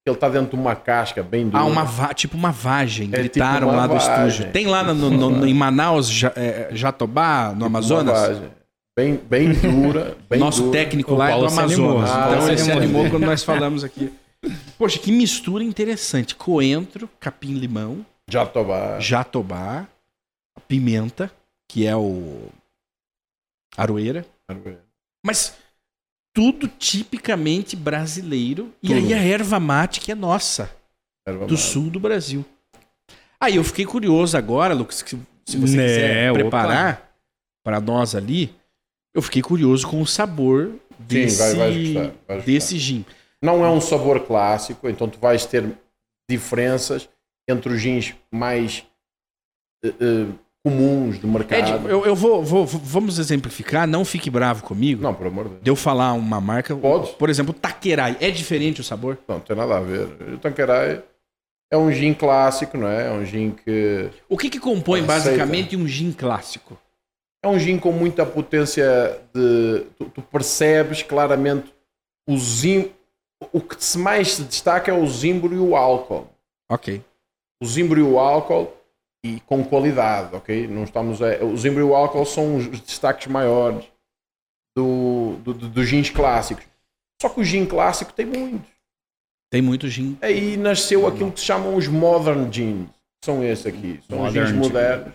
ele 0.06 0.16
está 0.16 0.28
dentro 0.28 0.50
de 0.50 0.56
uma 0.62 0.74
casca 0.74 1.22
bem 1.22 1.48
dura. 1.48 1.62
Ah, 1.62 1.64
uma 1.64 1.84
va- 1.84 2.12
tipo 2.14 2.36
uma 2.36 2.50
vagem. 2.50 3.08
É 3.12 3.18
Gritaram 3.18 3.68
tipo 3.68 3.70
uma 3.72 3.76
lá 3.76 3.86
do 3.86 3.94
vagem. 3.94 4.28
estúdio. 4.28 4.52
Tem 4.52 4.66
lá 4.66 4.82
no, 4.82 4.94
no- 5.10 5.30
no- 5.30 5.46
em 5.46 5.54
Manaus, 5.54 6.08
ja- 6.08 6.32
é, 6.34 6.68
Jatobá, 6.72 7.50
no 7.50 7.60
Uma 7.60 7.66
Amazonas? 7.66 8.18
vagem. 8.18 8.50
Bem, 8.98 9.16
bem 9.16 9.52
dura. 9.52 10.16
Bem 10.28 10.38
Nosso 10.38 10.62
dura. 10.64 10.72
técnico 10.72 11.12
O 11.12 11.16
lá 11.16 11.30
é 11.30 11.38
do. 11.38 11.46
Amazonas. 11.46 12.10
Ah, 12.10 12.30
então 12.34 12.48
ele 12.48 12.58
se 12.58 12.70
animou. 12.72 13.08
quando 13.10 13.24
nós 13.24 13.42
falamos 13.42 13.84
aqui. 13.84 14.12
Poxa, 14.76 14.98
que 14.98 15.12
mistura 15.12 15.62
interessante. 15.62 16.34
Coentro, 16.34 17.08
capim-limão, 17.20 18.04
Jatobá. 18.28 18.98
jatobá, 18.98 19.86
pimenta, 20.68 21.30
que 21.70 21.86
é 21.86 21.94
o 21.96 22.48
aroeira. 23.76 24.26
Mas 25.24 25.56
tudo 26.34 26.66
tipicamente 26.68 27.76
brasileiro. 27.76 28.72
E 28.82 28.88
Tudo. 28.88 28.98
aí 28.98 29.14
a 29.14 29.18
erva 29.22 29.60
mate 29.60 30.00
que 30.00 30.10
é 30.12 30.14
nossa, 30.14 30.70
Erva 31.26 31.46
do 31.46 31.52
mate. 31.54 31.62
sul 31.62 31.90
do 31.90 32.00
Brasil. 32.00 32.44
Aí 33.40 33.56
eu 33.56 33.64
fiquei 33.64 33.84
curioso 33.84 34.36
agora, 34.36 34.72
Lucas, 34.74 35.02
que 35.02 35.10
se 35.44 35.56
você 35.56 35.76
Né, 35.76 35.86
quiser 35.86 36.32
preparar 36.32 37.12
para 37.64 37.80
nós 37.80 38.14
ali, 38.14 38.54
eu 39.14 39.20
fiquei 39.20 39.42
curioso 39.42 39.86
com 39.88 40.00
o 40.00 40.06
sabor 40.06 40.72
desse, 40.98 41.38
vai- 41.38 41.54
vais 41.56 41.76
gostar, 41.76 42.00
vais 42.00 42.12
gostar. 42.28 42.38
desse 42.46 42.78
gin. 42.78 43.04
Não 43.42 43.64
é 43.64 43.68
um 43.68 43.80
sabor 43.80 44.20
clássico, 44.26 44.88
então 44.88 45.08
tu 45.08 45.18
vais 45.18 45.44
ter 45.44 45.76
diferenças 46.30 47.08
entre 47.48 47.72
os 47.72 47.80
gins 47.80 48.14
mais 48.32 48.84
eh, 49.84 49.88
eh, 50.00 50.26
comuns 50.64 51.18
do 51.18 51.26
mercado. 51.26 51.58
Ed, 51.58 51.88
eu, 51.90 52.06
eu 52.06 52.14
vou, 52.14 52.42
vou- 52.42 52.66
vamos 52.66 53.18
exemplificar, 53.18 53.86
não 53.86 54.04
fique 54.04 54.30
bravo 54.30 54.62
comigo. 54.62 55.02
Não, 55.02 55.12
por 55.14 55.26
amor 55.26 55.44
de 55.44 55.50
Deus. 55.50 55.62
De 55.64 55.70
eu 55.70 55.76
falar 55.76 56.12
uma 56.12 56.40
marca. 56.40 56.74
Pode. 56.76 57.12
Por 57.14 57.28
exemplo, 57.28 57.50
o 57.50 57.58
Taquerai. 57.58 58.16
É 58.20 58.30
diferente 58.30 58.80
o 58.80 58.84
sabor? 58.84 59.18
Não, 59.26 59.36
não 59.36 59.42
tem 59.42 59.56
nada 59.56 59.76
a 59.76 59.80
ver. 59.80 60.06
O 60.34 60.38
Tanqueray 60.38 61.02
é 61.72 61.76
um 61.76 61.90
gin 61.90 62.14
clássico, 62.14 62.76
não 62.78 62.86
é? 62.88 63.08
É 63.08 63.10
um 63.10 63.24
gin 63.24 63.50
que. 63.50 64.08
O 64.28 64.38
que, 64.38 64.48
que 64.48 64.60
compõe 64.60 65.00
Aceita. 65.00 65.12
basicamente 65.30 65.76
um 65.76 65.86
gin 65.88 66.12
clássico? 66.12 66.78
É 67.44 67.48
um 67.48 67.58
gin 67.58 67.76
com 67.78 67.90
muita 67.90 68.24
potência 68.24 69.20
de. 69.34 69.84
Tu, 69.98 70.04
tu 70.14 70.22
percebes 70.22 71.02
claramente 71.02 71.72
o 72.28 72.36
zim. 72.38 72.90
O 73.52 73.60
que 73.60 73.74
se 73.84 73.98
mais 73.98 74.34
se 74.34 74.42
destaca 74.44 74.92
é 74.92 74.94
o 74.94 75.04
zimbro 75.08 75.52
e 75.52 75.58
o 75.58 75.74
álcool. 75.74 76.28
Ok. 76.70 77.02
O 77.60 77.66
zimbro 77.66 77.98
e 77.98 78.02
o 78.04 78.16
álcool 78.20 78.72
e 79.24 79.40
com 79.40 79.64
qualidade, 79.64 80.34
ok? 80.34 80.66
Não 80.66 80.84
estamos 80.84 81.20
a, 81.22 81.44
o 81.44 81.56
zimbro 81.56 81.80
e 81.80 81.84
o 81.84 81.94
álcool 81.94 82.26
são 82.26 82.56
os 82.56 82.66
destaques 82.80 83.26
maiores 83.28 83.84
do, 84.76 85.36
do, 85.44 85.54
do- 85.54 85.68
dos 85.68 85.86
gins 85.88 86.10
clássicos. 86.10 86.64
Só 87.20 87.28
que 87.28 87.40
o 87.40 87.44
gin 87.44 87.64
clássico 87.66 88.12
tem 88.12 88.26
muitos. 88.26 88.68
Tem 89.50 89.62
muito 89.62 89.86
gin. 89.88 90.18
Aí 90.22 90.56
nasceu 90.56 91.06
aquilo 91.06 91.30
que 91.30 91.40
se 91.40 91.46
chamam 91.46 91.76
os 91.76 91.86
modern 91.86 92.50
gins. 92.50 92.88
São 93.24 93.44
esses 93.44 93.66
aqui. 93.66 94.00
São 94.08 94.18
os 94.18 94.24
Modern 94.24 94.46
gins 94.46 94.54
gin. 94.54 94.58
modernos 94.58 95.14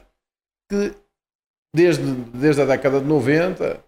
que 0.71 0.93
desde, 1.75 2.13
desde 2.33 2.61
a 2.61 2.65
década 2.65 2.99
de 3.01 3.05
90 3.05 3.83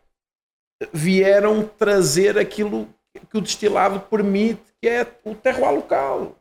vieram 0.93 1.65
trazer 1.67 2.37
aquilo 2.37 2.87
que 3.29 3.37
o 3.37 3.41
destilado 3.41 3.99
permite, 4.01 4.61
que 4.81 4.87
é 4.87 5.01
o 5.23 5.35
terroir 5.35 5.73
local. 5.73 6.35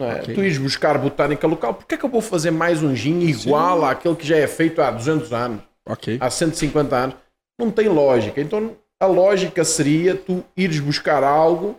É? 0.00 0.14
Ok. 0.14 0.34
Tu 0.34 0.42
ires 0.42 0.58
buscar 0.58 0.98
botânica 0.98 1.46
local, 1.46 1.74
porque 1.74 1.94
é 1.94 1.98
que 1.98 2.04
eu 2.04 2.10
vou 2.10 2.20
fazer 2.20 2.50
mais 2.50 2.82
um 2.82 2.94
gin 2.96 3.20
igual 3.20 3.80
Sim. 3.80 3.86
àquele 3.86 4.16
que 4.16 4.26
já 4.26 4.36
é 4.36 4.46
feito 4.46 4.82
há 4.82 4.90
200 4.90 5.32
anos, 5.32 5.62
Ok. 5.86 6.18
há 6.20 6.28
150 6.30 6.96
anos? 6.96 7.16
Não 7.58 7.70
tem 7.70 7.88
lógica. 7.88 8.40
Então 8.40 8.76
a 9.00 9.06
lógica 9.06 9.64
seria 9.64 10.16
tu 10.16 10.44
ires 10.56 10.80
buscar 10.80 11.22
algo 11.22 11.78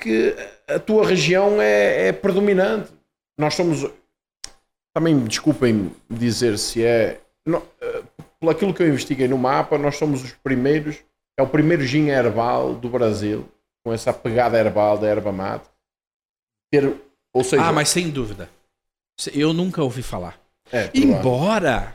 que 0.00 0.34
a 0.68 0.78
tua 0.78 1.06
região 1.06 1.60
é, 1.60 2.08
é 2.08 2.12
predominante. 2.12 2.92
Nós 3.38 3.54
somos. 3.54 3.90
Também 4.94 5.18
desculpem 5.24 5.90
dizer 6.08 6.56
se 6.58 6.84
é. 6.84 7.20
Não, 7.44 7.62
eh, 7.80 8.02
pelo 8.38 8.52
aquilo 8.52 8.72
que 8.72 8.82
eu 8.82 8.88
investiguei 8.88 9.26
no 9.26 9.36
mapa, 9.36 9.76
nós 9.76 9.96
somos 9.96 10.22
os 10.22 10.32
primeiros. 10.32 10.98
É 11.36 11.42
o 11.42 11.48
primeiro 11.48 11.82
gin 11.84 12.08
herbal 12.08 12.74
do 12.74 12.88
Brasil, 12.88 13.48
com 13.84 13.92
essa 13.92 14.12
pegada 14.12 14.56
herbal 14.56 14.96
da 14.96 15.08
erva 15.08 15.32
mate. 15.32 15.68
Ter, 16.70 16.94
ou 17.34 17.44
seja, 17.44 17.62
Ah, 17.64 17.72
mas 17.72 17.88
sem 17.90 18.08
dúvida. 18.08 18.48
Eu 19.34 19.52
nunca 19.52 19.82
ouvi 19.82 20.02
falar. 20.02 20.38
é. 20.72 20.88
Embora, 20.94 21.94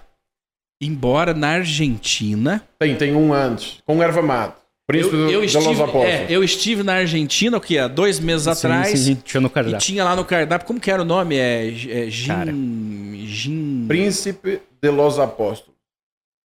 embora 0.82 1.34
na 1.34 1.50
Argentina, 1.50 2.64
tem, 2.78 2.96
tem 2.96 3.16
um 3.16 3.34
antes, 3.34 3.80
com 3.86 4.02
erva 4.04 4.22
mate. 4.22 4.60
Príncipe 4.88 5.16
eu, 5.16 5.28
de- 5.28 5.34
eu 5.34 5.44
estive, 5.44 5.82
é, 6.04 6.26
eu 6.30 6.44
estive 6.44 6.82
na 6.84 6.94
Argentina, 6.96 7.58
o 7.58 7.62
que 7.62 7.78
há 7.78 7.88
dois 7.88 8.20
meses 8.20 8.48
atrás, 8.48 8.88
Sim, 8.98 9.14
sim, 9.16 9.22
tinha 9.24 9.40
no 9.40 9.48
e 9.48 9.52
cardápio. 9.52 9.80
tinha 9.80 10.04
lá 10.04 10.16
no 10.16 10.26
cardápio, 10.26 10.66
como 10.66 10.80
que 10.80 10.90
era 10.90 11.04
o 11.04 11.06
nome? 11.06 11.36
É, 11.38 11.68
é 11.68 12.10
Cara. 12.26 12.52
gin, 12.52 13.24
gin. 13.28 13.86
Príncipe 13.88 14.62
de 14.82 14.90
Los 14.90 15.20
Apóstolos. 15.20 15.69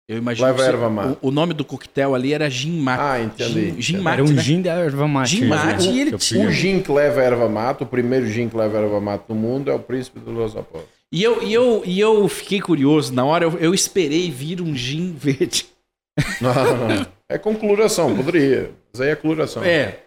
Eu 0.07 0.19
imagino 0.19 0.47
Leva 0.47 0.59
que 0.59 0.65
você- 0.65 0.69
erva 0.71 0.91
mate. 0.91 1.19
o, 1.23 1.29
o 1.29 1.31
nome 1.31 1.55
do 1.55 1.65
coquetel 1.65 2.15
ali 2.15 2.35
era 2.35 2.51
gin 2.51 2.79
mate. 2.79 3.01
Ah, 3.03 3.21
entendi. 3.23 3.71
Gin, 3.71 3.81
gin 3.81 3.95
Era 3.95 4.03
mate, 4.03 4.15
Era 4.21 4.25
um 4.25 4.33
né? 4.35 4.43
gin 4.43 4.63
da 4.63 4.73
erva 4.75 5.09
mate. 5.09 5.31
Gin 5.37 5.47
mate, 5.47 5.89
e 5.89 6.01
ele 6.01 6.19
tinha- 6.19 6.47
O 6.47 6.51
gin 6.53 6.81
que 6.83 6.93
leva 6.93 7.23
erva 7.23 7.49
mate, 7.49 7.83
o 7.83 7.87
primeiro 7.87 8.27
gin 8.29 8.49
que 8.51 8.57
leva 8.57 8.79
erva 8.79 9.01
mate 9.01 9.25
no 9.29 9.35
mundo 9.35 9.71
é 9.71 9.75
o 9.75 9.79
Príncipe 9.79 10.21
de 10.21 10.31
Los 10.31 10.55
Apóstolos. 10.57 10.89
E 11.11 11.23
eu, 11.23 11.43
e, 11.43 11.55
eu, 11.55 11.83
e 11.87 11.99
eu 12.01 12.29
fiquei 12.29 12.61
curioso, 12.61 13.15
na 13.15 13.25
hora 13.25 13.45
eu, 13.47 13.59
eu 13.59 13.73
esperei 13.73 14.31
vir 14.31 14.61
um 14.61 14.75
gin 14.77 15.13
verde. 15.19 15.67
Não, 16.41 16.53
não. 16.89 17.07
É 17.29 17.39
com 17.39 17.55
coloração, 17.57 18.15
poderia. 18.15 18.73
Mas 18.93 19.01
aí 19.01 19.09
é 19.11 19.17
coloração. 19.17 19.65
É, 19.65 20.01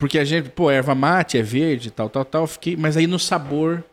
porque 0.00 0.18
a 0.18 0.24
gente, 0.24 0.48
pô, 0.50 0.68
erva 0.68 0.96
mate 0.96 1.38
é 1.38 1.42
verde, 1.42 1.92
tal, 1.92 2.10
tal, 2.10 2.24
tal. 2.24 2.42
eu 2.42 2.46
Fiquei, 2.48 2.76
mas 2.76 2.96
aí 2.96 3.06
no 3.06 3.18
sabor, 3.20 3.84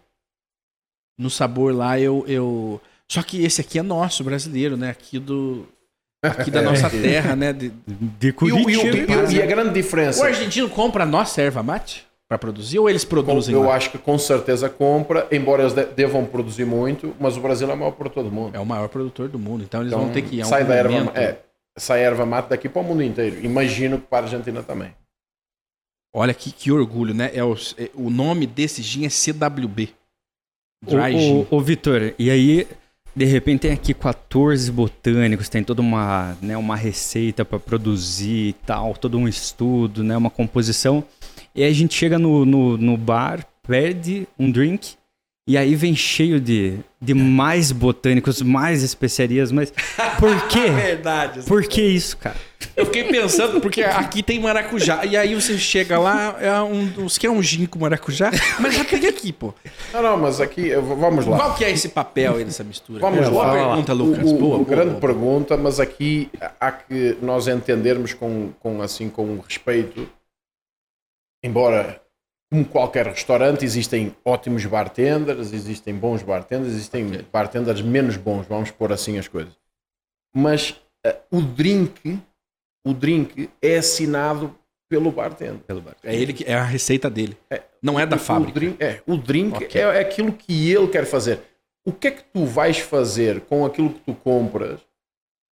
no 1.20 1.30
sabor 1.30 1.76
lá 1.76 2.00
eu, 2.00 2.26
eu. 2.28 2.82
Só 3.12 3.22
que 3.22 3.44
esse 3.44 3.60
aqui 3.60 3.78
é 3.78 3.82
nosso, 3.82 4.24
brasileiro, 4.24 4.78
né? 4.78 4.90
Aqui 4.90 5.20
do, 5.20 5.68
aqui 6.24 6.50
da 6.50 6.60
É. 6.62 6.64
nossa 6.64 6.90
terra, 6.90 7.36
né? 7.36 7.52
De- 7.52 7.70
De 7.86 8.28
E, 8.30 8.32
o- 8.32 8.48
e 8.48 8.52
o- 8.78 8.82
Curitiba. 8.82 8.98
e 9.14 9.16
o- 9.18 9.32
e 9.34 9.42
a 9.42 9.46
grande 9.46 9.74
diferença, 9.74 10.22
O 10.24 10.26
argentino 10.26 10.70
compra 10.70 11.04
a 11.04 11.06
nossa 11.06 11.42
erva 11.42 11.62
mate 11.62 12.08
para 12.30 12.38
produzir 12.38 12.80
ou 12.80 12.90
eles 12.90 13.04
produzem 13.04 13.54
eu 13.54 13.64
lá? 13.64 13.76
acho 13.76 13.92
que 13.92 13.98
com 13.98 14.18
certeza 14.18 14.70
compra, 14.70 15.28
embora 15.30 15.64
eles 15.64 15.74
de- 15.74 15.84
devam 15.88 16.26
produzir 16.26 16.64
muito, 16.66 17.14
mas 17.20 17.36
o 17.36 17.42
Brasil 17.42 17.70
é 17.70 17.76
maior 17.76 17.92
por 17.92 18.08
todo 18.10 18.32
mundo. 18.32 18.56
É 18.56 18.60
o 18.60 18.66
maior 18.66 18.88
produtor 18.88 19.28
do 19.28 19.38
mundo, 19.38 19.66
então 19.66 19.82
eles 19.82 19.92
Então, 19.92 20.06
vão 20.06 20.14
ter 20.14 20.22
que 20.22 20.38
ir 20.38 20.42
a 20.44 20.46
um 20.46 20.50
sai 20.50 20.64
da 20.64 20.74
erva, 20.74 21.12
é, 21.20 21.38
sai 21.78 22.04
erva 22.04 22.26
mate 22.26 22.48
daqui 22.50 22.70
para 22.70 22.82
o 22.82 22.86
mundo 22.86 23.04
inteiro. 23.04 23.44
Imagino 23.44 24.00
que 24.00 24.08
para 24.08 24.20
a 24.20 24.30
Argentina 24.30 24.64
também. 24.64 24.94
Olha 26.14 26.34
que, 26.34 26.50
que 26.52 26.72
orgulho, 26.72 27.14
né? 27.14 27.30
É 27.34 27.44
o, 27.44 27.54
é- 27.78 27.90
o 27.94 28.10
nome 28.10 28.48
desse 28.48 28.82
gin 28.82 29.06
é 29.06 29.10
CWB. 29.10 29.90
Dry 30.84 31.12
Gin. 31.20 31.48
ô, 31.52 31.58
ô, 31.58 31.62
Vitor, 31.62 32.14
e 32.18 32.32
aí, 32.32 32.68
de 33.16 33.26
repente 33.26 33.62
tem 33.62 33.72
aqui 33.72 33.94
14 33.94 34.72
botânicos, 34.72 35.50
tem 35.50 35.64
toda 35.64 35.82
uma, 35.82 36.38
né, 36.42 36.56
uma 36.56 36.76
receita 36.76 37.44
para 37.44 37.60
produzir 37.60 38.50
e 38.50 38.54
tal, 38.54 38.94
todo 38.94 39.18
um 39.18 39.28
estudo, 39.28 40.04
né, 40.04 40.16
uma 40.16 40.30
composição. 40.30 41.04
E 41.54 41.64
a 41.64 41.72
gente 41.72 41.94
chega 41.94 42.18
no, 42.18 42.46
no, 42.46 42.78
no 42.78 42.98
bar, 42.98 43.46
pede 43.64 44.28
um 44.40 44.50
drink, 44.50 44.96
e 45.48 45.58
aí 45.58 45.76
vem 45.76 45.96
cheio 45.96 46.40
de, 46.40 46.78
de 47.02 47.14
mais 47.14 47.72
botânicos, 47.72 48.42
mais 48.42 48.84
especiarias, 48.84 49.52
mas 49.52 49.74
por 50.20 50.36
quê? 50.50 50.70
verdade. 50.70 51.42
Por 51.44 51.64
que 51.64 51.82
isso, 51.82 52.16
cara? 52.18 52.36
Eu 52.76 52.86
fiquei 52.86 53.06
pensando, 53.06 53.60
porque 53.60 53.82
aqui 53.82 54.22
tem 54.22 54.40
maracujá. 54.40 55.04
E 55.04 55.18
aí 55.18 55.34
você 55.34 55.58
chega 55.58 56.00
lá, 56.00 56.38
é 56.40 56.62
um, 56.62 56.86
você 56.92 57.20
quer 57.20 57.30
um 57.32 57.42
gin 57.42 57.66
com 57.66 57.80
maracujá? 57.80 58.30
Mas 58.60 58.76
já 58.76 58.86
tem 58.86 59.08
aqui, 59.08 59.34
pô. 59.34 59.52
Não, 59.92 60.02
não, 60.02 60.18
mas 60.18 60.40
aqui, 60.40 60.70
vamos 60.76 61.26
lá. 61.26 61.38
Qual 61.38 61.56
que 61.56 61.66
é 61.66 61.72
esse 61.72 61.90
papel 61.90 62.36
aí 62.36 62.46
dessa 62.46 62.64
mistura? 62.64 63.00
Vamos 63.02 63.28
boa 63.28 63.46
lá. 63.48 63.54
pergunta, 63.54 63.94
Lucas. 63.94 64.32
O, 64.32 64.36
o- 64.36 64.38
boa, 64.38 64.56
o 64.58 64.64
boa, 64.64 64.70
grande 64.70 64.90
boa. 64.92 65.02
pergunta, 65.02 65.58
mas 65.58 65.80
aqui 65.80 66.30
há 66.60 66.72
que 66.72 67.18
nós 67.22 67.48
entendermos 67.48 68.14
com, 68.14 68.52
com 68.60 68.80
assim 68.82 69.10
com 69.10 69.40
respeito, 69.40 70.08
embora 71.44 72.00
como 72.52 72.66
qualquer 72.66 73.08
restaurante 73.08 73.64
existem 73.64 74.14
ótimos 74.26 74.66
bartenders, 74.66 75.54
existem 75.54 75.96
bons 75.96 76.22
bartenders, 76.22 76.74
existem 76.74 77.06
Ok. 77.08 77.26
bartenders 77.32 77.82
menos 77.82 78.18
bons, 78.18 78.46
vamos 78.46 78.70
pôr 78.72 78.92
assim 78.92 79.18
as 79.18 79.28
coisas. 79.28 79.54
Mas 80.36 80.76
eh, 81.06 81.16
o 81.32 81.42
drink, 81.42 82.20
o 82.86 82.94
drink 82.94 83.50
é 83.62 83.78
assinado 83.78 84.54
pelo 84.90 85.10
bartender. 85.12 85.62
É 86.04 86.14
ele 86.14 86.34
que 86.34 86.44
é 86.44 86.54
a 86.54 86.64
receita 86.64 87.10
dele. 87.10 87.38
Não 87.82 87.98
é 87.98 88.06
da 88.06 88.18
O- 88.18 88.20
fábrica. 88.20 88.52
O 88.52 88.60
drink, 88.60 88.84
é, 88.84 89.02
o 89.08 89.16
drink 89.18 89.56
Ok. 89.64 89.82
é, 89.82 89.84
é 89.84 90.00
aquilo 90.02 90.34
que 90.34 90.70
ele 90.70 90.88
quer 90.90 91.06
fazer. 91.06 91.40
O 91.86 91.92
que 91.94 92.10
é 92.10 92.12
que 92.12 92.24
tu 92.26 92.46
vais 92.46 92.78
fazer 92.80 93.42
com 93.42 93.66
aquilo 93.66 93.92
que 93.94 94.00
tu 94.02 94.14
compras? 94.14 94.80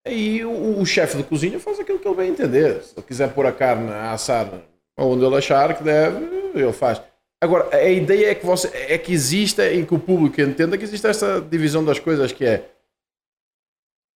Aí 0.06 0.44
o, 0.44 0.80
o 0.80 0.86
chefe 0.86 1.16
de 1.18 1.24
cozinha 1.24 1.60
faz 1.60 1.80
aquilo 1.80 1.98
que 2.00 2.08
ele 2.08 2.16
bem 2.18 2.30
entender. 2.32 2.84
Se 2.84 2.94
ele 2.98 3.06
quiser 3.06 3.34
pôr 3.34 3.46
a 3.46 3.52
carne 3.54 3.90
a 3.92 4.12
assar 4.12 4.52
onde 5.00 5.26
ele 5.26 5.36
achar 5.36 5.76
que 5.78 5.84
deve, 5.84 6.24
ele 6.54 6.74
faz. 6.74 7.02
Agora, 7.42 7.74
a 7.76 7.90
ideia 7.90 8.32
é 8.32 8.36
que, 8.36 8.46
você, 8.46 8.68
é 8.74 8.98
que 8.98 9.14
exista, 9.14 9.72
em 9.72 9.86
que 9.86 9.94
o 9.94 10.00
público 10.00 10.42
entenda 10.42 10.78
que 10.78 10.84
existe 10.84 11.08
esta 11.08 11.40
divisão 11.40 11.84
das 11.84 11.98
coisas 11.98 12.32
que 12.32 12.46
é 12.46 12.66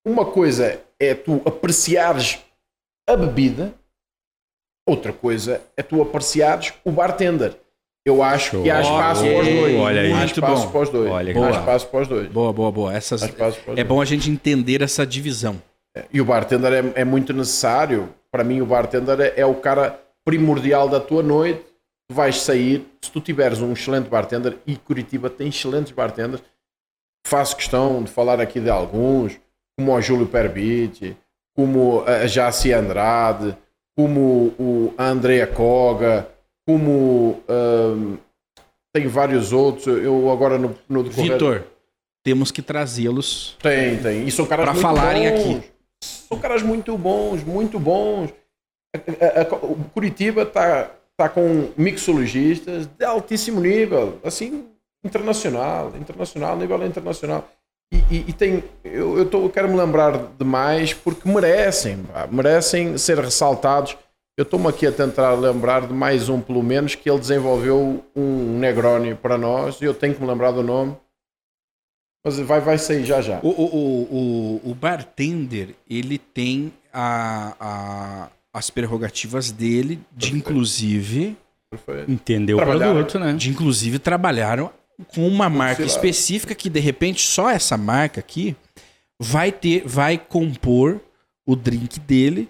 uma 0.05 0.25
coisa 0.25 0.81
é 0.99 1.13
tu 1.13 1.41
apreciares 1.45 2.39
a 3.07 3.15
bebida, 3.15 3.73
outra 4.85 5.13
coisa 5.13 5.61
é 5.77 5.81
tu 5.81 6.01
apreciares 6.01 6.73
o 6.83 6.91
bartender. 6.91 7.55
Eu 8.05 8.21
acho 8.21 8.61
que 8.61 8.69
há 8.69 8.81
espaço 8.81 9.23
para 9.23 9.39
os 9.39 9.47
dois. 9.47 9.79
Olha 9.79 10.01
aí. 10.01 10.11
Há 10.11 10.25
espaço 10.25 10.65
bom. 10.65 10.71
para 10.71 10.81
os 10.81 10.89
dois. 10.89 11.09
Olha 11.09 11.31
há 11.31 11.33
boa. 11.33 11.49
espaço 11.51 11.87
para 11.87 12.01
os 12.01 12.07
dois. 12.09 12.27
Boa, 12.27 12.51
boa, 12.51 12.71
boa. 12.71 12.93
Essas, 12.93 13.23
Há 13.23 13.27
é 13.27 13.31
dois. 13.31 13.87
bom 13.87 14.01
a 14.01 14.05
gente 14.05 14.29
entender 14.29 14.81
essa 14.81 15.07
divisão. 15.07 15.61
E 16.11 16.19
o 16.19 16.25
bartender 16.25 16.73
é, 16.73 17.01
é 17.01 17.05
muito 17.05 17.31
necessário. 17.31 18.09
Para 18.29 18.43
mim, 18.43 18.59
o 18.59 18.65
bartender 18.65 19.21
é, 19.21 19.33
é 19.37 19.45
o 19.45 19.55
cara 19.55 20.02
primordial 20.25 20.87
da 20.89 20.99
tua 20.99 21.21
noite. 21.23 21.61
Tu 22.09 22.13
vais 22.15 22.35
sair, 22.41 22.85
se 23.01 23.11
tu 23.11 23.21
tiveres 23.21 23.61
um 23.61 23.71
excelente 23.73 24.09
bartender, 24.09 24.57
e 24.67 24.75
Curitiba 24.75 25.29
tem 25.29 25.47
excelentes 25.47 25.91
bartenders, 25.93 26.43
faço 27.25 27.55
questão 27.55 28.03
de 28.03 28.11
falar 28.11 28.41
aqui 28.41 28.59
de 28.59 28.69
alguns, 28.69 29.39
como 29.77 29.93
o 29.93 30.01
Júlio 30.01 30.27
Perbiti, 30.27 31.15
como 31.55 32.03
a 32.05 32.27
Jaci 32.27 32.73
Andrade, 32.73 33.55
como 33.97 34.53
o 34.59 34.93
Andrea 34.97 35.47
Koga, 35.47 36.27
como 36.67 37.41
hum, 37.47 38.17
tem 38.93 39.07
vários 39.07 39.53
outros. 39.53 39.87
Eu 39.87 40.29
agora 40.29 40.57
no, 40.57 40.75
no 40.89 41.03
decorrer- 41.03 41.31
Vitor, 41.33 41.63
temos 42.23 42.51
que 42.51 42.61
trazê-los. 42.61 43.55
tem, 43.61 43.97
tem. 44.01 44.27
E 44.27 44.31
são 44.31 44.45
caras 44.45 44.65
muito 44.65 44.81
falarem 44.81 45.29
bons. 45.29 45.39
aqui. 45.57 45.71
São 46.03 46.37
caras 46.39 46.61
muito 46.61 46.97
bons, 46.97 47.43
muito 47.43 47.79
bons. 47.79 48.29
A- 48.95 49.39
a- 49.39 49.41
a- 49.43 49.55
o 49.65 49.75
Curitiba 49.93 50.43
está 50.43 50.91
tá 51.17 51.29
com 51.29 51.71
mixologistas 51.77 52.85
de 52.87 53.05
altíssimo 53.05 53.59
nível, 53.59 54.19
assim, 54.23 54.67
internacional, 55.03 55.91
internacional, 55.99 56.55
nível 56.57 56.85
internacional. 56.85 57.47
E, 57.91 57.97
e- 58.15 58.25
e 58.29 58.33
tem, 58.33 58.63
eu, 58.83 59.17
eu, 59.17 59.29
tô, 59.29 59.43
eu 59.43 59.49
quero 59.49 59.67
me 59.69 59.75
lembrar 59.75 60.17
de 60.37 60.45
mais 60.45 60.93
porque 60.93 61.27
merecem, 61.29 61.99
merecem 62.31 62.97
ser 62.97 63.19
ressaltados. 63.19 63.97
Eu 64.37 64.43
estou-me 64.43 64.67
aqui 64.67 64.87
a 64.87 64.91
tentar 64.91 65.33
lembrar 65.33 65.85
de 65.87 65.93
mais 65.93 66.27
um, 66.29 66.41
pelo 66.41 66.63
menos, 66.63 66.95
que 66.95 67.07
ele 67.09 67.19
desenvolveu 67.19 68.03
um 68.15 68.57
Negroni 68.57 69.13
para 69.13 69.37
nós, 69.37 69.79
e 69.79 69.85
eu 69.85 69.93
tenho 69.93 70.15
que 70.15 70.21
me 70.21 70.27
lembrar 70.27 70.49
do 70.51 70.63
nome, 70.63 70.97
mas 72.25 72.39
vai, 72.39 72.59
vai 72.59 72.77
sair 72.79 73.05
já 73.05 73.21
já. 73.21 73.39
O, 73.43 73.49
o, 73.49 74.61
o, 74.65 74.71
o 74.71 74.73
bartender, 74.75 75.75
ele 75.87 76.17
tem 76.17 76.73
a, 76.91 77.55
a- 77.59 78.29
as 78.53 78.69
prerrogativas 78.69 79.51
dele 79.51 79.99
de 80.15 80.35
inclusive, 80.35 81.35
Perfeito. 81.71 82.11
Entendeu 82.11 82.57
o 82.57 82.59
Trabalharam. 82.59 82.93
produto, 82.93 83.19
né? 83.19 83.33
de 83.33 83.49
inclusive 83.49 83.97
trabalharam 83.97 84.69
com 85.15 85.27
uma 85.27 85.49
marca 85.49 85.81
específica 85.83 86.53
que 86.53 86.69
de 86.69 86.79
repente 86.79 87.25
só 87.27 87.49
essa 87.49 87.75
marca 87.75 88.19
aqui 88.19 88.55
vai 89.19 89.51
ter, 89.51 89.81
vai 89.87 90.19
compor 90.19 91.01
o 91.47 91.55
drink 91.55 91.99
dele 91.99 92.47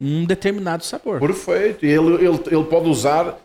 um 0.00 0.24
determinado 0.24 0.82
sabor. 0.84 1.20
Perfeito. 1.20 1.84
E 1.84 1.90
ele, 1.90 2.14
ele, 2.26 2.40
ele 2.50 2.64
pode 2.64 2.88
usar. 2.88 3.38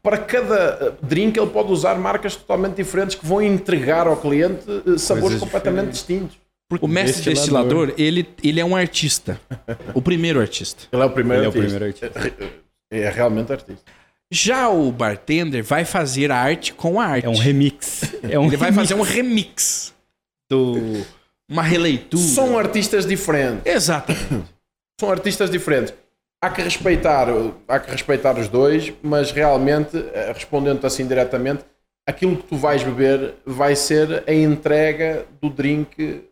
Para 0.00 0.18
cada 0.18 0.96
drink, 1.02 1.36
ele 1.36 1.50
pode 1.50 1.72
usar 1.72 1.96
marcas 1.96 2.36
totalmente 2.36 2.76
diferentes 2.76 3.16
que 3.16 3.26
vão 3.26 3.42
entregar 3.42 4.06
ao 4.06 4.16
cliente 4.16 4.62
eh, 4.68 4.98
sabores 4.98 5.30
Coisas 5.30 5.40
completamente 5.40 5.90
diferentes. 5.90 5.98
distintos. 5.98 6.43
O 6.80 6.88
mestre 6.88 7.32
Destilador. 7.34 7.86
destilador, 7.88 7.94
ele, 7.98 8.28
ele 8.42 8.60
é 8.60 8.64
um 8.64 8.74
artista. 8.76 9.40
O 9.94 10.00
primeiro 10.02 10.40
artista. 10.40 10.84
Ele 10.92 11.02
é 11.02 11.04
o 11.04 11.10
primeiro 11.10 11.42
Ele 11.42 11.46
é 11.46 11.48
o 11.48 11.62
artista. 11.62 12.10
primeiro 12.10 12.30
artista. 12.30 12.54
É 12.90 13.08
realmente 13.10 13.52
artista. 13.52 13.82
Já 14.30 14.68
o 14.68 14.90
bartender 14.90 15.62
vai 15.62 15.84
fazer 15.84 16.30
a 16.32 16.36
arte 16.36 16.72
com 16.72 17.00
a 17.00 17.06
arte. 17.06 17.26
É 17.26 17.28
um 17.28 17.36
remix. 17.36 18.02
É 18.28 18.38
um 18.38 18.46
Ele 18.46 18.56
vai 18.56 18.70
remix. 18.70 18.88
fazer 18.88 18.94
um 19.00 19.02
remix 19.04 19.94
do 20.50 21.04
uma 21.48 21.62
releitura. 21.62 22.22
São 22.22 22.58
artistas 22.58 23.06
diferentes. 23.06 23.62
Exatamente. 23.66 24.44
São 25.00 25.10
artistas 25.10 25.50
diferentes. 25.50 25.92
Há 26.42 26.50
que 26.50 26.62
respeitar, 26.62 27.26
há 27.68 27.78
que 27.80 27.90
respeitar 27.90 28.38
os 28.38 28.48
dois, 28.48 28.92
mas 29.02 29.30
realmente, 29.30 29.96
eh, 29.96 30.32
respondendo 30.34 30.84
assim 30.86 31.06
diretamente, 31.06 31.64
aquilo 32.06 32.36
que 32.36 32.42
tu 32.44 32.56
vais 32.56 32.82
beber 32.82 33.34
vai 33.46 33.74
ser 33.74 34.22
a 34.26 34.32
entrega 34.32 35.24
do 35.40 35.48
drink 35.48 36.22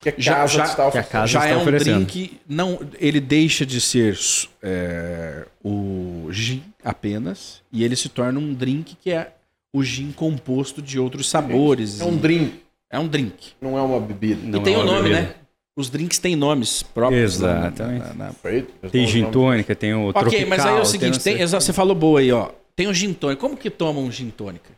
que 0.00 0.10
a 0.10 0.14
Já- 0.16 0.34
casa 0.36 0.52
já- 0.54 0.64
te 0.64 0.68
está 0.70 0.90
que 0.90 0.98
a 0.98 1.02
casa 1.02 1.26
Já 1.26 1.38
está 1.40 1.50
é 1.50 1.56
um 1.56 1.60
oferecendo. 1.62 2.04
drink, 2.06 2.40
não, 2.48 2.78
ele 3.00 3.20
deixa 3.20 3.66
de 3.66 3.80
ser 3.80 4.16
é, 4.62 5.44
o 5.64 6.28
gin 6.30 6.62
apenas 6.84 7.62
e 7.72 7.82
ele 7.84 7.96
se 7.96 8.08
torna 8.08 8.38
um 8.38 8.54
drink 8.54 8.96
que 9.00 9.10
é 9.10 9.32
o 9.74 9.82
gin 9.82 10.12
composto 10.12 10.80
de 10.80 10.98
outros 10.98 11.28
sabores. 11.28 12.00
É 12.00 12.04
um 12.04 12.14
e- 12.14 12.18
drink, 12.18 12.54
é 12.90 12.98
um 12.98 13.08
drink. 13.08 13.52
não 13.60 13.76
é 13.76 13.82
uma 13.82 14.00
bebida. 14.00 14.40
Não 14.44 14.60
e 14.60 14.62
tem 14.62 14.74
é 14.74 14.78
o 14.78 14.80
uma 14.82 14.86
nome, 14.92 15.08
bebida. 15.10 15.20
né? 15.22 15.34
Os 15.76 15.88
drinks 15.90 16.18
têm 16.18 16.34
nomes 16.34 16.82
próprios. 16.82 17.38
né? 17.38 17.50
Exatamente. 17.68 18.00
Na- 18.00 18.14
na- 18.14 18.34
na-. 18.82 18.90
Tem 18.90 19.06
gin 19.06 19.30
tônica, 19.30 19.74
tem 19.76 19.94
o 19.94 20.08
Ok, 20.08 20.20
tropical. 20.22 20.48
mas 20.48 20.66
aí 20.66 20.72
é 20.72 20.74
o 20.74 20.82
tem 20.82 20.84
seguinte, 20.90 21.20
tem- 21.20 21.40
exa- 21.40 21.60
você 21.60 21.72
falou 21.72 21.94
boa 21.94 22.18
aí, 22.20 22.32
ó. 22.32 22.50
Tem 22.74 22.86
o 22.88 22.94
gin 22.94 23.12
tônica. 23.12 23.40
Como 23.40 23.56
que 23.56 23.70
toma 23.70 24.00
um 24.00 24.10
gin 24.10 24.30
tônica? 24.30 24.70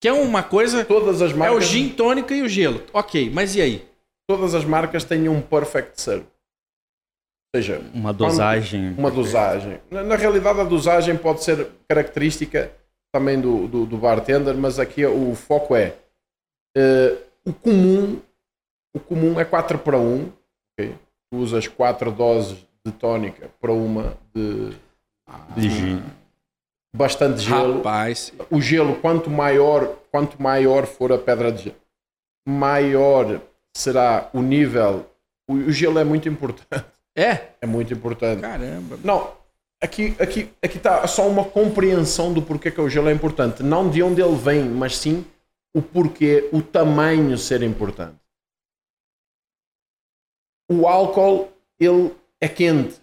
Que 0.00 0.08
é 0.08 0.12
uma 0.14 0.42
coisa... 0.42 0.82
Todas 0.84 1.20
as 1.20 1.32
É 1.32 1.34
o 1.34 1.38
marcas, 1.38 1.64
gin 1.66 1.88
tônica 1.90 2.34
e 2.34 2.40
o 2.42 2.48
gelo. 2.48 2.82
Ok, 2.92 3.30
mas 3.34 3.54
e 3.54 3.60
aí? 3.60 3.82
Todas 4.30 4.54
as 4.54 4.64
marcas 4.64 5.02
têm 5.02 5.28
um 5.28 5.40
perfect 5.42 6.00
serve. 6.00 6.24
Ou 7.52 7.56
seja, 7.60 7.80
Uma 7.92 8.12
dosagem. 8.12 8.94
uma 8.96 9.10
dosagem. 9.10 9.80
Na, 9.90 10.04
na 10.04 10.14
realidade, 10.14 10.60
a 10.60 10.64
dosagem 10.64 11.16
pode 11.16 11.42
ser 11.42 11.66
característica 11.88 12.70
também 13.12 13.40
do, 13.40 13.66
do, 13.66 13.84
do 13.86 13.98
bartender, 13.98 14.54
mas 14.56 14.78
aqui 14.78 15.04
o 15.04 15.34
foco 15.34 15.74
é 15.74 15.96
eh, 16.76 17.16
o 17.44 17.52
comum. 17.52 18.20
O 18.94 19.00
comum 19.00 19.40
é 19.40 19.44
4 19.44 19.80
para 19.80 19.98
1. 19.98 20.30
ok? 20.78 20.94
Tu 21.32 21.36
usas 21.36 21.66
4 21.66 22.12
doses 22.12 22.56
de 22.86 22.92
tónica 22.92 23.50
para 23.60 23.72
uma 23.72 24.16
de 24.32 24.70
de 25.56 25.68
gin. 25.70 26.02
bastante 26.94 27.40
gelo. 27.40 27.78
Rapaz, 27.78 28.32
O 28.48 28.60
gelo, 28.60 28.94
quanto 29.00 29.28
maior, 29.28 29.96
quanto 30.12 30.40
maior 30.40 30.86
for 30.86 31.10
a 31.12 31.18
pedra 31.18 31.50
de 31.50 31.64
gelo, 31.64 31.76
maior 32.48 33.40
será 33.76 34.30
o 34.32 34.40
nível. 34.42 35.06
O, 35.48 35.54
o 35.54 35.72
gelo 35.72 35.98
é 35.98 36.04
muito 36.04 36.28
importante. 36.28 36.84
é? 37.16 37.50
É 37.60 37.66
muito 37.66 37.92
importante. 37.92 38.40
Caramba. 38.40 38.98
Não, 39.02 39.32
aqui 39.80 40.14
aqui 40.18 40.52
aqui 40.62 40.76
está 40.76 41.06
só 41.06 41.28
uma 41.28 41.44
compreensão 41.44 42.32
do 42.32 42.42
porquê 42.42 42.70
que 42.70 42.80
o 42.80 42.88
gelo 42.88 43.08
é 43.08 43.12
importante, 43.12 43.62
não 43.62 43.88
de 43.90 44.02
onde 44.02 44.20
ele 44.20 44.36
vem, 44.36 44.64
mas 44.68 44.96
sim 44.96 45.24
o 45.74 45.80
porquê, 45.80 46.48
o 46.52 46.60
tamanho 46.62 47.38
ser 47.38 47.62
importante. 47.62 48.18
O 50.70 50.86
álcool 50.86 51.48
ele 51.78 52.14
é 52.40 52.48
quente. 52.48 53.00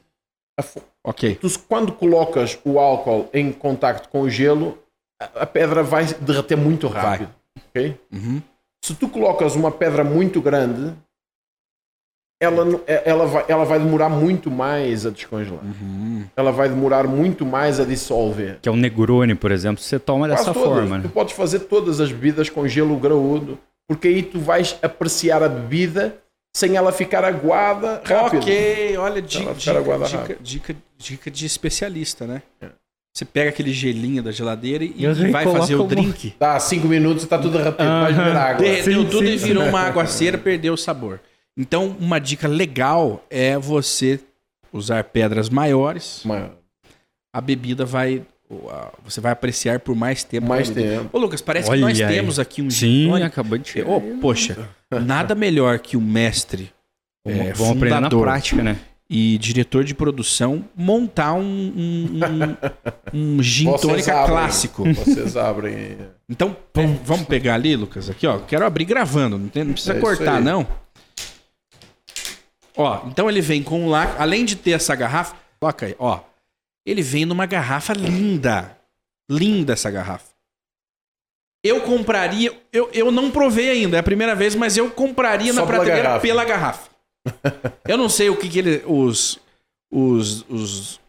Ok. 1.03 1.35
Tu, 1.35 1.59
quando 1.67 1.93
colocas 1.93 2.59
o 2.65 2.79
álcool 2.79 3.29
em 3.33 3.51
contacto 3.51 4.09
com 4.09 4.21
o 4.21 4.29
gelo, 4.29 4.77
a, 5.21 5.43
a 5.43 5.45
pedra 5.45 5.83
vai 5.83 6.05
derreter 6.05 6.57
muito 6.57 6.87
rápido. 6.87 7.33
ok? 7.69 7.99
Uhum. 8.11 8.41
Se 8.87 8.95
tu 8.95 9.09
colocas 9.09 9.53
uma 9.53 9.69
pedra 9.69 10.01
muito 10.01 10.39
grande, 10.41 10.93
ela, 12.41 12.81
é- 12.87 13.01
ela, 13.09 13.25
vai, 13.25 13.45
ela 13.49 13.65
vai 13.65 13.79
demorar 13.79 14.07
muito 14.07 14.49
mais 14.49 15.05
a 15.05 15.09
descongelar. 15.09 15.61
Uhum. 15.61 16.23
Ela 16.37 16.51
vai 16.53 16.69
demorar 16.69 17.05
muito 17.05 17.45
mais 17.45 17.81
a 17.81 17.83
dissolver. 17.83 18.59
Que 18.61 18.69
é 18.69 18.71
o 18.71 18.77
Negroni, 18.77 19.35
por 19.35 19.51
exemplo, 19.51 19.83
você 19.83 19.99
toma 19.99 20.25
dessa 20.27 20.45
Quase 20.53 20.59
todas. 20.59 20.73
forma. 20.79 20.99
Tu 21.01 21.07
Né? 21.07 21.11
podes 21.13 21.33
fazer 21.33 21.59
todas 21.61 21.99
as 21.99 22.11
bebidas 22.13 22.49
com 22.49 22.65
gelo 22.65 22.95
graúdo, 22.97 23.59
porque 23.89 24.07
aí 24.07 24.23
tu 24.23 24.39
vais 24.39 24.77
apreciar 24.81 25.43
a 25.43 25.49
bebida 25.49 26.17
sem 26.55 26.77
ela 26.77 26.93
ficar 26.93 27.25
aguada 27.25 28.01
rápido. 28.05 28.41
Ok, 28.43 28.97
olha, 28.97 29.21
dica, 29.21 29.53
dica, 29.53 30.37
dica, 30.41 30.75
dica 30.97 31.29
de 31.29 31.45
especialista, 31.45 32.25
né? 32.25 32.41
É. 32.61 32.69
Você 33.17 33.25
pega 33.25 33.49
aquele 33.49 33.73
gelinho 33.73 34.21
da 34.21 34.31
geladeira 34.31 34.83
e, 34.83 34.93
E 34.95 35.31
vai 35.31 35.43
fazer 35.43 35.75
o 35.75 35.83
drink. 35.87 36.35
Dá 36.39 36.59
cinco 36.59 36.87
minutos 36.87 37.23
e 37.23 37.25
está 37.25 37.35
tudo 37.39 37.57
derretido. 37.57 37.77
Beber 37.77 38.19
Aham. 38.19 38.37
água. 38.37 38.61
Derreteu 38.61 38.93
Sim, 39.01 39.09
tudo 39.09 39.25
sim, 39.25 39.33
e 39.33 39.37
virou 39.37 39.63
uma 39.63 39.81
aguaceira, 39.81 40.37
perdeu 40.37 40.73
o 40.75 40.77
sabor. 40.77 41.19
Então, 41.57 41.95
uma 41.99 42.19
dica 42.19 42.47
legal 42.47 43.25
é 43.27 43.57
você 43.57 44.19
usar 44.71 45.03
pedras 45.05 45.49
maiores. 45.49 46.21
Mas, 46.25 46.43
A 47.33 47.41
bebida 47.41 47.85
vai. 47.85 48.21
Você 49.03 49.19
vai 49.19 49.31
apreciar 49.31 49.79
por 49.79 49.95
mais 49.95 50.23
tempo. 50.23 50.45
mais 50.47 50.69
tempo. 50.69 51.09
Ô, 51.11 51.17
Lucas, 51.19 51.41
parece 51.41 51.71
Olha 51.71 51.79
que 51.79 51.85
nós 51.87 51.99
aí. 51.99 52.07
temos 52.15 52.37
aqui 52.37 52.61
um 52.61 52.69
gin 52.69 53.05
Sim, 53.05 53.07
tônica. 53.09 53.25
acabou 53.25 53.57
de 53.57 53.67
chegar. 53.67 53.89
Ô, 53.89 53.99
poxa, 54.21 54.69
nada 54.91 55.33
melhor 55.33 55.79
que 55.79 55.97
o 55.97 56.01
mestre 56.01 56.71
Vamos, 57.25 57.41
é, 57.47 57.53
vamos 57.53 57.77
aprender 57.77 57.99
na 57.99 58.09
prática, 58.11 58.61
né? 58.61 58.77
E 59.09 59.37
diretor 59.37 59.83
de 59.85 59.93
produção 59.95 60.65
montar 60.75 61.33
um, 61.33 61.39
um, 61.41 62.19
um, 63.13 63.37
um 63.37 63.41
gin 63.43 63.71
tônica 63.77 64.11
abrem. 64.13 64.27
clássico. 64.27 64.83
Vocês 64.93 65.35
abrem. 65.37 65.97
Então, 66.29 66.53
vamos, 66.73 66.99
vamos 67.05 67.25
pegar 67.25 67.53
ali, 67.55 67.73
Lucas, 67.77 68.09
aqui, 68.09 68.27
ó. 68.27 68.39
Quero 68.39 68.65
abrir 68.65 68.83
gravando, 68.83 69.37
não, 69.37 69.47
tem- 69.47 69.63
não 69.63 69.71
precisa 69.71 69.93
É 69.95 69.99
cortar, 70.01 70.41
não. 70.41 70.67
Ó, 72.75 73.07
então 73.07 73.29
ele 73.29 73.41
vem 73.41 73.63
com 73.63 73.87
lá, 73.89 74.15
além 74.19 74.45
de 74.45 74.55
ter 74.57 74.71
essa 74.71 74.93
garrafa, 74.93 75.35
coloca 75.59 75.85
aí, 75.85 75.95
ó. 75.97 76.19
Ele 76.85 77.01
vem 77.01 77.25
numa 77.25 77.45
garrafa 77.45 77.93
linda. 77.93 78.77
Linda 79.29 79.71
essa 79.73 79.89
garrafa. 79.89 80.27
Eu 81.63 81.81
compraria, 81.81 82.53
eu, 82.71 82.89
eu 82.93 83.09
não 83.11 83.31
provei 83.31 83.69
ainda, 83.69 83.97
é 83.97 83.99
a 83.99 84.03
primeira 84.03 84.35
vez, 84.35 84.53
mas 84.53 84.77
eu 84.77 84.89
compraria 84.91 85.53
Só 85.53 85.61
na 85.61 85.65
pela 85.65 85.77
prateleira 85.79 86.03
garrafa. 86.09 86.21
pela 86.21 86.45
garrafa. 86.45 86.89
Eu 87.87 87.97
não 87.97 88.09
sei 88.09 88.29
o 88.29 88.35
que, 88.35 88.49
que 88.49 88.59
ele, 88.59 88.83
os, 88.85 89.39
os, 89.91 90.45
os, 90.49 90.99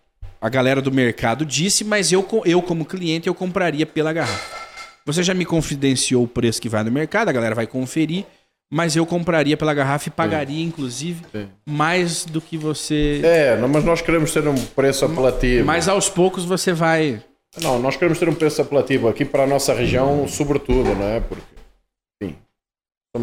a 0.41 0.49
galera 0.49 0.81
do 0.81 0.93
mercado 0.93 1.45
disse, 1.45 1.85
mas 1.85 2.13
eu, 2.13 2.27
eu 2.45 2.63
como 2.63 2.85
cliente, 2.85 3.29
eu 3.29 3.35
compraria 3.35 3.87
pela 3.87 4.13
garrafa. 4.13 4.69
Você 5.05 5.23
já 5.23 5.33
me 5.33 5.45
confidenciou 5.45 6.25
o 6.25 6.29
preço 6.29 6.61
que 6.61 6.69
vai 6.69 6.85
no 6.85 6.91
mercado, 6.93 7.29
a 7.29 7.33
galera 7.33 7.55
vai 7.55 7.67
conferir, 7.67 8.27
mas 8.71 8.95
eu 8.95 9.07
compraria 9.07 9.57
pela 9.57 9.73
garrafa 9.73 10.09
e 10.09 10.13
pagaria, 10.13 10.63
inclusive, 10.63 11.23
Sim. 11.33 11.49
mais 11.67 12.27
do 12.27 12.41
que 12.41 12.59
você. 12.59 13.23
É, 13.25 13.57
não, 13.57 13.69
mas 13.69 13.85
nós 13.85 14.03
queremos 14.03 14.33
ter 14.33 14.47
um 14.47 14.55
preço 14.55 15.07
apelativo. 15.07 15.65
Mas 15.65 15.89
aos 15.89 16.11
poucos 16.11 16.45
você 16.45 16.75
vai. 16.75 17.23
Não, 17.63 17.79
nós 17.79 17.97
queremos 17.97 18.19
ter 18.19 18.29
um 18.29 18.35
preço 18.35 18.61
apelativo 18.61 19.09
aqui 19.09 19.25
para 19.25 19.45
a 19.45 19.47
nossa 19.47 19.73
região, 19.73 20.29
sobretudo, 20.29 20.95
não 20.95 21.09
é? 21.09 21.21
Porque, 21.21 21.43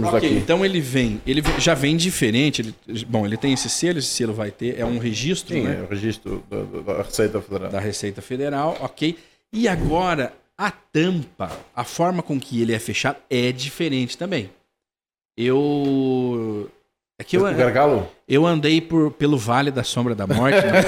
Ok, 0.03 0.11
daqui. 0.21 0.33
então 0.35 0.65
ele 0.65 0.79
vem, 0.81 1.21
ele 1.25 1.41
já 1.59 1.73
vem 1.73 1.95
diferente. 1.95 2.61
Ele, 2.87 3.05
bom, 3.05 3.25
ele 3.25 3.37
tem 3.37 3.53
esse 3.53 3.69
selo, 3.69 3.99
esse 3.99 4.07
selo 4.09 4.33
vai 4.33 4.51
ter, 4.51 4.79
é 4.79 4.85
um 4.85 4.97
registro, 4.97 5.53
Sim, 5.55 5.61
né? 5.63 5.77
é 5.79 5.83
o 5.83 5.87
registro 5.89 6.43
da, 6.49 6.93
da- 6.93 7.01
Receita 7.03 7.41
Federal. 7.41 7.69
da 7.71 7.79
Receita 7.79 8.21
Federal, 8.21 8.77
ok. 8.81 9.17
E 9.53 9.67
agora, 9.67 10.33
a 10.57 10.71
tampa, 10.71 11.51
a 11.75 11.83
forma 11.83 12.21
com 12.23 12.39
que 12.39 12.61
ele 12.61 12.73
é 12.73 12.79
fechado 12.79 13.17
é 13.29 13.51
diferente 13.51 14.17
também. 14.17 14.49
Eu. 15.37 16.69
É 17.17 17.23
que 17.23 17.37
eu, 17.37 17.43
gargalo? 17.43 18.09
eu 18.27 18.45
andei 18.45 18.81
por, 18.81 19.09
pelo 19.11 19.37
Vale 19.37 19.71
da 19.71 19.83
Sombra 19.83 20.13
da 20.13 20.27
Morte. 20.27 20.57
né, 20.65 20.81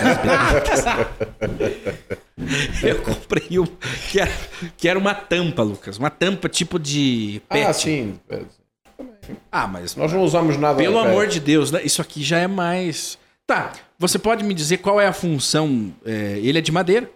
eu 2.84 3.01
comprei 3.01 3.60
um. 3.60 3.66
Que 4.12 4.20
era, 4.20 4.32
que 4.78 4.88
era 4.89 4.99
uma 4.99 5.14
tampa, 5.14 5.64
Lucas. 5.64 5.97
Uma 5.97 6.10
tampa 6.10 6.49
tipo 6.49 6.78
de 6.78 7.41
pet. 7.49 7.66
Ah, 7.66 7.74
sim. 7.74 8.20
É, 8.99 9.03
Ah, 9.51 9.67
mas. 9.67 9.95
Nós 9.95 10.11
não 10.13 10.21
usamos 10.23 10.57
nada. 10.57 10.77
Pelo 10.77 11.01
pé. 11.01 11.09
amor 11.09 11.27
de 11.27 11.39
Deus, 11.39 11.71
né? 11.71 11.81
isso 11.83 12.01
aqui 12.01 12.23
já 12.23 12.39
é 12.39 12.47
mais. 12.47 13.17
Tá, 13.45 13.73
você 13.97 14.19
pode 14.19 14.43
me 14.43 14.53
dizer 14.53 14.77
qual 14.79 14.99
é 14.99 15.07
a 15.07 15.13
função? 15.13 15.93
é, 16.05 16.39
ele 16.39 16.57
é 16.57 16.61
de 16.61 16.71
madeira, 16.71 17.09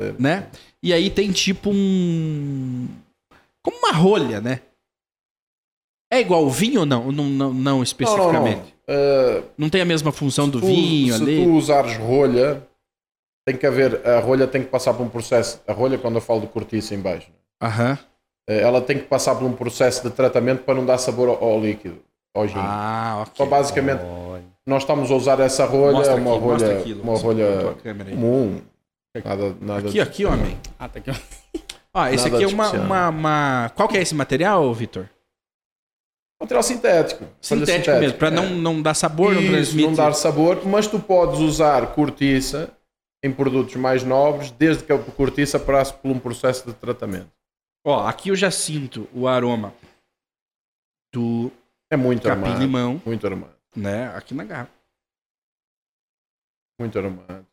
É. 0.00 0.12
né? 0.18 0.46
E 0.82 0.92
aí 0.92 1.10
tem 1.10 1.30
tipo 1.32 1.70
um. 1.72 2.88
Como 3.62 3.76
uma 3.78 3.92
rolha, 3.92 4.40
né? 4.40 4.60
É 6.12 6.20
igual 6.20 6.44
o 6.44 6.50
vinho 6.50 6.80
ou 6.80 6.86
não? 6.86 7.10
Não, 7.10 7.24
não, 7.24 7.24
não 7.24 7.30
Não, 7.30 7.52
não, 7.54 7.60
não. 7.76 7.82
especificamente. 7.82 8.74
Uh, 8.88 9.44
Não, 9.56 9.70
tem 9.70 9.80
a 9.80 9.84
mesma 9.84 10.12
função 10.12 10.48
do 10.48 10.60
tu- 10.60 10.66
vinho 10.66 11.14
se 11.16 11.22
ali? 11.22 11.42
tu 11.44 11.50
usares 11.52 11.96
rolha, 11.96 12.62
tem 13.46 13.56
que 13.56 13.64
haver. 13.66 14.06
A 14.06 14.18
rolha 14.20 14.46
tem 14.46 14.62
que 14.62 14.68
passar 14.68 14.92
por 14.92 15.04
um 15.04 15.08
processo. 15.08 15.60
A 15.66 15.72
rolha, 15.72 15.96
quando 15.96 16.16
eu 16.16 16.20
falo 16.20 16.40
de 16.42 16.48
cortiça 16.48 16.94
em 16.94 17.00
baixo, 17.00 17.28
Aham. 17.62 17.96
eh, 18.00 18.06
ela 18.46 18.80
tem 18.80 18.98
que 18.98 19.04
passar 19.04 19.34
por 19.34 19.44
um 19.44 19.52
processo 19.52 20.02
de 20.02 20.10
tratamento 20.10 20.62
para 20.64 20.74
não 20.74 20.84
dar 20.84 20.98
sabor 20.98 21.28
ao, 21.28 21.42
ao 21.42 21.60
líquido, 21.60 21.98
ao 22.34 22.46
gin. 22.46 22.54
Ah, 22.58 23.18
ok. 23.22 23.32
Só 23.36 23.46
basicamente, 23.46 24.02
nós 24.66 24.82
estamos 24.82 25.10
a 25.10 25.14
usar 25.14 25.40
essa 25.40 25.64
rolha, 25.64 25.92
Mostra 25.92 26.16
uma 26.16 26.32
aqui, 26.32 26.40
rolha, 26.44 26.78
aqui, 26.78 26.92
uma 26.94 27.18
rolha 27.18 27.74
comum. 28.10 28.60
Nada, 29.24 29.56
nada 29.60 29.88
Aqui, 29.88 30.00
aqui, 30.00 30.24
homem. 30.24 30.58
Ah, 30.78 30.88
tá 30.88 30.98
aqui. 30.98 31.10
Ó, 31.94 32.06
esse 32.08 32.24
Nada 32.24 32.36
aqui 32.36 32.44
é 32.44 32.48
de 32.48 32.54
uma, 32.54 32.70
uma, 32.72 33.08
uma- 33.10 33.72
Qual 33.74 33.88
que 33.88 33.96
é 33.98 34.02
esse 34.02 34.14
material, 34.14 34.72
Vitor? 34.72 35.08
Material 36.40 36.62
sintético. 36.62 37.24
folha 37.40 37.60
Sintético 37.66 37.98
mesmo, 37.98 38.18
para 38.18 38.28
é. 38.28 38.30
não, 38.32 38.48
não 38.50 38.82
dar 38.82 38.94
sabor, 38.94 39.32
não 39.34 39.40
Isso, 39.42 39.52
transmite. 39.52 39.86
não 39.88 39.94
dar 39.94 40.12
sabor, 40.14 40.66
mas 40.66 40.88
tu 40.88 40.98
podes 40.98 41.38
usar 41.38 41.94
cortiça 41.94 42.70
em 43.22 43.30
produtos 43.30 43.76
mais 43.76 44.02
nobres, 44.02 44.50
desde 44.50 44.82
que 44.82 44.92
a 44.92 44.98
cortiça 44.98 45.60
passe 45.60 45.92
por 45.94 46.10
um 46.10 46.18
processo 46.18 46.66
de 46.66 46.72
tratamento. 46.72 47.28
Ó, 47.84 48.06
aqui 48.06 48.28
eu 48.28 48.36
já 48.36 48.50
sinto 48.50 49.08
o 49.12 49.26
aroma 49.26 49.74
do 51.12 51.50
É 51.90 51.96
muito 51.96 52.22
capim 52.22 52.42
aromado. 52.42 52.60
limão, 52.60 53.02
Muito 53.04 53.26
aromado. 53.26 53.54
né? 53.76 54.08
Aqui 54.16 54.34
na 54.34 54.44
garrafa. 54.44 54.70
Muito 56.78 56.98
aromado. 56.98 57.46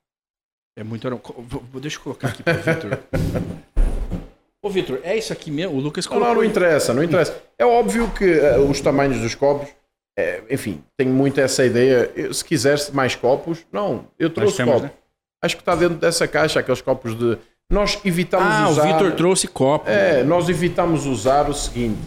É 0.78 0.84
muito 0.84 1.06
aroma. 1.08 1.22
Co- 1.22 1.34
vou- 1.42 1.62
vou- 1.62 1.82
Deixa 1.82 1.98
eu 1.98 2.04
colocar 2.04 2.30
aqui 2.30 2.44
pro 2.44 2.54
Vitor. 2.54 2.92
Ô, 4.62 4.70
Vitor, 4.70 5.00
é 5.04 5.18
isso 5.18 5.32
aqui 5.34 5.50
mesmo? 5.52 5.78
O 5.78 5.80
Lucas 5.80 6.06
colocou. 6.06 6.28
não, 6.28 6.36
não 6.36 6.44
interessa, 6.44 6.94
não 6.94 7.04
interessa. 7.04 7.42
É 7.58 7.66
óbvio 7.66 8.12
que 8.14 8.26
eh, 8.26 8.58
os 8.60 8.82
tamanhos 8.82 9.20
dos 9.22 9.34
copos, 9.34 9.70
eh, 10.18 10.44
enfim, 10.50 10.84
tenho 10.98 11.12
muito 11.14 11.40
essa 11.40 11.66
ideia. 11.66 12.12
Eu, 12.16 12.34
se 12.34 12.44
quiseres 12.44 12.90
mais 12.92 13.16
copos, 13.16 13.66
não, 13.72 14.10
eu 14.20 14.30
trouxe 14.30 14.58
temos, 14.58 14.74
copos. 14.76 14.90
né? 14.90 14.96
Acho 15.42 15.56
que 15.56 15.62
está 15.62 15.76
dentro 15.76 15.98
dessa 15.98 16.28
caixa, 16.28 16.60
aqueles 16.60 16.82
copos 16.82 17.18
de. 17.18 17.38
Nós 17.72 18.00
evitamos 18.04 18.48
Ah, 18.48 18.68
o 18.68 18.72
usar. 18.72 18.94
Vitor 18.94 19.12
trouxe 19.14 19.48
copo. 19.48 19.88
É, 19.90 20.24
nós 20.24 20.50
evitamos 20.50 21.06
usar 21.06 21.50
o 21.50 21.54
seguinte: 21.54 22.00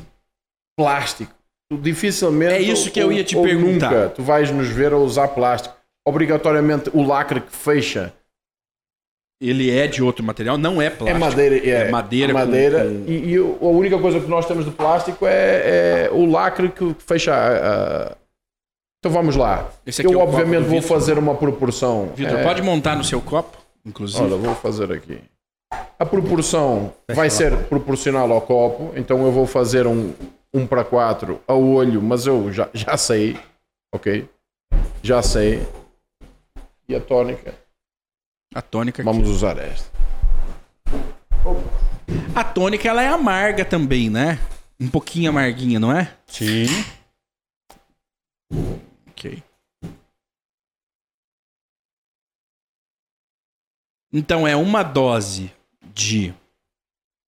plástico. 0.77 1.33
Tu 1.71 1.79
dificilmente. 1.79 2.55
É 2.55 2.61
isso 2.61 2.91
que 2.91 3.01
eu 3.01 3.07
ou- 3.07 3.13
ia 3.13 3.23
te 3.25 3.37
perguntar. 3.37 3.91
Nunca 3.93 4.09
tu 4.11 4.23
vais 4.23 4.51
nos 4.51 4.69
ver 4.69 4.93
a 4.93 4.97
usar 4.99 5.29
plástico. 5.29 5.75
Obrigatoriamente 6.07 6.91
o 6.93 7.03
lacre 7.07 7.41
que 7.41 7.55
fecha 7.55 8.13
Ele 9.41 9.71
é 9.71 9.87
de 9.87 10.03
outro 10.03 10.25
material, 10.25 10.59
não 10.59 10.83
é 10.83 10.91
plástico. 10.91 11.11
é 11.17 11.19
madeira. 11.19 11.57
É, 11.57 11.71
É 11.87 11.91
madeira 11.91 12.33
madeira 12.35 12.85
com- 12.85 13.05
E, 13.11 13.33
e 13.35 13.37
a 13.37 13.67
única 13.67 13.99
coisa 13.99 14.21
que 14.21 14.27
nós 14.29 14.45
temos 14.47 14.65
de 14.65 14.73
plástico 14.73 15.25
é, 15.27 16.07
é 16.07 16.11
o 16.13 16.27
lacre 16.29 16.69
que 16.71 16.95
fecha. 16.99 17.33
a- 17.33 18.09
a- 18.09 18.17
Então 18.99 19.13
vamos 19.13 19.35
lá. 19.37 19.71
Eu, 19.87 20.13
é 20.13 20.17
o 20.17 20.21
obviamente, 20.21 20.65
vou 20.67 20.81
Vitor. 20.81 20.89
fazer 20.99 21.19
uma 21.19 21.35
proporção. 21.37 22.13
Vitor, 22.17 22.39
é, 22.39 22.43
pode 22.43 22.63
montar 22.63 22.97
no 22.97 23.03
seu 23.05 23.21
copo, 23.21 23.59
inclusive. 23.87 24.23
Olha, 24.23 24.37
vou 24.37 24.55
fazer 24.57 24.93
aqui. 24.93 25.19
A 25.99 26.05
proporção 26.07 26.93
vai 27.15 27.31
ser 27.31 27.57
proporcional 27.69 28.31
ao 28.33 28.41
copo, 28.41 28.93
então 28.97 29.25
eu 29.25 29.31
vou 29.33 29.47
fazer 29.47 29.87
um 29.87 30.13
1 30.53 30.67
para 30.67 30.85
4 30.85 31.41
a 31.47 31.55
olho, 31.55 32.03
mas 32.03 32.27
eu 32.27 32.53
já, 32.53 32.69
já 32.75 32.97
sei, 32.97 33.39
ok? 33.95 34.29
Já 35.03 35.23
sei. 35.23 35.67
E 36.89 36.95
a 36.95 37.01
tónica, 37.01 37.55
A 38.55 38.61
tônica. 38.61 39.01
aqui. 39.03 39.11
vamos 39.11 39.29
usar 39.29 39.57
esta. 39.59 39.91
A 42.35 42.45
tônica, 42.45 42.89
ela 42.89 43.03
é 43.03 43.09
amarga 43.09 43.65
também, 43.65 44.11
né? 44.11 44.39
Um 44.81 44.89
pouquinho 44.89 45.31
amarguinha, 45.31 45.79
não 45.79 45.93
é? 45.97 46.13
Sim. 46.27 46.67
Ok. 49.11 49.43
Então 54.13 54.47
é 54.47 54.55
uma 54.55 54.83
dose 54.83 55.51
de 55.95 56.33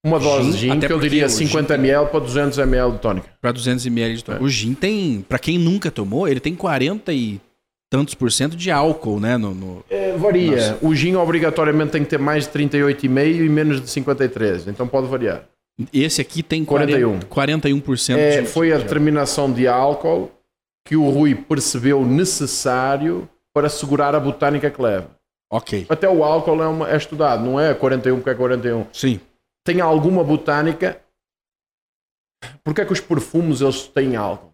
Uma 0.05 0.19
dose 0.19 0.53
de 0.53 0.59
Gin, 0.59 0.71
até 0.73 0.87
que 0.87 0.93
eu 0.93 1.01
diria 1.01 1.27
o 1.27 1.29
gin 1.29 1.47
50 1.47 1.75
ml 1.75 2.07
para 2.11 2.21
200 2.21 2.59
ml 2.59 2.93
de 2.93 2.99
tónica. 2.99 3.29
para 3.41 3.53
200 3.53 3.87
ml 3.87 4.17
de 4.17 4.25
tônica. 4.25 4.43
É. 4.43 4.47
O 4.47 4.49
gin 4.49 4.75
tem, 4.75 5.25
para 5.29 5.39
quem 5.39 5.59
nunca 5.59 5.91
tomou, 5.91 6.29
ele 6.29 6.41
tem 6.41 6.55
40 6.55 7.13
e 7.13 7.41
tantos 7.91 8.15
por 8.15 8.31
cento 8.33 8.57
de 8.57 8.71
álcool, 8.71 9.21
né? 9.21 9.37
No, 9.37 9.55
no- 9.55 9.85
É, 9.89 10.17
varia. 10.17 10.77
O 10.83 10.95
gin 10.95 11.15
obrigatoriamente 11.15 11.93
tem 11.93 12.03
que 12.05 12.11
ter 12.11 12.19
mais 12.19 12.45
de 12.45 12.51
38,5 12.51 13.45
e 13.45 13.49
menos 13.49 13.81
de 13.81 13.89
53, 13.89 14.67
então 14.69 14.87
pode 14.87 15.07
variar. 15.07 15.45
Esse 15.93 16.21
aqui 16.21 16.43
tem 16.43 16.65
41. 16.65 17.21
41, 17.29 17.81
41% 17.83 18.17
É, 18.19 18.41
de, 18.43 18.47
foi 18.49 18.73
a 18.73 18.77
de- 18.77 18.83
determinação 18.85 19.51
de 19.53 19.67
álcool 19.67 20.31
que 20.87 20.97
o 20.97 21.09
Rui 21.09 21.35
percebeu 21.35 22.05
necessário 22.05 23.29
para 23.55 23.69
segurar 23.69 24.15
a 24.15 24.21
botânica 24.21 24.71
que 24.71 24.81
leva. 24.83 25.09
Ok. 25.51 25.87
Até 25.89 26.09
o 26.09 26.25
álcool 26.25 26.63
é, 26.63 26.67
uma- 26.67 26.91
é 26.91 26.97
estudado, 26.97 27.45
não 27.45 27.59
é 27.61 27.75
41 27.75 28.17
porque 28.17 28.31
é 28.31 28.35
41. 28.35 28.87
Sim. 28.93 29.21
Tem 29.65 29.81
alguma 29.81 30.23
botânica. 30.25 31.01
Porque 32.63 32.81
é 32.81 32.85
que 32.85 32.93
os 32.93 33.01
perfumes 33.01 33.61
eles 33.61 33.87
têm 33.89 34.17
álcool? 34.17 34.53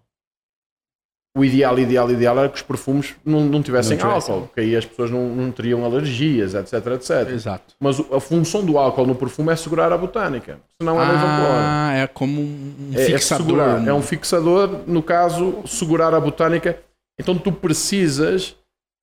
O 1.36 1.44
ideal, 1.44 1.78
ideal, 1.78 2.10
ideal 2.10 2.38
era 2.40 2.48
que 2.48 2.56
os 2.56 2.62
perfumes 2.62 3.14
não, 3.24 3.40
não 3.44 3.62
tivessem 3.62 3.96
Não 3.96 4.04
tivessem. 4.04 4.34
álcool, 4.34 4.46
porque 4.48 4.60
aí 4.60 4.76
as 4.76 4.84
pessoas 4.84 5.12
não, 5.12 5.28
não 5.28 5.52
teriam 5.52 5.84
alergias, 5.84 6.54
etc, 6.54 6.74
etc. 6.88 7.28
Exato. 7.30 7.74
Mas 7.80 8.00
a 8.12 8.18
função 8.20 8.64
do 8.64 8.76
álcool 8.76 9.06
no 9.06 9.14
perfume 9.14 9.52
é 9.52 9.56
segurar 9.56 9.92
a 9.92 9.96
botânica, 9.98 10.58
senão 10.80 10.96
ela 11.00 11.08
evapora. 11.14 11.60
Ah, 11.62 11.92
é 11.94 12.06
como 12.08 12.40
um 12.42 12.90
É, 12.94 13.02
é 13.02 13.04
fixador. 13.06 13.46
segurar. 13.46 13.78
um- 13.80 13.88
É 13.88 13.94
um 13.94 14.02
fixador, 14.02 14.68
no 14.88 15.02
caso, 15.04 15.62
segurar 15.66 16.12
a 16.14 16.20
botânica. 16.20 16.80
Então 17.18 17.38
tu 17.38 17.52
precisas 17.52 18.56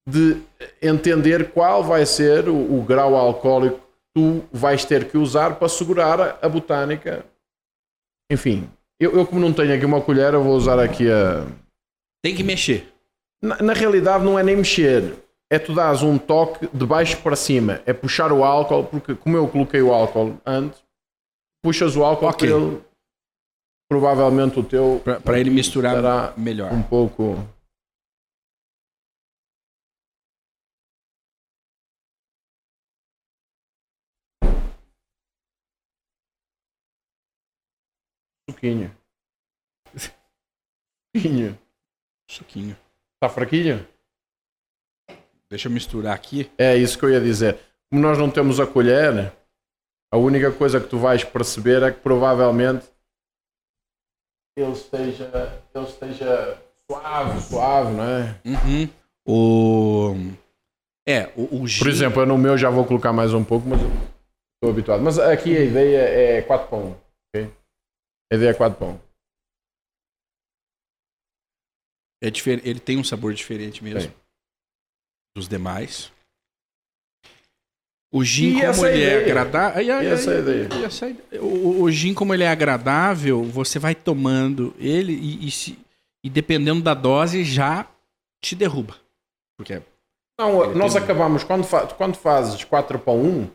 de 0.07 0.41
entender 0.81 1.51
qual 1.51 1.83
vai 1.83 2.05
ser 2.05 2.47
o, 2.47 2.79
o 2.79 2.81
grau 2.81 3.13
alcoólico 3.13 3.77
que 3.77 3.83
tu 4.15 4.43
vais 4.53 4.85
ter 4.85 5.09
que 5.09 5.17
usar 5.17 5.55
para 5.55 5.67
segurar 5.67 6.39
a, 6.41 6.47
botânica. 6.47 7.25
Enfim, 8.31 8.69
eu, 8.97 9.17
eu 9.17 9.27
como 9.27 9.41
não 9.41 9.51
tenho 9.51 9.75
aqui 9.75 9.85
uma 9.85 9.99
colher, 9.99 10.33
eu 10.33 10.41
vou 10.41 10.55
usar 10.55 10.79
aqui 10.79 11.11
a. 11.11 11.45
Tem 12.23 12.33
que 12.33 12.43
mexer. 12.43 12.87
Na, 13.41 13.61
na 13.61 13.73
realidade 13.73 14.23
não 14.23 14.39
é 14.39 14.43
nem 14.43 14.55
mexer. 14.55 15.13
É 15.51 15.59
tu 15.59 15.73
dás 15.73 16.01
um 16.01 16.17
toque 16.17 16.67
de 16.73 16.85
baixo 16.85 17.21
para 17.21 17.35
cima. 17.35 17.81
É 17.85 17.91
puxar 17.93 18.31
o 18.31 18.43
álcool, 18.43 18.85
porque 18.85 19.13
como 19.13 19.35
eu 19.35 19.47
coloquei 19.47 19.81
o 19.81 19.93
álcool 19.93 20.37
antes, 20.45 20.81
puxas 21.63 21.95
o 21.95 22.03
álcool 22.03 22.27
Ok. 22.27 22.47
para 22.47 22.57
ele. 22.57 22.81
Provavelmente 23.89 24.59
o 24.59 24.63
teu 24.63 25.01
Para 25.23 25.39
ele 25.39 25.49
misturar 25.49 26.33
melhor. 26.37 26.73
um 26.73 26.81
pouco. 26.81 27.37
Suquinho. 38.57 38.91
Suquinho. 41.15 41.59
Suquinho. 42.27 42.77
Está 43.15 43.29
fraquinho? 43.29 43.87
Deixa 45.47 45.67
eu 45.67 45.71
misturar 45.71 46.15
aqui. 46.15 46.51
É 46.57 46.75
isso 46.75 46.97
que 46.97 47.05
eu 47.05 47.11
ia 47.11 47.21
dizer. 47.21 47.59
Como 47.87 48.01
nós 48.01 48.17
não 48.17 48.31
temos 48.31 48.59
a 48.59 48.65
colher, 48.65 49.31
a 50.11 50.17
única 50.17 50.51
coisa 50.51 50.81
que 50.81 50.87
tu 50.87 50.97
vais 50.97 51.23
perceber 51.23 51.83
é 51.83 51.91
que 51.91 51.99
provavelmente 51.99 52.87
ele 54.57 54.71
esteja, 54.71 55.61
ele 55.73 55.85
esteja 55.85 56.59
suave, 56.89 57.41
suave, 57.41 57.93
não 57.93 58.03
é? 58.03 58.41
Uhum. 58.43 58.89
O... 59.27 60.15
É, 61.07 61.31
o, 61.35 61.61
o 61.61 61.67
gin... 61.67 61.79
Por 61.79 61.89
exemplo, 61.89 62.21
eu 62.23 62.25
no 62.25 62.39
meu 62.39 62.57
já 62.57 62.71
vou 62.71 62.85
colocar 62.85 63.13
mais 63.13 63.35
um 63.35 63.43
pouco, 63.43 63.67
mas 63.69 63.79
estou 63.79 64.71
habituado. 64.71 65.03
Mas 65.03 65.19
aqui 65.19 65.55
a 65.55 65.63
ideia 65.63 65.99
é 65.99 66.41
4 66.41 66.67
para 66.67 66.77
1. 66.79 66.95
ok? 67.35 67.51
Ideia 68.31 68.51
é 68.51 68.53
4 68.53 68.77
para 68.77 68.87
1. 68.87 68.99
É 72.21 72.29
difer... 72.29 72.61
Ele 72.67 72.79
tem 72.79 72.97
um 72.97 73.03
sabor 73.03 73.33
diferente 73.33 73.83
mesmo 73.83 74.09
Tem. 74.11 74.19
dos 75.35 75.47
demais. 75.47 76.11
O 78.11 78.23
gin, 78.23 78.49
E 78.49 78.53
como 78.53 78.65
essa 78.65 78.89
ele 78.91 79.03
é 79.03 79.07
ideia? 79.07 79.21
agradável. 79.25 79.81
E 79.83 79.89
essa 80.07 80.31
é 80.31 80.37
a 80.37 80.39
ideia? 80.39 81.41
O, 81.41 81.83
o 81.83 81.91
gin, 81.91 82.13
como 82.13 82.33
ele 82.33 82.43
é 82.43 82.47
agradável, 82.49 83.43
você 83.43 83.77
vai 83.79 83.93
tomando 83.93 84.73
ele 84.79 85.13
e, 85.13 85.47
e, 85.47 85.51
se- 85.51 85.77
e 86.23 86.29
dependendo 86.29 86.81
da 86.81 86.93
dose 86.93 87.43
já 87.43 87.85
te 88.41 88.55
derruba. 88.55 88.97
Porque 89.57 89.73
é 89.73 89.83
Não, 90.39 90.65
Ele 90.65 90.75
nós 90.79 90.93
tem- 90.93 91.03
acabamos, 91.03 91.43
quando, 91.43 91.63
fa 91.65 91.85
quando 91.95 92.15
fazes 92.15 92.63
4 92.63 92.97
para 92.97 93.13
1, 93.13 93.49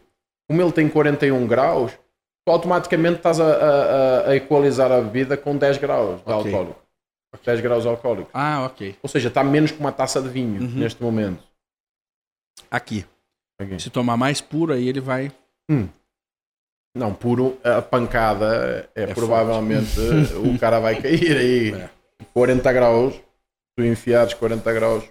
como 0.48 0.60
ele 0.62 0.72
tem 0.72 0.88
41 0.88 1.46
graus, 1.48 1.92
automaticamente 2.51 3.16
estás 3.18 3.38
a, 3.40 3.45
a- 3.47 4.28
a- 4.30 4.36
equalizar 4.36 4.90
a 4.90 5.01
bebida 5.01 5.36
com 5.36 5.57
10 5.57 5.78
graus 5.78 6.20
de 6.24 6.32
Ok. 6.32 6.53
alcoólico. 6.53 6.82
10 7.45 7.61
graus 7.61 7.86
alcoólico. 7.86 8.30
Ah, 8.34 8.66
ok. 8.66 8.97
Ou 9.03 9.09
seja, 9.09 9.28
está 9.28 9.43
menos 9.43 9.70
que 9.70 9.78
uma 9.80 9.93
taça 9.93 10.20
de 10.20 10.28
vinho 10.28 10.61
Uhum. 10.62 10.68
neste 10.78 11.03
momento. 11.03 11.43
Aqui. 12.70 13.07
Ok. 13.61 13.78
Se 13.78 13.90
tomar 13.90 14.16
mais 14.16 14.40
puro, 14.40 14.72
aí 14.72 14.88
ele 14.88 15.01
vai. 15.01 15.32
Não, 16.95 17.14
puro, 17.14 17.59
a 17.64 17.80
pancada 17.80 18.88
é, 18.95 19.05
É 19.05 19.14
provavelmente 19.14 19.99
o 20.36 20.59
cara 20.59 20.78
vai 20.78 21.01
cair 21.01 21.36
aí. 21.36 21.72
É. 21.74 21.90
40 22.34 22.70
graus, 22.72 23.14
tu 23.76 23.82
enfiares 23.84 24.34
40 24.34 24.70
graus, 24.74 25.05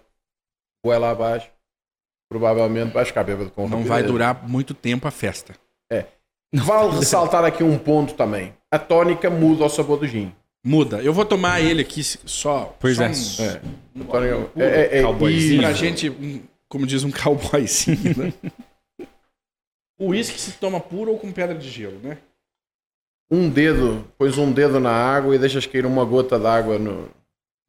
goela 0.86 1.10
abaixo, 1.10 1.50
provavelmente 2.30 2.94
vais 2.94 3.08
ficar 3.08 3.24
bêbado 3.24 3.50
com 3.50 3.64
Não 3.64 3.70
rapidez. 3.80 3.90
vai 3.90 4.04
durar 4.04 4.48
muito 4.48 4.76
tempo 4.76 5.08
a 5.08 5.12
festa. 5.12 5.56
Vale 6.66 6.98
ressaltar 6.98 7.44
aqui 7.46 7.64
um 7.64 7.78
ponto 7.78 8.14
também. 8.14 8.54
A 8.70 8.78
tónica 8.80 9.30
muda 9.30 9.66
o 9.66 9.70
sabor 9.70 10.00
do 10.00 10.08
gin. 10.08 10.34
Muda. 10.64 11.02
Eu 11.02 11.14
vou 11.14 11.26
tomar 11.26 11.62
ele 11.62 11.82
aqui 11.82 12.04
só. 12.04 12.76
Pois 12.80 12.98
só 12.98 13.04
é. 13.04 13.10
um- 13.10 13.44
É. 13.46 13.62
um 13.96 14.02
A 14.02 14.06
tônica- 14.06 14.36
puro. 14.50 14.52
é, 14.66 14.82
é, 14.82 14.98
é, 15.00 15.02
Cowboyzinho. 15.02 15.62
Pra 15.62 15.74
gente, 15.74 16.10
um- 16.10 16.44
como 16.68 16.86
diz 16.86 17.04
um 17.04 17.12
cowboyzinho, 17.12 18.16
né? 18.18 18.34
o 20.00 20.08
uísque 20.08 20.40
se 20.40 20.52
toma 20.54 20.80
puro 20.80 21.12
ou 21.12 21.18
com 21.20 21.32
pedra 21.32 21.56
de 21.58 21.70
gelo, 21.70 22.00
né? 22.04 22.18
Um 23.32 23.50
dedo, 23.50 24.06
pões 24.18 24.38
um 24.38 24.52
dedo 24.52 24.80
na 24.80 24.92
água 24.92 25.34
e 25.36 25.40
deixas 25.40 25.66
cair 25.66 25.86
uma 25.86 26.04
gota 26.04 26.38
d'água 26.38 26.78
no, 26.78 27.10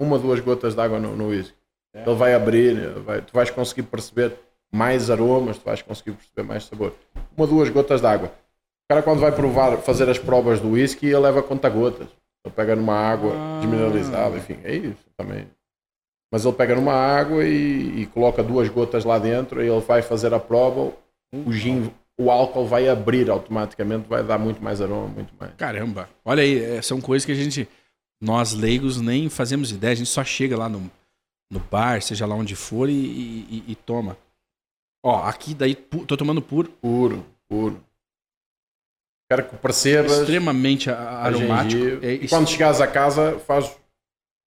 uma, 0.01 0.19
duas 0.19 0.41
gotas 0.41 0.75
de 0.75 0.81
água 0.81 0.99
no, 0.99 1.17
no 1.17 1.29
whisky. 1.29 1.55
Ele 1.95 2.15
vai 2.17 2.35
abrir, 2.35 2.89
vai, 3.01 3.21
tu 3.23 3.33
vais 3.33 3.49
conseguir 3.51 3.83
perceber 3.85 4.35
mais 4.73 5.09
aromas, 5.11 5.59
tu 5.59 5.65
vais 5.65 5.81
conseguir 5.83 6.13
perceber 6.13 6.43
mais 6.43 6.65
sabor. 6.65 6.95
Uma, 7.37 7.47
duas 7.47 7.69
gotas 7.69 8.01
de 8.01 8.07
água. 8.07 8.29
O 8.29 8.33
cara 8.93 9.03
quando 9.03 9.21
vai 9.21 9.33
provar, 9.33 9.79
fazer 9.79 10.09
as 10.09 10.19
provas 10.19 10.61
do 10.61 10.71
whisky, 10.73 11.07
ele 11.07 11.19
leva 11.19 11.43
conta 11.43 11.69
gotas. 11.69 12.09
Ele 12.45 12.55
pega 12.55 12.75
numa 12.77 12.95
água 12.95 13.33
Ah. 13.35 13.61
desmineralizada, 13.61 14.37
enfim, 14.37 14.59
é 14.65 14.75
isso 14.77 15.05
também. 15.17 15.47
Mas 16.33 16.45
ele 16.45 16.55
pega 16.57 16.75
numa 16.75 16.93
água 16.95 17.45
e, 17.45 18.03
e 18.03 18.07
coloca 18.07 18.43
duas 18.43 18.69
gotas 18.69 19.05
lá 19.05 19.19
dentro 19.19 19.63
e 19.63 19.69
ele 19.69 19.81
vai 19.81 20.03
fazer 20.03 20.33
a 20.35 20.41
prova, 20.41 20.93
o 21.35 21.53
gin, 21.53 21.91
o 22.19 22.31
álcool 22.31 22.67
vai 22.67 22.89
abrir 22.89 23.31
automaticamente, 23.31 24.09
vai 24.09 24.23
dar 24.23 24.39
muito 24.39 24.63
mais 24.63 24.81
aroma, 24.81 25.09
muito 25.09 25.33
mais. 25.39 25.53
Caramba. 25.55 26.09
Olha 26.25 26.43
aí, 26.43 26.59
é, 26.63 26.83
são 26.83 27.01
coisas 27.01 27.25
que 27.25 27.33
a 27.33 27.35
gente, 27.35 27.69
nós 28.21 28.53
leigos, 28.55 29.01
nem 29.01 29.29
fazemos 29.29 29.71
ideia. 29.71 29.93
A 29.93 29.97
gente 29.97 30.09
só 30.11 30.25
chega 30.25 30.57
lá 30.57 30.69
no, 30.69 30.91
no 31.51 31.61
bar, 31.61 32.03
seja 32.03 32.27
lá 32.27 32.35
onde 32.35 32.57
for, 32.57 32.89
e, 32.89 32.93
e- 32.93 33.65
e- 33.69 33.75
toma. 33.77 34.17
Ó, 35.05 35.23
aqui 35.25 35.53
daí, 35.55 35.75
tô 35.75 36.17
tomando 36.17 36.41
puro, 36.43 36.71
Puro, 36.81 37.25
puro. 37.49 37.81
Quero 39.37 39.49
que 39.49 39.57
percebas 39.57 40.19
extremamente 40.19 40.91
aromático. 40.91 41.83
É 42.05 42.15
e 42.15 42.29
quando 42.29 42.49
chegares 42.49 42.81
a 42.83 42.87
casa, 42.87 43.39
faz, 43.47 43.71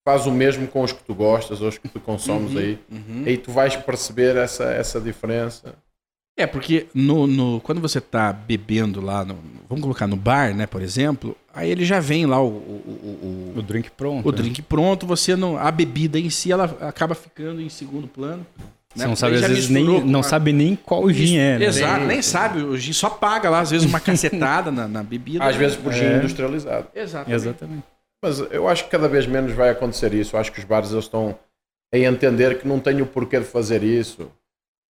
faz 0.07 0.27
o 0.27 0.31
mesmo 0.31 0.67
com 0.67 0.83
os 0.83 0.91
que 0.91 1.03
tu 1.03 1.15
gostas, 1.15 1.59
ou 1.61 1.69
os 1.69 1.77
que 1.79 1.87
tu 1.87 1.99
consomes 1.99 2.51
Uhum, 2.53 2.59
aí. 2.59 2.79
uhum. 2.91 3.23
Aí 3.25 3.37
tu 3.37 3.51
vais 3.51 3.75
perceber 3.75 4.35
essa, 4.35 4.65
essa 4.65 5.01
diferença. 5.01 5.73
É, 6.37 6.45
porque 6.45 6.85
no, 6.93 7.25
no- 7.25 7.61
quando 7.61 7.81
você 7.81 7.99
tá 7.99 8.31
bebendo 8.31 9.01
lá, 9.01 9.25
no- 9.25 9.39
vamos 9.67 9.81
colocar 9.81 10.05
no 10.05 10.17
bar, 10.17 10.53
né, 10.53 10.67
por 10.67 10.81
exemplo, 10.81 11.35
aí 11.53 11.71
ele 11.71 11.83
já 11.85 11.99
vem 11.99 12.25
lá 12.25 12.39
o, 12.41 12.47
o, 12.47 13.53
o- 13.55 13.59
O 13.59 13.61
drink 13.63 13.89
pronto. 13.91 14.27
o 14.27 14.31
né? 14.31 14.37
drink 14.37 14.61
pronto, 14.61 15.07
você 15.07 15.35
não. 15.35 15.57
A 15.57 15.71
bebida 15.71 16.19
em 16.19 16.29
si, 16.29 16.51
ela 16.51 16.65
acaba 16.81 17.15
ficando 17.15 17.59
em 17.61 17.69
segundo 17.69 18.07
plano. 18.07 18.45
Você 18.95 19.03
né? 19.03 19.07
não 19.09 19.15
sabe, 19.15 19.35
às 19.35 19.41
vezes, 19.41 19.69
nem, 19.69 19.83
não 19.83 20.21
a- 20.21 20.23
sabe 20.23 20.53
nem 20.53 20.75
qual 20.75 21.09
gin 21.09 21.37
é, 21.37 21.59
né? 21.59 21.65
Exato, 21.65 21.99
Nem- 21.99 22.07
nem 22.07 22.21
sabe. 22.21 22.61
O 22.63 22.77
gin 22.77 22.93
só 22.93 23.09
paga 23.09 23.49
lá, 23.49 23.59
às 23.59 23.71
vezes, 23.71 23.85
uma 23.87 23.99
cacetada 24.01 24.71
na, 24.71 24.87
na 24.87 25.03
bebida. 25.03 25.43
Às 25.43 25.55
vezes 25.57 25.75
por 25.75 25.91
gin 25.91 26.05
É. 26.05 26.17
industrializado. 26.17 26.87
Exato. 26.95 27.29
Exatamente. 27.31 27.83
Mas 28.23 28.39
eu 28.51 28.67
acho 28.69 28.85
que 28.85 28.89
cada 28.89 29.07
vez 29.07 29.27
menos 29.27 29.51
vai 29.51 29.69
acontecer 29.69 30.13
isso. 30.13 30.35
Eu 30.35 30.39
acho 30.39 30.51
que 30.51 30.59
os 30.59 30.65
bares 30.65 30.91
estão 30.91 31.37
a 31.93 31.97
entender 31.97 32.57
que 32.57 32.67
não 32.67 32.79
tem 32.79 33.01
o 33.01 33.05
porquê 33.05 33.37
de 33.39 33.45
fazer 33.45 33.83
isso. 33.83 34.31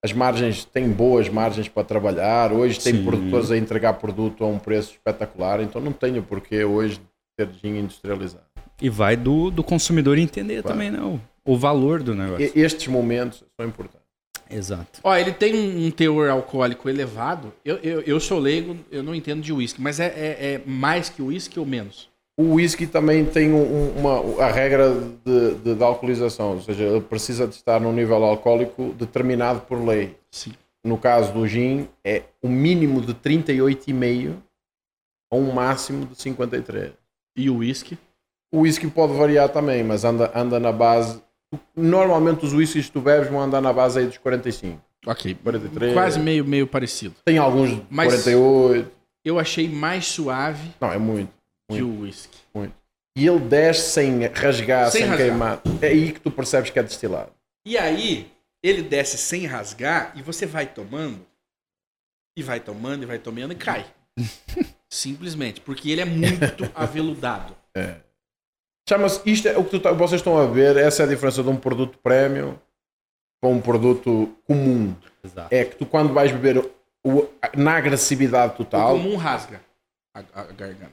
As 0.05 0.13
margens 0.13 0.65
têm 0.67 0.91
boas 0.91 1.29
margens 1.31 1.67
para 1.67 1.83
trabalhar. 1.83 2.53
Hoje 2.53 2.79
tem 2.79 2.93
Sim. 2.97 3.05
produtores 3.05 3.51
a 3.51 3.57
entregar 3.57 3.95
produto 3.95 4.45
a 4.45 4.47
um 4.47 4.59
preço 4.59 4.93
espetacular, 4.93 5.63
então 5.63 5.81
não 5.81 5.93
tem 5.93 6.19
o 6.19 6.23
porquê 6.23 6.63
hoje 6.63 6.97
de 6.99 7.03
ter 7.39 7.49
gin 7.63 7.79
industrializado. 7.79 8.45
E 8.83 8.91
vai 8.91 9.17
do, 9.17 9.51
do 9.51 9.65
consumidor 9.65 10.19
entender 10.19 10.61
Claro. 10.63 10.77
também, 10.77 10.91
né? 10.91 11.01
O, 11.45 11.57
valor 11.57 12.03
do 12.03 12.15
negócio. 12.15 12.45
E- 12.55 12.61
estes 12.61 12.89
momentos 12.89 13.45
são 13.57 13.67
importantes. 13.67 14.05
Exato. 14.51 15.01
Ó, 15.03 15.17
ele 15.17 15.33
tem 15.33 15.55
um, 15.55 15.87
um 15.87 15.91
teor 15.91 16.29
alcoólico 16.29 16.89
elevado. 16.89 17.53
Eu, 17.65 17.77
eu, 17.79 18.01
eu 18.03 18.21
sou 18.21 18.39
leigo, 18.39 18.77
eu 18.91 19.03
não 19.03 19.15
entendo 19.15 19.41
de 19.43 19.53
uísque, 19.53 19.81
mas 19.81 19.99
é, 20.01 20.07
é, 20.07 20.55
é 20.55 20.61
mais 20.67 21.09
que 21.09 21.23
uísque 21.23 21.59
ou 21.59 21.67
menos? 21.67 22.09
O 22.37 22.55
whisky 22.55 22.87
também 22.87 23.25
tem 23.25 23.53
um- 23.53 23.91
uma, 23.97 24.45
a 24.45 24.51
regra 24.51 24.93
de, 25.25 25.55
de, 25.55 25.75
de 25.77 25.83
alcoolização, 25.85 26.55
ou 26.55 26.61
seja, 26.61 26.83
ele 26.85 27.01
precisa 27.01 27.47
de 27.47 27.55
estar 27.55 27.81
num 27.81 27.93
nível 27.93 28.23
alcoólico 28.25 28.93
determinado 28.99 29.61
por 29.61 29.81
lei. 29.85 30.17
Sim. 30.31 30.53
No 30.85 30.99
caso 30.99 31.33
do 31.33 31.47
gin, 31.47 31.89
é 32.05 32.25
o 32.43 32.49
mínimo 32.49 33.01
de 33.01 33.15
38,5 33.15 34.35
a 35.33 35.37
um 35.37 35.53
máximo 35.53 36.07
de 36.07 36.21
53. 36.21 36.93
E 37.37 37.49
o 37.49 37.59
uísque? 37.59 37.97
O 38.53 38.61
whisky 38.61 38.87
pode 38.89 39.15
variar 39.15 39.49
também, 39.49 39.83
mas 39.83 40.05
anda, 40.05 40.31
anda 40.35 40.61
na 40.61 40.71
base. 40.73 41.23
Normalmente 41.77 42.45
os 42.45 42.53
whiskies 42.53 42.87
que 42.87 42.93
tu 42.93 43.01
bebes 43.01 43.29
vão 43.31 43.41
andar 43.41 43.61
na 43.61 43.73
base 43.73 43.99
aí 44.01 44.07
dos 44.07 44.19
45. 44.19 44.81
Ok. 45.07 45.35
43. 45.35 45.93
Quase 45.93 46.19
meio, 46.19 46.45
meio 46.45 46.67
parecido. 46.67 47.15
Tem 47.25 47.39
alguns 47.39 47.81
Mas- 47.91 48.09
48. 48.09 48.91
Eu 49.25 49.39
achei 49.39 49.69
mais 49.69 50.07
suave 50.07 50.71
Não, 50.81 50.93
é 50.93 50.99
muito, 50.99 51.33
que 51.71 51.83
o 51.83 52.01
uísque. 52.01 52.37
muito. 52.55 52.75
E 53.17 53.27
ele 53.27 53.39
desce 53.39 53.91
sem 53.93 54.27
rasgar, 54.27 54.91
Sem 54.91 55.01
sem, 55.03 55.09
rasgar. 55.11 55.29
queimar. 55.29 55.63
É 55.81 55.87
aí 55.87 56.13
que 56.13 56.21
tu 56.21 56.31
percebes 56.31 56.71
que 56.71 56.79
é 56.79 56.83
destilado. 56.83 57.31
E 57.67 57.79
aí, 57.79 58.31
ele 58.63 58.83
desce 58.83 59.17
sem 59.17 59.47
rasgar 59.47 60.13
e 60.15 60.21
você 60.23 60.45
vai 60.47 60.67
tomando, 60.67 61.25
e 62.37 62.43
vai 62.43 62.61
tomando, 62.61 63.03
e 63.03 63.07
vai 63.07 63.19
tomando 63.19 63.53
e 63.53 63.57
cai. 63.57 63.87
Simplesmente. 64.91 65.61
Porque 65.61 65.91
ele 65.91 66.01
é 66.01 66.05
muito 66.05 66.71
aveludado. 66.75 67.55
Chama-se, 68.89 69.21
isto 69.25 69.49
é 69.49 69.57
o 69.57 69.65
que 69.65 69.71
tu 69.71 69.81
tá- 69.81 69.93
vocês 69.93 70.21
estão 70.21 70.37
a 70.39 70.47
ver, 70.47 70.77
essa 70.77 71.03
é 71.03 71.07
a 71.07 71.09
diferença 71.09 71.43
de 71.43 71.49
um 71.49 71.57
produto 71.57 71.99
premium 71.99 72.55
para 73.41 73.51
um 73.51 73.61
produto 73.61 74.35
comum. 74.47 74.95
Exato. 75.25 75.55
É 75.55 75.65
que 75.65 75.77
tu 75.77 75.87
quando 75.87 76.13
vais 76.13 76.31
beber 76.33 76.59
o- 77.05 77.27
na 77.57 77.77
agressividade 77.77 78.55
O 78.55 78.57
total, 78.59 78.93
comum 78.93 79.17
rasga 79.17 79.61
a, 80.15 80.21
a 80.41 80.45
garganta. 80.53 80.93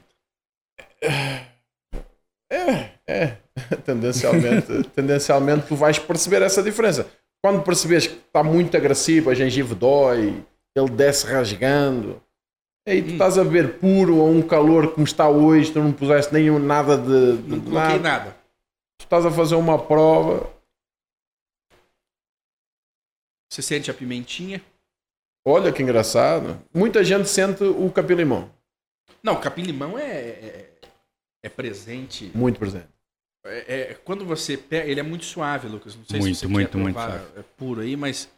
é, 2.50 2.90
é, 3.06 3.36
tendencialmente, 3.84 4.84
tendencialmente 4.94 5.66
tu 5.66 5.76
vais 5.76 5.98
perceber 5.98 6.42
essa 6.42 6.62
diferença. 6.62 7.06
Quando 7.44 7.62
percebes 7.62 8.06
que 8.06 8.14
está 8.14 8.42
muito 8.42 8.76
agressivo, 8.76 9.28
a 9.30 9.34
gengiva 9.34 9.74
dói, 9.74 10.42
ele 10.76 10.90
desce 10.90 11.26
rasgando, 11.26 12.22
aí 12.86 13.02
tu 13.02 13.10
estás 13.12 13.38
a 13.38 13.44
beber 13.44 13.78
puro 13.78 14.20
a 14.20 14.24
um 14.24 14.42
calor 14.42 14.92
como 14.92 15.04
está 15.04 15.28
hoje, 15.28 15.72
tu 15.72 15.78
não 15.80 15.92
puseste 15.92 16.32
nenhum 16.32 16.58
nada 16.58 16.96
de, 16.96 17.36
de 17.42 17.48
Não 17.50 17.60
coloquei 17.60 17.98
nada. 17.98 18.00
nada. 18.00 18.36
Tu 18.98 19.04
estás 19.04 19.24
a 19.26 19.30
fazer 19.30 19.54
uma 19.54 19.78
prova, 19.78 20.50
Você 23.50 23.60
sente 23.62 23.90
a 23.90 23.94
pimentinha. 23.94 24.62
olha 25.46 25.70
que 25.72 25.82
engraçado. 25.82 26.58
Muita 26.74 27.04
gente 27.04 27.28
sente 27.28 27.62
o 27.64 27.90
capim-limão, 27.92 28.50
Não, 29.22 29.38
capim-limão 29.40 29.98
é, 29.98 30.10
é, 30.10 30.70
é 31.44 31.48
presente. 31.50 32.30
muito 32.34 32.58
presente. 32.58 32.88
É, 33.44 33.90
é- 33.90 33.94
quando 34.04 34.24
você 34.24 34.56
pega, 34.56 34.88
ele 34.88 35.00
é 35.00 35.02
muito 35.02 35.24
suave, 35.24 35.68
Lucas. 35.68 35.94
Não 35.96 36.04
sei 36.06 36.20
Muito, 36.20 36.34
se 36.36 36.40
você 36.42 36.46
muito, 36.46 36.70
quer 36.70 36.78
muito 36.78 36.94
provar 36.94 37.18
suave. 37.18 37.40
é 37.40 37.42
puro 37.56 37.80
aí, 37.82 37.96
mas 37.96 38.28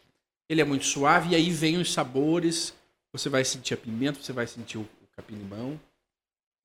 ele 0.49 0.61
é 0.63 0.65
muito 0.65 0.85
suave 0.87 1.31
e 1.31 1.35
aí 1.37 1.51
vem 1.51 1.77
os 1.77 1.93
sabores. 1.93 2.75
Você 3.15 3.29
vai 3.29 3.45
sentir 3.45 3.75
a 3.75 3.77
pimenta, 3.77 4.21
você 4.21 4.33
vai 4.33 4.47
sentir 4.47 4.77
o, 4.77 4.87
capim-limão. 5.17 5.81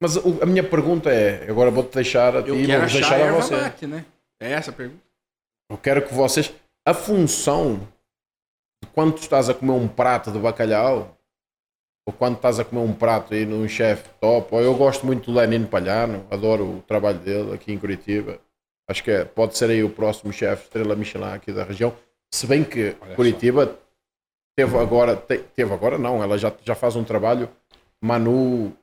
Mas 0.02 0.16
o- 0.16 0.42
a 0.42 0.46
minha 0.46 0.64
pergunta 0.64 1.12
é, 1.12 1.48
agora 1.50 1.70
vou-te 1.70 1.94
deixar 1.94 2.36
a 2.36 2.42
ti 2.42 2.50
vou 2.50 2.58
a 2.76 2.86
deixar 2.86 3.16
a 3.16 3.20
erva 3.20 3.42
você. 3.42 3.56
mate, 3.56 3.86
né? 3.86 4.04
É 4.42 4.52
essa 4.54 4.72
a 4.72 4.74
pergunta. 4.74 5.04
Eu 5.70 5.78
quero 5.78 6.06
que 6.08 6.14
vocês. 6.14 6.52
A 6.88 6.94
função 6.96 7.88
de 8.84 8.90
quando 8.94 9.14
tu 9.14 9.22
estás 9.22 9.48
a 9.50 9.54
comer 9.54 9.74
um 9.74 9.88
prato 9.88 10.32
de 10.32 10.40
bacalhau, 10.40 11.16
ou 12.08 12.14
quando 12.14 12.38
estás 12.38 12.60
a 12.60 12.66
comer 12.66 12.82
um 12.82 12.94
prato 12.96 13.36
aí 13.36 13.46
num 13.46 13.68
chefe 13.68 14.10
top, 14.20 14.56
ou 14.56 14.62
eu 14.62 14.74
gosto 14.76 15.06
muito 15.06 15.32
do 15.32 15.38
Lenino 15.38 15.68
Palhano, 15.68 16.26
adoro 16.32 16.78
o 16.78 16.82
trabalho 16.82 17.20
dele 17.20 17.54
aqui 17.54 17.72
em 17.72 17.78
Curitiba. 17.78 18.40
Acho 18.90 19.04
que 19.04 19.12
é- 19.12 19.26
pode 19.26 19.56
ser 19.56 19.70
aí 19.70 19.84
o 19.84 19.90
próximo 19.92 20.34
chefe 20.34 20.64
estrela 20.64 20.96
Michelin 20.96 21.26
aqui 21.34 21.52
da 21.54 21.64
região. 21.64 21.96
Se 22.34 22.48
bem 22.48 22.64
que 22.64 22.96
Olha 23.02 23.16
Curitiba 23.16 23.78
teve 24.60 24.78
agora, 24.78 25.16
te- 25.16 25.38
teve 25.56 25.74
agora 25.74 25.98
não, 25.98 26.22
ela 26.22 26.38
já, 26.38 26.52
já 26.66 26.76
faz 26.76 26.96
um 26.96 27.04
trabalho, 27.04 27.50
Manu 28.04 28.74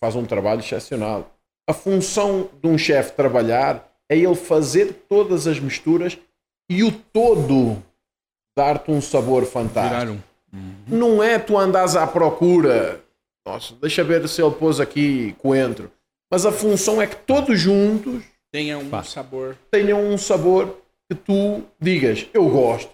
faz 0.00 0.14
um 0.16 0.24
trabalho 0.24 0.60
excepcional. 0.60 1.30
A 1.68 1.74
função 1.74 2.48
de 2.62 2.68
um 2.68 2.78
chefe 2.78 3.12
trabalhar 3.12 3.86
é 4.08 4.16
ele 4.16 4.34
fazer 4.34 5.04
todas 5.08 5.46
as 5.46 5.58
misturas 5.60 6.16
e 6.70 6.82
o 6.84 6.90
todo 6.92 7.82
dar-te 8.56 8.90
um 8.90 9.00
sabor 9.00 9.44
fantástico. 9.44 10.00
Virar 10.00 10.10
um. 10.12 10.20
Não 10.86 11.22
é 11.22 11.38
tu 11.38 11.58
andas 11.58 11.94
à 11.96 12.06
procura. 12.06 13.02
Nossa, 13.46 13.74
deixa 13.74 14.02
ver 14.02 14.26
se 14.28 14.40
ele 14.42 14.54
pôs 14.54 14.80
aqui 14.80 15.34
coentro. 15.38 15.90
Mas 16.30 16.46
a 16.46 16.52
função 16.52 17.02
é 17.02 17.06
que 17.06 17.16
todos 17.16 17.60
juntos 17.60 18.22
Tenha 18.52 18.78
um 18.78 19.02
sabor. 19.02 19.56
tenham 19.70 20.00
um 20.00 20.16
sabor 20.16 20.78
que 21.10 21.14
tu 21.16 21.62
digas, 21.80 22.26
eu 22.32 22.48
gosto, 22.48 22.90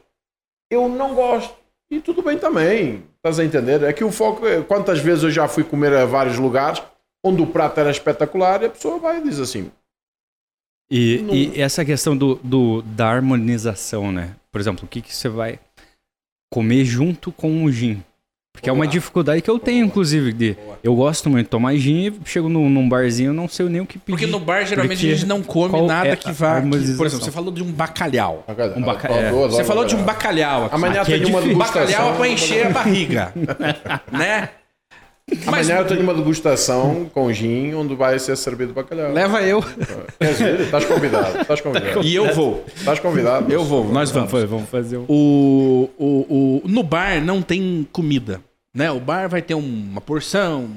eu 0.71 0.89
não 0.89 1.15
gosto. 1.15 1.55
E 1.93 2.01
tudo 2.01 2.23
bem 2.23 2.39
também. 2.39 3.05
Estás 3.17 3.39
a 3.39 3.45
entender? 3.45 3.83
É 3.83 3.93
que 3.93 4.03
o 4.03 4.11
foco 4.11 4.47
é 4.47 4.63
quantas 4.63 4.99
vezes 4.99 5.25
eu 5.25 5.31
já 5.31 5.47
fui 5.47 5.63
comer 5.63 5.93
a 5.93 6.07
vários 6.07 6.39
lugares 6.39 6.83
onde 7.23 7.43
o 7.43 7.47
prato 7.47 7.79
era 7.79 7.91
espetacular 7.91 8.63
e 8.63 8.67
a 8.67 8.71
pessoa 8.71 8.99
vai 8.99 9.19
e 9.19 9.23
diz 9.23 9.39
assim: 9.39 9.71
E, 10.91 11.19
Não- 11.19 11.35
e 11.35 11.61
essa 11.61 11.85
questão 11.85 12.17
do, 12.17 12.37
do- 12.37 12.81
da 12.83 13.09
harmonização, 13.09 14.11
né? 14.11 14.35
Por 14.51 14.59
exemplo, 14.61 14.87
o 14.87 14.89
que, 14.89 15.03
que 15.03 15.15
você 15.15 15.29
vai 15.29 15.61
comer 16.51 16.85
junto 16.87 17.31
com 17.31 17.63
o 17.65 17.71
gin? 17.71 18.03
Porque 18.53 18.69
é 18.69 18.73
uma 18.73 18.87
dificuldade 18.87 19.41
que 19.41 19.51
eu 19.51 19.59
tenho, 19.59 19.85
inclusive, 19.87 20.33
de... 20.33 20.53
Boa. 20.53 20.79
Eu 20.85 20.95
gosto 20.95 21.31
muito 21.31 21.47
de 21.47 21.51
tomar 21.51 21.75
gin 21.77 22.09
e 22.09 22.15
chego 22.25 22.49
num, 22.49 22.69
num 22.69 22.87
barzinho 22.89 23.31
eu 23.31 23.35
não 23.35 23.49
sei 23.49 23.67
nem 23.69 23.81
o 23.81 23.87
que 23.87 23.99
pedir. 23.99 24.13
Porque 24.13 24.27
no 24.27 24.39
bar, 24.39 24.65
geralmente, 24.67 24.99
Porque 24.99 25.11
a 25.13 25.15
gente 25.17 25.27
não 25.27 25.43
come 25.43 25.81
nada 25.83 26.09
é 26.11 26.17
que 26.17 26.31
vá. 26.33 26.61
que- 26.61 26.69
por 26.69 26.77
exemplo, 27.07 27.09
você 27.25 27.31
falou 27.31 27.51
de 27.53 27.63
um 27.63 27.73
bacalhau. 27.73 28.45
Um 28.77 28.83
baca- 28.83 29.09
é. 29.09 29.31
Você 29.33 29.65
falou 29.65 29.85
de 29.85 29.97
um 29.97 30.03
bacalhau 30.03 30.67
aqui. 30.67 30.75
Amanhã 30.75 31.01
Aqui 31.03 31.15
é 31.15 31.19
tem 31.19 31.27
uma. 31.35 31.41
Bacalhau 31.65 32.13
é 32.13 32.17
pra 32.17 32.29
encher 32.29 32.67
a 32.67 32.71
barriga. 32.71 33.33
né? 34.13 34.51
Mas- 35.47 35.71
Amanhã 35.71 35.79
eu 35.83 35.87
tenho 35.87 36.03
uma 36.03 36.13
degustação 36.15 37.09
com 37.13 37.33
gin 37.33 37.75
onde 37.75 37.95
vai 37.95 38.19
ser 38.19 38.37
servido 38.37 38.73
bacalhau. 38.73 39.13
Leva 39.13 39.41
eu. 39.43 39.63
Queres 40.19 40.39
ver? 40.39 40.61
Estás 40.63 40.85
convidado. 40.85 41.41
Estás 41.41 41.61
convidado. 41.61 42.03
E 42.03 42.15
eu 42.15 42.35
vou. 42.35 42.65
Estás 42.77 42.99
convidado. 43.01 43.53
Eu 43.53 43.65
vou, 43.65 43.85
nós 43.93 44.11
vamos. 44.11 44.31
Foi, 44.31 44.45
vamos 44.47 44.69
fazer 44.69 44.99
um. 44.99 45.05
O, 45.09 45.89
o, 45.99 46.61
o, 46.65 46.69
no 46.69 46.83
bar 46.83 47.23
não 47.25 47.41
tem 47.41 47.87
comida, 47.93 48.41
né? 48.75 48.91
O 48.91 49.01
bar 49.01 49.29
vai 49.29 49.41
ter 49.41 49.55
um- 49.55 49.61
uma 49.91 50.01
porção, 50.01 50.69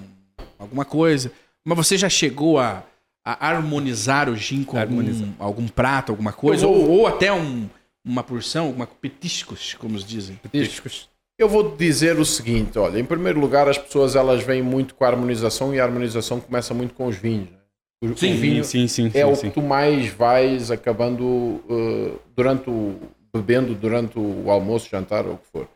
alguma 0.60 0.86
coisa. 0.86 1.32
Mas 1.66 1.76
você 1.78 1.98
já 1.98 2.08
chegou 2.08 2.60
a, 2.60 2.84
a 3.26 3.48
harmonizar 3.50 4.30
o 4.30 4.36
gin 4.38 4.64
com 4.64 4.78
algum, 4.78 5.34
algum 5.40 5.68
prato, 5.68 6.12
alguma 6.12 6.32
coisa? 6.32 6.66
Vou- 6.68 6.76
Ou, 6.78 6.90
ou 7.00 7.08
até 7.08 7.34
um- 7.34 7.68
uma 8.06 8.24
porção, 8.24 8.70
uma 8.70 8.86
petiscos, 8.88 9.74
como 9.74 9.98
dizem. 9.98 10.40
Petiscos. 10.52 11.10
Eu 11.38 11.50
vou 11.50 11.72
te 11.72 11.78
dizer 11.78 12.18
o 12.18 12.26
seguinte, 12.26 12.80
olha, 12.80 12.98
em 12.98 13.06
primeiro 13.06 13.40
lugar 13.40 13.68
as 13.68 13.78
pessoas 13.78 14.16
elas 14.16 14.42
vêm 14.42 14.62
muito 14.62 14.96
com 14.96 15.04
a 15.04 15.08
harmonização 15.08 15.74
e 15.76 15.80
a 15.80 15.84
harmonização 15.84 16.40
começa 16.40 16.74
muito 16.74 16.94
com 16.94 17.08
os 17.08 17.18
vinhos. 17.18 17.52
né? 17.52 17.60
O, 18.02 18.16
Sim, 18.18 18.34
o 18.34 18.38
vinho 18.38 18.64
sim, 18.64 18.88
sim, 18.88 19.10
sim. 19.10 19.18
é 19.18 19.26
o 19.26 19.36
sim. 19.36 19.50
que 19.50 19.56
tu 19.56 19.62
mais 19.62 20.08
vais 20.10 20.70
acabando 20.72 21.26
uh, 21.26 22.20
durante 22.36 22.70
o 22.70 23.00
bebendo 23.34 23.76
durante 23.76 24.18
o 24.18 24.50
almoço, 24.50 24.90
jantar 24.90 25.26
ou 25.26 25.34
o 25.34 25.38
que 25.38 25.48
for. 25.48 25.68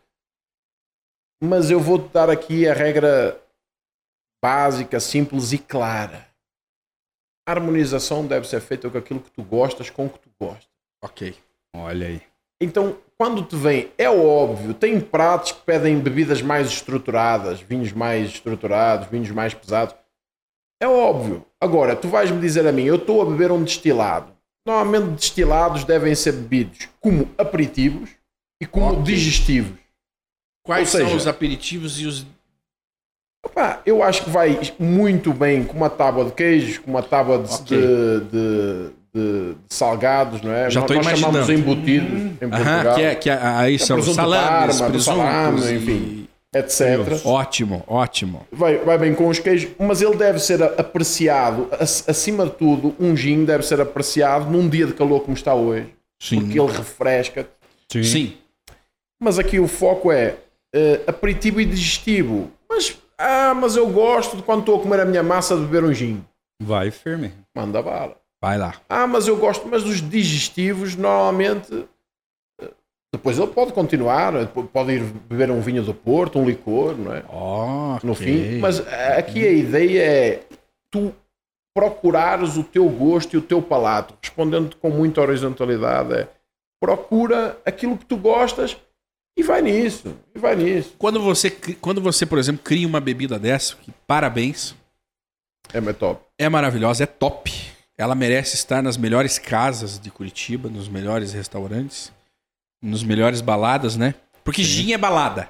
Mas 1.44 1.70
eu 1.70 1.80
vou 1.80 2.00
te 2.00 2.14
dar 2.14 2.30
aqui 2.30 2.68
a 2.68 2.74
regra 2.74 3.42
básica, 4.42 5.00
simples 5.00 5.52
e 5.52 5.58
clara. 5.58 6.28
A 7.48 7.52
harmonização 7.52 8.26
deve 8.26 8.48
ser 8.48 8.62
feita 8.62 8.90
com 8.90 8.98
aquilo 8.98 9.20
que 9.20 9.32
tu 9.32 9.44
gostas, 9.44 9.90
com 9.90 10.06
o 10.06 10.10
que 10.10 10.20
tu 10.20 10.30
gostas. 10.40 10.70
Ok. 11.04 11.36
Olha 11.76 12.08
aí. 12.08 12.22
Então, 12.62 12.98
quando 13.20 13.44
te 13.44 13.56
vem, 13.58 13.92
é 13.98 14.10
óbvio, 14.10 14.74
tem 14.74 14.98
pratos 15.00 15.52
que 15.52 15.60
pedem 15.66 16.00
bebidas 16.00 16.42
mais 16.42 16.68
estruturadas, 16.68 17.60
vinhos 17.60 17.92
mais 17.92 18.30
estruturados, 18.30 19.10
vinhos 19.10 19.30
mais 19.32 19.54
pesados. 19.54 19.94
É 20.82 20.88
óbvio. 20.88 21.46
Agora, 21.60 21.98
tu 21.98 22.08
vais-me 22.08 22.40
dizer 22.40 22.66
a 22.66 22.72
mim, 22.72 22.84
eu 22.86 22.96
estou 22.96 23.22
a 23.22 23.26
beber 23.26 23.52
um 23.52 23.62
destilado. 23.62 24.32
Normalmente, 24.66 25.16
destilados 25.16 25.84
devem 25.84 26.16
ser 26.16 26.32
bebidos 26.32 26.88
como 27.02 27.30
aperitivos 27.38 28.10
e 28.62 28.66
como 28.66 28.94
Ok. 28.94 29.04
digestivos. 29.04 29.78
Quais 30.66 30.94
Ou 30.94 31.00
são 31.00 31.08
seja- 31.08 31.18
os 31.18 31.28
aperitivos 31.28 32.00
e 32.00 32.06
os. 32.06 32.26
Opa, 33.46 33.82
eu 33.86 34.02
acho 34.02 34.24
que 34.24 34.30
vai 34.30 34.58
muito 34.80 35.34
bem 35.34 35.66
com 35.66 35.76
uma 35.76 35.90
tábua 35.90 36.24
de 36.26 36.32
queijos, 36.32 36.78
com 36.78 36.90
uma 36.92 37.04
tábua 37.04 37.40
de, 37.44 37.54
Ok. 37.54 37.78
de- 37.78 38.26
de- 38.32 38.99
de- 39.14 39.54
de 39.54 39.74
salgados, 39.76 40.42
não 40.42 40.52
é? 40.52 40.70
Já 40.70 40.82
nós 40.82 40.88
tô 40.88 40.94
nós 40.96 41.06
chamamos 41.06 41.36
imaginando. 41.50 41.52
embutidos 41.72 42.20
em 42.42 42.46
Aham, 42.46 42.64
Portugal, 42.64 42.96
que 42.96 43.02
é, 43.02 43.16
que 43.16 43.30
é- 43.30 43.40
aí 43.42 43.80
são 43.80 43.98
presunto 43.98 44.16
salames, 44.16 44.78
Parma, 44.78 44.90
presuntos, 44.92 45.04
salame, 45.06 45.62
e- 45.62 45.76
enfim. 45.76 46.28
etc. 46.56 47.26
Ótimo, 47.26 47.84
ótimo. 47.88 48.48
Vai, 48.52 48.78
vai 48.80 48.98
bem 48.98 49.14
com 49.16 49.28
os 49.28 49.40
queijos, 49.40 49.72
mas 49.80 50.02
ele 50.02 50.16
deve 50.16 50.40
ser 50.40 50.62
apreciado, 50.64 51.68
ac- 51.72 52.04
acima 52.10 52.46
de 52.46 52.52
tudo, 52.52 52.96
um 53.00 53.16
gin 53.16 53.46
deve 53.46 53.64
ser 53.64 53.80
apreciado 53.82 54.50
num 54.50 54.68
dia 54.70 54.86
de 54.86 54.94
calor 54.94 55.22
como 55.22 55.36
está 55.36 55.54
hoje, 55.54 55.88
Sim. 56.22 56.42
porque 56.42 56.60
ele 56.60 56.72
refresca. 56.72 57.48
Sim. 57.92 58.04
Sim. 58.04 58.34
Mas 59.22 59.38
aqui 59.40 59.60
o 59.60 59.68
foco 59.68 60.12
é 60.12 60.36
eh, 60.74 61.02
aperitivo 61.08 61.60
e 61.60 61.66
digestivo. 61.66 62.52
Mas, 62.70 62.96
ah, 63.18 63.54
mas 63.56 63.76
eu 63.76 63.88
gosto 63.90 64.38
de 64.38 64.44
quando 64.44 64.60
estou 64.60 64.80
a 64.80 64.84
comer 64.84 65.00
a 65.00 65.06
minha 65.06 65.24
massa 65.24 65.56
de 65.56 65.64
beber 65.64 65.84
um 65.84 65.92
gin. 65.94 66.24
Vai 66.62 66.92
firme. 66.92 67.32
Manda 67.56 67.82
bala. 67.82 68.16
Vai 68.42 68.58
lá. 68.58 68.74
Ah, 68.88 69.06
mas 69.06 69.28
eu 69.28 69.38
gosto, 69.38 69.68
mas 69.68 69.84
os 69.84 70.02
digestivos 70.02 70.96
normalmente. 70.96 71.86
Depois 73.12 73.40
ele 73.40 73.48
pode 73.48 73.74
continuar, 73.74 74.32
pode 74.72 74.92
ir 74.94 75.02
beber 75.02 75.50
um 75.50 75.60
vinho 75.62 75.82
do 75.84 75.96
Porto, 75.96 76.38
um 76.38 76.46
licor, 76.46 76.96
não 76.96 77.12
é? 77.14 77.24
Ó, 77.28 78.00
no 78.04 78.12
ok. 78.14 78.16
fim. 78.16 78.60
Mas 78.60 78.80
aqui 79.18 79.46
a 79.46 79.52
ideia 79.52 80.04
é 80.04 80.44
tu 80.92 81.12
procurares 81.76 82.56
o 82.56 82.64
teu 82.64 82.88
gosto 82.88 83.34
e 83.34 83.38
o 83.38 83.42
teu 83.42 83.62
palato, 83.64 84.14
respondendo 84.22 84.76
com 84.76 84.90
muita 84.92 85.22
horizontalidade. 85.22 86.14
É, 86.14 86.28
procura 86.80 87.58
aquilo 87.66 87.98
que 87.98 88.06
tu 88.06 88.16
gostas 88.16 88.78
e 89.36 89.42
vai 89.42 89.62
nisso. 89.64 90.14
E 90.36 90.38
vai 90.40 90.56
nisso. 90.56 90.94
Quando 91.00 91.20
você, 91.20 91.50
quando 91.82 92.02
você, 92.02 92.28
por 92.28 92.38
exemplo, 92.38 92.62
cria 92.64 92.88
uma 92.88 93.00
bebida 93.02 93.40
dessa, 93.40 93.76
que, 93.78 93.92
parabéns, 94.06 94.76
É 95.74 95.82
meu 95.82 95.96
top. 95.96 96.22
é 96.38 96.48
maravilhosa, 96.48 97.04
é 97.04 97.08
top. 97.08 97.69
Ela 98.00 98.16
merece 98.16 98.56
estar 98.56 98.82
nas 98.82 98.96
melhores 98.96 99.38
casas 99.38 100.00
de 100.00 100.10
Curitiba, 100.10 100.70
nos 100.70 100.88
melhores 100.88 101.34
restaurantes, 101.34 102.14
nos 102.82 103.04
melhores 103.04 103.42
baladas, 103.42 103.98
né? 103.98 104.16
Porque 104.42 104.64
gin 104.64 104.94
é 104.94 104.98
balada. 104.98 105.50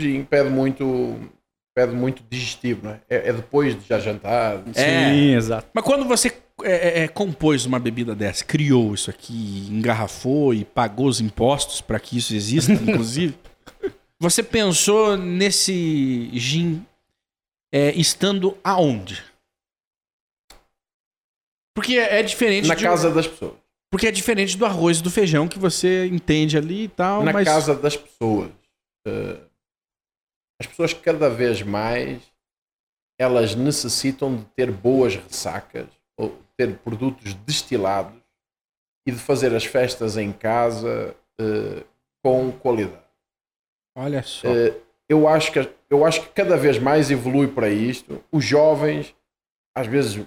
Gin 0.00 0.24
pede 0.24 0.50
muito, 0.50 1.16
pede 1.72 1.94
muito 1.94 2.20
digestivo, 2.28 2.86
não 2.86 2.90
é? 2.90 3.00
É, 3.08 3.28
é 3.28 3.32
depois 3.32 3.80
de 3.80 3.86
já 3.86 4.00
jantar. 4.00 4.60
É. 4.74 5.12
Sim, 5.12 5.36
exato. 5.36 5.68
Mas 5.72 5.84
quando 5.84 6.04
você 6.04 6.36
é, 6.64 6.72
é, 6.72 7.04
é, 7.04 7.08
compôs 7.08 7.64
uma 7.64 7.78
bebida 7.78 8.12
dessa, 8.12 8.44
criou 8.44 8.92
isso 8.92 9.08
aqui, 9.08 9.68
engarrafou 9.70 10.52
e 10.52 10.64
pagou 10.64 11.06
os 11.06 11.20
impostos 11.20 11.80
para 11.80 12.00
que 12.00 12.16
isso 12.16 12.34
exista, 12.34 12.72
inclusive, 12.74 13.36
você 14.20 14.42
pensou 14.42 15.16
nesse 15.16 16.28
gin 16.32 16.84
é, 17.72 17.92
estando 17.92 18.58
aonde? 18.64 19.22
Porque 21.74 21.98
é, 21.98 22.20
é 22.20 22.22
diferente 22.22 22.68
Na 22.68 22.74
de- 22.74 22.82
casa 22.84 23.10
das 23.10 23.26
pessoas. 23.26 23.54
porque 23.90 24.06
é 24.06 24.10
diferente 24.12 24.56
do 24.56 24.64
arroz 24.64 24.98
e 24.98 25.02
do 25.02 25.10
feijão 25.10 25.48
que 25.48 25.58
você 25.58 26.06
entende 26.06 26.56
ali 26.56 26.84
e 26.84 26.88
tal, 26.88 27.22
na 27.24 27.32
mas 27.32 27.44
casa 27.46 27.74
das 27.74 27.96
pessoas. 27.96 28.50
Eh, 29.06 29.40
as 30.60 30.66
pessoas 30.66 30.92
cada 30.94 31.28
vez 31.28 31.62
mais 31.62 32.22
elas 33.20 33.54
necessitam 33.54 34.36
de 34.36 34.44
ter 34.56 34.70
boas 34.70 35.14
ressacas 35.16 35.86
ou 36.18 36.36
ter 36.56 36.76
produtos 36.78 37.34
destilados 37.34 38.20
e 39.06 39.12
de 39.12 39.18
fazer 39.18 39.54
as 39.54 39.64
festas 39.64 40.16
em 40.16 40.32
casa 40.32 41.14
eh, 41.40 41.84
com 42.24 42.50
qualidade. 42.52 43.02
olha 43.96 44.22
só. 44.22 44.48
Eh, 44.48 44.76
eu 45.08 45.28
acho 45.28 45.52
que 45.52 45.58
eu 45.90 46.04
acho 46.04 46.22
que 46.22 46.28
cada 46.30 46.56
vez 46.56 46.78
mais 46.78 47.10
evolui 47.10 47.46
para 47.48 47.68
isto. 47.68 48.24
Os 48.32 48.44
jovens 48.44 49.14
às 49.76 49.86
vezes 49.86 50.24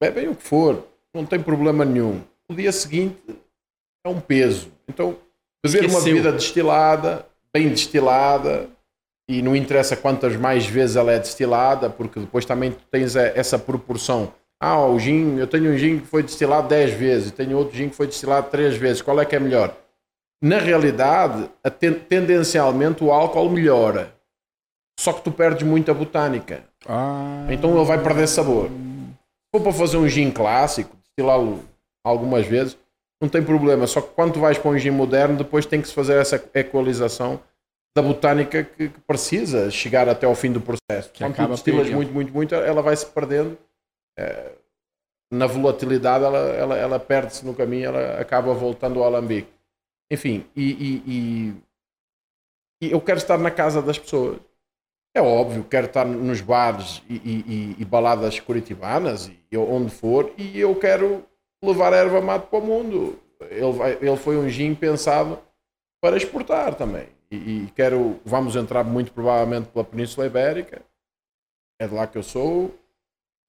bebem 0.00 0.28
o 0.28 0.34
que 0.34 0.42
for, 0.42 0.84
não 1.14 1.24
tem 1.26 1.40
problema 1.40 1.84
nenhum. 1.84 2.20
O 2.48 2.54
dia 2.54 2.72
seguinte 2.72 3.16
é 4.04 4.08
um 4.08 4.20
peso. 4.20 4.70
Então, 4.88 5.16
beber 5.64 5.80
uma 5.80 5.86
Esqueceu. 5.98 6.04
bebida 6.14 6.32
destilada, 6.32 7.26
bem 7.54 7.68
destilada, 7.68 8.68
e 9.28 9.42
não 9.42 9.54
interessa 9.54 9.96
quantas 9.96 10.34
mais 10.36 10.66
vezes 10.66 10.96
ela 10.96 11.12
é 11.12 11.18
destilada, 11.18 11.88
porque 11.90 12.18
depois 12.18 12.44
também 12.44 12.72
tu 12.72 12.82
tens 12.90 13.14
essa 13.14 13.58
proporção. 13.58 14.32
Ah, 14.62 14.84
o 14.84 14.98
gin, 14.98 15.38
eu 15.38 15.46
tenho 15.46 15.72
um 15.72 15.78
gin 15.78 16.00
que 16.00 16.06
foi 16.06 16.22
destilado 16.22 16.68
10 16.68 16.92
vezes, 16.92 17.30
tenho 17.30 17.56
outro 17.56 17.76
gin 17.76 17.88
que 17.88 17.94
foi 17.96 18.06
destilado 18.06 18.50
3 18.50 18.76
vezes. 18.76 19.00
Qual 19.00 19.18
é 19.20 19.24
que 19.24 19.36
é 19.36 19.40
melhor? 19.40 19.74
Na 20.42 20.58
realidade, 20.58 21.48
ten- 21.78 21.94
tendencialmente 21.94 23.04
o 23.04 23.12
álcool 23.12 23.48
melhora. 23.50 24.12
Só 24.98 25.12
que 25.12 25.22
tu 25.22 25.30
perdes 25.30 25.66
muita 25.66 25.94
botânica. 25.94 26.64
Ah, 26.86 27.46
Então 27.50 27.74
ele 27.76 27.84
vai 27.86 28.02
perder 28.02 28.26
sabor. 28.26 28.68
For 29.54 29.62
para 29.62 29.72
fazer 29.72 29.96
um 29.96 30.08
gin 30.08 30.30
clássico, 30.30 30.96
destilá-lo 30.96 31.64
algumas 32.04 32.46
vezes, 32.46 32.76
não 33.20 33.28
tem 33.28 33.42
problema. 33.42 33.86
Só 33.86 34.00
que 34.00 34.14
quando 34.14 34.34
tu 34.34 34.40
vais 34.40 34.56
para 34.58 34.70
um 34.70 34.78
gin 34.78 34.90
moderno, 34.90 35.36
depois 35.36 35.66
tem 35.66 35.80
que 35.82 35.88
se 35.88 35.94
fazer 35.94 36.14
essa 36.20 36.36
equalização 36.54 37.40
da 37.96 38.02
botânica 38.02 38.62
que, 38.62 38.88
que 38.88 39.00
precisa 39.00 39.70
chegar 39.70 40.08
até 40.08 40.24
ao 40.26 40.34
fim 40.34 40.52
do 40.52 40.60
processo. 40.60 41.10
Que 41.12 41.18
quando 41.18 41.34
tu 41.34 41.40
destilas 41.54 41.86
muito, 41.96 42.12
muito, 42.12 42.32
muito, 42.32 42.54
ela 42.54 42.80
vai 42.80 42.94
se 42.96 43.06
perdendo. 43.06 43.58
eh, 44.18 44.52
na 45.32 45.46
volatilidade, 45.46 46.24
ela, 46.24 46.38
ela, 46.38 46.76
ela 46.76 46.98
perde-se 46.98 47.46
no 47.46 47.54
caminho, 47.54 47.86
ela 47.86 48.20
acaba 48.20 48.52
voltando 48.52 48.98
ao 49.00 49.06
alambique. 49.06 49.48
Enfim, 50.12 50.44
e, 50.56 50.70
e- 50.72 51.02
e- 51.06 51.54
e 52.88 52.90
eu 52.92 53.00
quero 53.00 53.18
estar 53.18 53.38
na 53.38 53.50
casa 53.50 53.80
das 53.80 53.96
pessoas. 53.98 54.38
É 55.14 55.20
óbvio, 55.20 55.64
quero 55.64 55.86
estar 55.86 56.04
nos 56.04 56.40
bares 56.40 57.02
e, 57.08 57.14
e- 57.16 57.76
e- 57.80 57.84
baladas 57.84 58.38
curitibanas, 58.38 59.30
e 59.50 59.56
onde 59.56 59.90
for, 59.90 60.32
e 60.38 60.58
eu 60.58 60.74
quero 60.76 61.24
levar 61.62 61.92
a 61.92 61.96
erva 61.96 62.20
mate 62.20 62.46
para 62.46 62.58
o 62.60 62.64
mundo. 62.64 63.18
Ele, 63.50 63.72
vai- 63.72 63.98
ele 64.00 64.16
foi 64.16 64.36
um 64.36 64.48
gin 64.48 64.74
pensado 64.74 65.38
para 66.00 66.16
exportar 66.16 66.74
também. 66.76 67.08
E, 67.30 67.36
e 67.64 67.72
quero, 67.74 68.20
vamos 68.24 68.54
entrar 68.54 68.84
muito 68.84 69.12
provavelmente 69.12 69.68
pela 69.68 69.84
Península 69.84 70.26
Ibérica, 70.26 70.82
é 71.80 71.88
de 71.88 71.94
lá 71.94 72.06
que 72.06 72.16
eu 72.18 72.22
sou, 72.22 72.72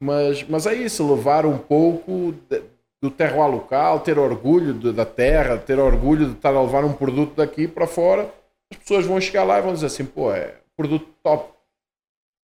mas, 0.01 0.43
mas 0.43 0.65
é 0.65 0.73
isso, 0.73 1.07
levar 1.13 1.45
um 1.45 1.57
pouco 1.59 2.33
de- 2.49 2.63
do 3.03 3.11
terroir 3.11 3.51
local, 3.51 3.99
ter 3.99 4.17
orgulho 4.17 4.73
de- 4.73 4.93
da 4.93 5.05
terra, 5.05 5.57
ter 5.59 5.77
orgulho 5.79 6.25
de 6.27 6.33
estar 6.33 6.55
a 6.55 6.61
levar 6.61 6.83
um 6.85 6.93
produto 6.93 7.35
daqui 7.35 7.67
para 7.67 7.85
fora. 7.85 8.33
As 8.71 8.77
pessoas 8.79 9.05
vão 9.05 9.21
chegar 9.21 9.43
lá 9.43 9.59
e 9.59 9.61
vão 9.61 9.73
dizer 9.73 9.87
assim, 9.87 10.05
pô, 10.05 10.31
é 10.33 10.55
produto 10.75 11.07
top. 11.23 11.53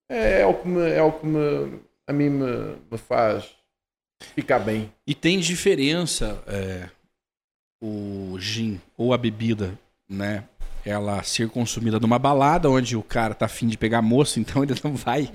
É, 0.09 0.41
é 0.41 0.45
o 0.45 0.53
que, 0.53 0.67
me, 0.67 0.89
é 0.89 1.01
o 1.01 1.11
que 1.11 1.25
me, 1.25 1.80
a 2.07 2.13
mim 2.13 2.30
me, 2.30 2.78
me 2.89 2.97
faz 2.97 3.55
ficar 4.36 4.59
bem. 4.59 4.91
E 5.05 5.13
tem 5.13 5.39
diferença 5.39 6.43
é, 6.47 6.89
o 7.82 8.38
gin 8.39 8.82
ou 8.97 9.13
a 9.13 9.17
bebida, 9.17 9.78
né? 10.09 10.47
ela 10.88 11.21
ser 11.23 11.49
consumida 11.49 11.99
numa 11.99 12.17
balada 12.17 12.69
onde 12.69 12.95
o 12.95 13.03
cara 13.03 13.34
tá 13.34 13.45
afim 13.45 13.67
de 13.67 13.78
pegar 13.78 14.01
moça, 14.01 14.39
então 14.41 14.63
ele 14.63 14.75
não 14.84 14.95
vai 14.95 15.30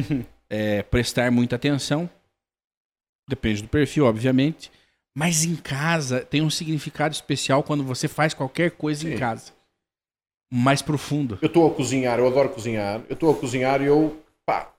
é, 0.48 0.82
prestar 0.82 1.30
muita 1.30 1.56
atenção. 1.56 2.08
Depende 3.28 3.62
do 3.62 3.68
perfil, 3.68 4.06
obviamente. 4.06 4.70
Mas 5.16 5.44
em 5.44 5.56
casa 5.56 6.20
tem 6.20 6.42
um 6.42 6.50
significado 6.50 7.14
especial 7.14 7.62
quando 7.62 7.82
você 7.82 8.06
faz 8.06 8.32
qualquer 8.32 8.70
coisa 8.70 9.02
Sim. 9.02 9.14
em 9.14 9.18
casa. 9.18 9.52
Mais 10.52 10.80
profundo. 10.82 11.38
Eu 11.42 11.46
estou 11.48 11.70
a 11.70 11.74
cozinhar, 11.74 12.18
eu 12.18 12.26
adoro 12.26 12.48
cozinhar. 12.48 13.02
Eu 13.08 13.14
estou 13.14 13.30
a 13.30 13.38
cozinhar 13.38 13.82
e 13.82 13.86
eu, 13.86 14.22
pá, 14.46 14.72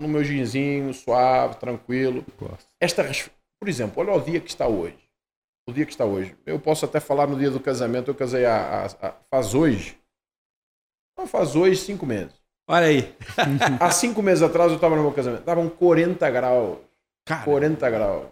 no 0.00 0.08
meu 0.08 0.24
ginzinho, 0.24 0.92
suave, 0.92 1.56
tranquilo. 1.56 2.24
Esta, 2.80 3.02
res- 3.02 3.30
por 3.60 3.68
exemplo, 3.68 4.02
olha 4.02 4.12
o 4.14 4.20
dia 4.20 4.40
que 4.40 4.48
está 4.48 4.66
hoje. 4.66 4.98
O 5.68 5.72
dia 5.72 5.84
que 5.84 5.92
está 5.92 6.04
hoje. 6.04 6.36
Eu 6.46 6.58
posso 6.58 6.84
até 6.84 6.98
falar 6.98 7.26
no 7.26 7.38
dia 7.38 7.50
do 7.50 7.60
casamento. 7.60 8.10
Eu 8.10 8.14
casei 8.14 8.44
há- 8.46 8.86
há- 8.86 9.12
faz 9.30 9.54
hoje. 9.54 9.98
Não, 11.16 11.26
faz 11.26 11.54
hoje 11.54 11.76
cinco 11.80 12.06
meses. 12.06 12.34
Olha 12.70 12.86
aí. 12.86 13.16
Há 13.80 13.90
cinco 13.90 14.22
meses 14.22 14.42
atrás 14.42 14.70
eu 14.70 14.76
estava 14.76 14.94
no 14.94 15.02
meu 15.02 15.12
casamento. 15.12 15.40
Estavam 15.40 15.68
40 15.70 16.30
graus. 16.30 16.78
Cara, 17.26 17.44
40 17.44 17.90
graus. 17.90 18.26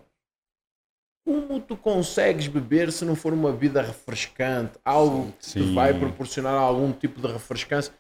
Como 1.27 1.59
tu 1.59 1.77
consegues 1.77 2.47
beber 2.47 2.93
se 2.93 3.05
não 3.05 3.17
for 3.17 3.33
uma 3.33 3.51
bebida 3.51 3.83
refrescante? 3.83 4.75
Algo 4.85 5.33
que 5.33 5.39
te 5.39 5.51
Sim. 5.51 5.75
vai 5.75 5.93
proporcionar 5.93 6.55
algum 6.55 6.93
tipo 6.93 7.21
de 7.21 7.27
refrescância? 7.27 7.93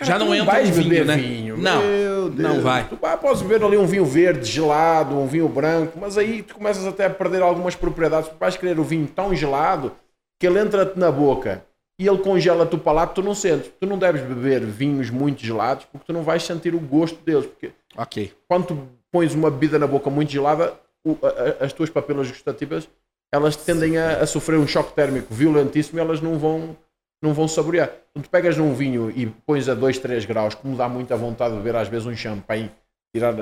Já 0.00 0.18
tu 0.18 0.24
não 0.24 0.34
entra 0.34 0.52
vais 0.52 0.70
um 0.70 0.72
vinho, 0.72 0.88
beber 0.88 1.04
né? 1.06 1.16
vinho. 1.16 1.56
Não, 1.58 1.82
Meu 1.82 2.30
Deus. 2.30 2.54
não 2.54 2.62
vai. 2.62 2.88
Tu 2.88 2.96
pá, 2.96 3.14
podes 3.18 3.42
beber 3.42 3.62
ali 3.62 3.76
um 3.76 3.84
vinho 3.86 4.06
verde 4.06 4.50
gelado, 4.50 5.14
um 5.14 5.26
vinho 5.26 5.48
branco, 5.48 5.98
mas 6.00 6.16
aí 6.16 6.42
tu 6.42 6.54
começas 6.54 6.86
até 6.86 7.04
a 7.04 7.10
perder 7.10 7.42
algumas 7.42 7.74
propriedades. 7.74 8.30
Tu 8.30 8.36
vais 8.38 8.56
querer 8.56 8.78
o 8.80 8.84
vinho 8.84 9.06
tão 9.06 9.34
gelado 9.34 9.92
que 10.40 10.46
ele 10.46 10.58
entra-te 10.58 10.98
na 10.98 11.12
boca 11.12 11.62
e 11.98 12.06
ele 12.08 12.18
congela-te 12.18 12.74
o 12.74 12.78
palato, 12.78 13.20
tu 13.20 13.22
não 13.22 13.34
sentes. 13.34 13.70
Tu 13.78 13.86
não 13.86 13.98
deves 13.98 14.22
beber 14.22 14.64
vinhos 14.64 15.10
muito 15.10 15.44
gelados 15.44 15.84
porque 15.92 16.06
tu 16.06 16.12
não 16.14 16.22
vais 16.22 16.42
sentir 16.42 16.74
o 16.74 16.80
gosto 16.80 17.18
deles. 17.22 17.44
Porque 17.46 17.72
ok. 17.96 18.32
quando 18.48 18.66
tu 18.68 18.88
pões 19.12 19.34
uma 19.34 19.50
bebida 19.50 19.78
na 19.78 19.86
boca 19.86 20.08
muito 20.08 20.32
gelada, 20.32 20.74
o- 21.10 21.18
a- 21.22 21.64
as 21.64 21.72
tuas 21.72 21.88
papilas 21.90 22.28
gustativas 22.28 22.88
elas 23.32 23.56
tendem 23.56 23.98
a, 23.98 24.18
a 24.20 24.26
sofrer 24.26 24.58
um 24.58 24.66
choque 24.66 24.92
térmico 24.94 25.34
violentíssimo 25.34 25.98
e 25.98 26.00
elas 26.00 26.20
não 26.20 26.38
vão, 26.38 26.76
não 27.22 27.34
vão 27.34 27.48
saborear. 27.48 27.90
Quando 28.12 28.24
tu 28.24 28.30
pegas 28.30 28.56
num 28.56 28.72
vinho 28.72 29.12
e 29.14 29.26
pões 29.26 29.68
a 29.68 29.74
2, 29.74 29.98
3 29.98 30.24
graus, 30.24 30.54
como 30.54 30.76
dá 30.76 30.88
muita 30.88 31.16
vontade 31.16 31.50
de 31.52 31.58
beber 31.60 31.76
às 31.76 31.88
vezes 31.88 32.06
um 32.06 32.14
champanhe, 32.16 32.70
tirar 33.14 33.34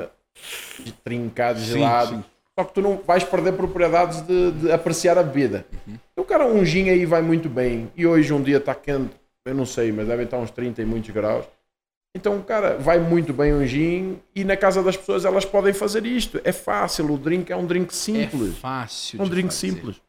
trincado, 1.04 1.60
gelado, 1.60 2.16
sim. 2.16 2.24
só 2.58 2.64
que 2.64 2.72
tu 2.74 2.80
não 2.80 2.96
vais 3.06 3.24
perder 3.24 3.52
propriedades 3.52 4.20
de, 4.22 4.52
de 4.52 4.72
apreciar 4.72 5.18
a 5.18 5.22
bebida. 5.22 5.64
O 6.16 6.24
cara, 6.24 6.46
um 6.46 6.64
gin 6.64 6.88
aí 6.90 7.04
vai 7.04 7.22
muito 7.22 7.48
bem. 7.48 7.90
E 7.94 8.06
hoje 8.06 8.32
um 8.32 8.42
dia 8.42 8.56
está 8.56 8.74
quente, 8.74 9.14
eu 9.44 9.54
não 9.54 9.66
sei, 9.66 9.92
mas 9.92 10.06
deve 10.08 10.22
estar 10.24 10.38
uns 10.38 10.50
30 10.50 10.80
e 10.82 10.84
muitos 10.84 11.10
graus. 11.10 11.44
Então, 12.16 12.40
cara, 12.42 12.76
vai 12.76 12.98
muito 13.00 13.32
bem 13.32 13.52
um 13.52 13.66
gin 13.66 14.20
e 14.34 14.44
na 14.44 14.56
casa 14.56 14.82
das 14.82 14.96
pessoas 14.96 15.24
elas 15.24 15.44
podem 15.44 15.72
fazer 15.72 16.06
isto. 16.06 16.40
É 16.44 16.52
fácil, 16.52 17.12
o 17.12 17.18
drink 17.18 17.52
é 17.52 17.56
um 17.56 17.66
drink 17.66 17.90
É 17.90 17.92
simples. 17.92 18.56
fácil. 18.58 19.20
um 19.20 19.28
drink 19.28 19.48
fazer. 19.48 19.70
simples. 19.72 20.00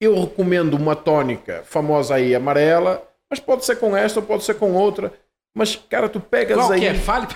Eu 0.00 0.20
recomendo 0.20 0.74
uma 0.74 0.94
tónica 0.94 1.62
famosa 1.64 2.16
aí, 2.16 2.34
amarela, 2.34 3.02
mas 3.30 3.40
pode 3.40 3.64
ser 3.64 3.76
com 3.76 3.96
esta 3.96 4.20
ou 4.20 4.26
pode 4.26 4.44
ser 4.44 4.54
com 4.54 4.72
outra. 4.74 5.12
Mas, 5.56 5.76
cara, 5.76 6.08
tu 6.08 6.20
pegas 6.20 6.58
Qual 6.58 6.72
aí. 6.72 6.80
que 6.80 6.86
é? 6.86 6.94
Fale. 6.94 7.28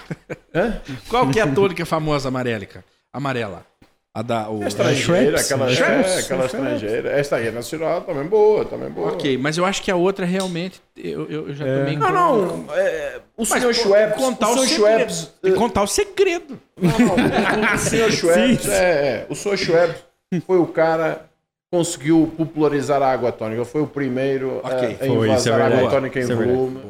Hã? 0.55 0.83
Qual 1.09 1.31
que 1.31 1.39
é 1.39 1.43
a 1.43 1.55
tônica 1.55 1.87
famosa 1.87 2.29
amarelica? 2.29 2.85
Amarela. 3.13 3.65
A 4.19 4.23
da. 4.23 4.51
O... 4.51 4.65
É 4.65 4.67
estrangeira, 4.67 5.39
Schweppes. 5.39 5.45
aquela, 5.45 5.71
Schweppes. 5.71 6.11
é, 6.13 6.19
aquela 6.19 6.47
estrangeira. 6.47 7.11
Esta 7.13 7.37
aí 7.37 7.47
é 7.47 7.51
nacional, 7.53 8.01
também 8.01 8.25
boa, 8.25 8.65
também 8.65 8.91
boa. 8.91 9.13
Ok, 9.13 9.39
mas 9.39 9.57
eu 9.57 9.65
acho 9.65 9.81
que 9.81 9.91
a 9.93 9.95
outra 9.97 10.27
realmente. 10.27 10.81
Eu, 10.97 11.31
eu, 11.31 11.55
já 11.55 11.65
É. 11.65 11.79
tomei. 11.79 11.97
Não, 11.97 12.11
não. 12.57 12.75
é, 12.75 13.21
o 13.37 13.43
Mas 13.43 13.49
senhor 13.49 13.73
Schweppes. 13.75 14.17
contar 14.17 14.51
o 14.51 14.55
o. 14.55 14.67
Schweppes. 14.67 15.33
E 15.45 15.53
contar 15.53 15.83
o 15.83 15.87
segredo. 15.87 16.59
Não, 16.77 16.99
não, 16.99 17.75
o, 17.75 17.79
senhor 17.79 18.11
Schweppes, 18.13 18.69
é, 18.69 18.83
é, 18.83 19.27
o 19.31 19.37
senhor 19.37 19.57
Schweppes 19.57 20.03
foi 20.45 20.59
o 20.59 20.67
cara 20.67 21.27
que 21.71 21.77
conseguiu 21.77 22.33
popularizar 22.37 23.01
a 23.03 23.13
água 23.13 23.31
tónica. 23.31 23.61
Ele 23.61 23.65
foi 23.71 23.83
o 23.83 23.87
primeiro 23.87 24.61
a- 24.65 24.69
Ok, 24.75 24.97
a, 25.01 25.07
foi, 25.07 25.29
é 25.29 25.53
a 25.53 25.67
água 25.67 25.91
tónica 25.91 26.19
em 26.19 26.23
é 26.25 26.27
volume. 26.27 26.81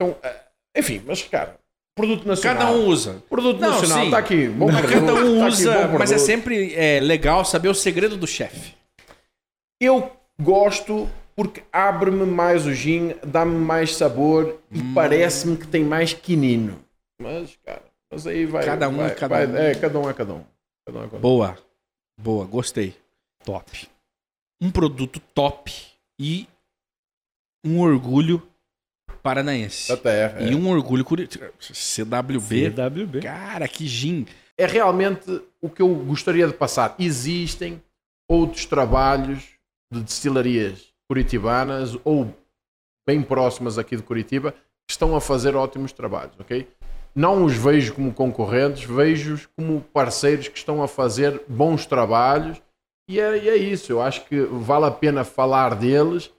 Então, 0.00 0.14
é, 0.22 0.36
enfim, 0.78 1.02
mas 1.04 1.22
cara, 1.24 1.56
produto 1.94 2.26
nacional. 2.26 2.58
Cada 2.58 2.72
um 2.72 2.86
usa. 2.86 3.22
Produto 3.28 3.60
Não, 3.60 3.70
nacional, 3.70 3.98
sim. 3.98 4.04
está 4.06 4.18
aqui. 4.18 4.48
Bom 4.48 4.66
produto, 4.66 4.90
cada 4.92 5.14
um 5.14 5.38
tá 5.38 5.46
aqui, 5.46 5.54
usa. 5.54 5.88
bom 5.88 5.98
mas 5.98 6.12
é 6.12 6.18
sempre 6.18 6.74
é, 6.74 7.00
legal 7.00 7.44
saber 7.44 7.68
o 7.68 7.74
segredo 7.74 8.16
do 8.16 8.26
chefe. 8.26 8.74
Eu 9.80 10.10
gosto 10.40 11.08
porque 11.34 11.62
abre-me 11.72 12.24
mais 12.26 12.66
o 12.66 12.72
gin, 12.74 13.14
dá-me 13.24 13.54
mais 13.56 13.96
sabor 13.96 14.60
e 14.70 14.80
Hum. 14.80 14.94
parece-me 14.94 15.56
que 15.56 15.66
tem 15.66 15.82
mais 15.84 16.12
quinino. 16.12 16.78
Mas, 17.20 17.56
cara, 17.64 17.82
mas 18.10 18.26
aí 18.26 18.44
vai. 18.46 18.64
Cada 18.64 18.88
um 18.88 18.96
vai, 18.98 19.06
é 19.10 19.14
cada 19.14 19.34
vai- 19.34 19.46
um. 19.46 19.56
É, 19.56 19.74
cada 19.74 19.98
um 19.98 20.10
é 20.10 20.12
cada 20.14 20.34
um. 20.34 20.44
Cada 20.86 20.98
um 20.98 21.02
é 21.02 21.06
cada 21.06 21.16
um. 21.16 21.20
Boa. 21.20 21.58
Boa, 22.20 22.44
gostei. 22.46 22.94
Top. 23.44 23.88
Um 24.60 24.70
produto 24.70 25.20
top 25.34 25.72
e 26.18 26.46
um 27.64 27.80
orgulho 27.80 28.42
paranaense. 29.22 29.88
Da 29.88 29.96
terra. 29.96 30.40
é. 30.40 30.48
E 30.50 30.54
um 30.54 30.68
orgulho 30.68 31.04
curitiba. 31.04 31.50
CWB. 31.60 32.70
CWB. 32.70 33.20
Cara, 33.20 33.68
que 33.68 33.86
gin. 33.86 34.26
é 34.58 34.66
realmente 34.66 35.40
o 35.60 35.68
que 35.68 35.82
eu 35.82 35.94
gostaria 35.94 36.46
de 36.46 36.52
passar. 36.54 36.94
Existem 36.98 37.82
outros 38.28 38.66
trabalhos 38.66 39.44
de 39.92 40.00
destilarias 40.02 40.92
curitibanas 41.08 41.96
ou 42.04 42.34
bem 43.06 43.22
próximas 43.22 43.78
aqui 43.78 43.96
de 43.96 44.02
Curitiba 44.02 44.52
que 44.86 44.92
estão 44.92 45.14
a 45.14 45.20
fazer 45.20 45.54
ótimos 45.54 45.92
trabalhos, 45.92 46.34
ok? 46.40 46.66
Não 47.14 47.44
os 47.44 47.54
vejo 47.54 47.94
como 47.94 48.12
concorrentes, 48.12 48.84
vejo-os 48.84 49.46
como 49.56 49.82
parceiros 49.92 50.48
que 50.48 50.56
estão 50.56 50.82
a 50.82 50.88
fazer 50.88 51.42
bons 51.46 51.84
trabalhos 51.84 52.62
e 53.08 53.20
é, 53.20 53.36
e 53.44 53.48
é 53.50 53.56
isso. 53.56 53.92
Eu 53.92 54.00
acho 54.00 54.24
que 54.24 54.40
vale 54.40 54.86
a 54.86 54.90
pena 54.90 55.24
falar 55.24 55.74
deles. 55.74 56.30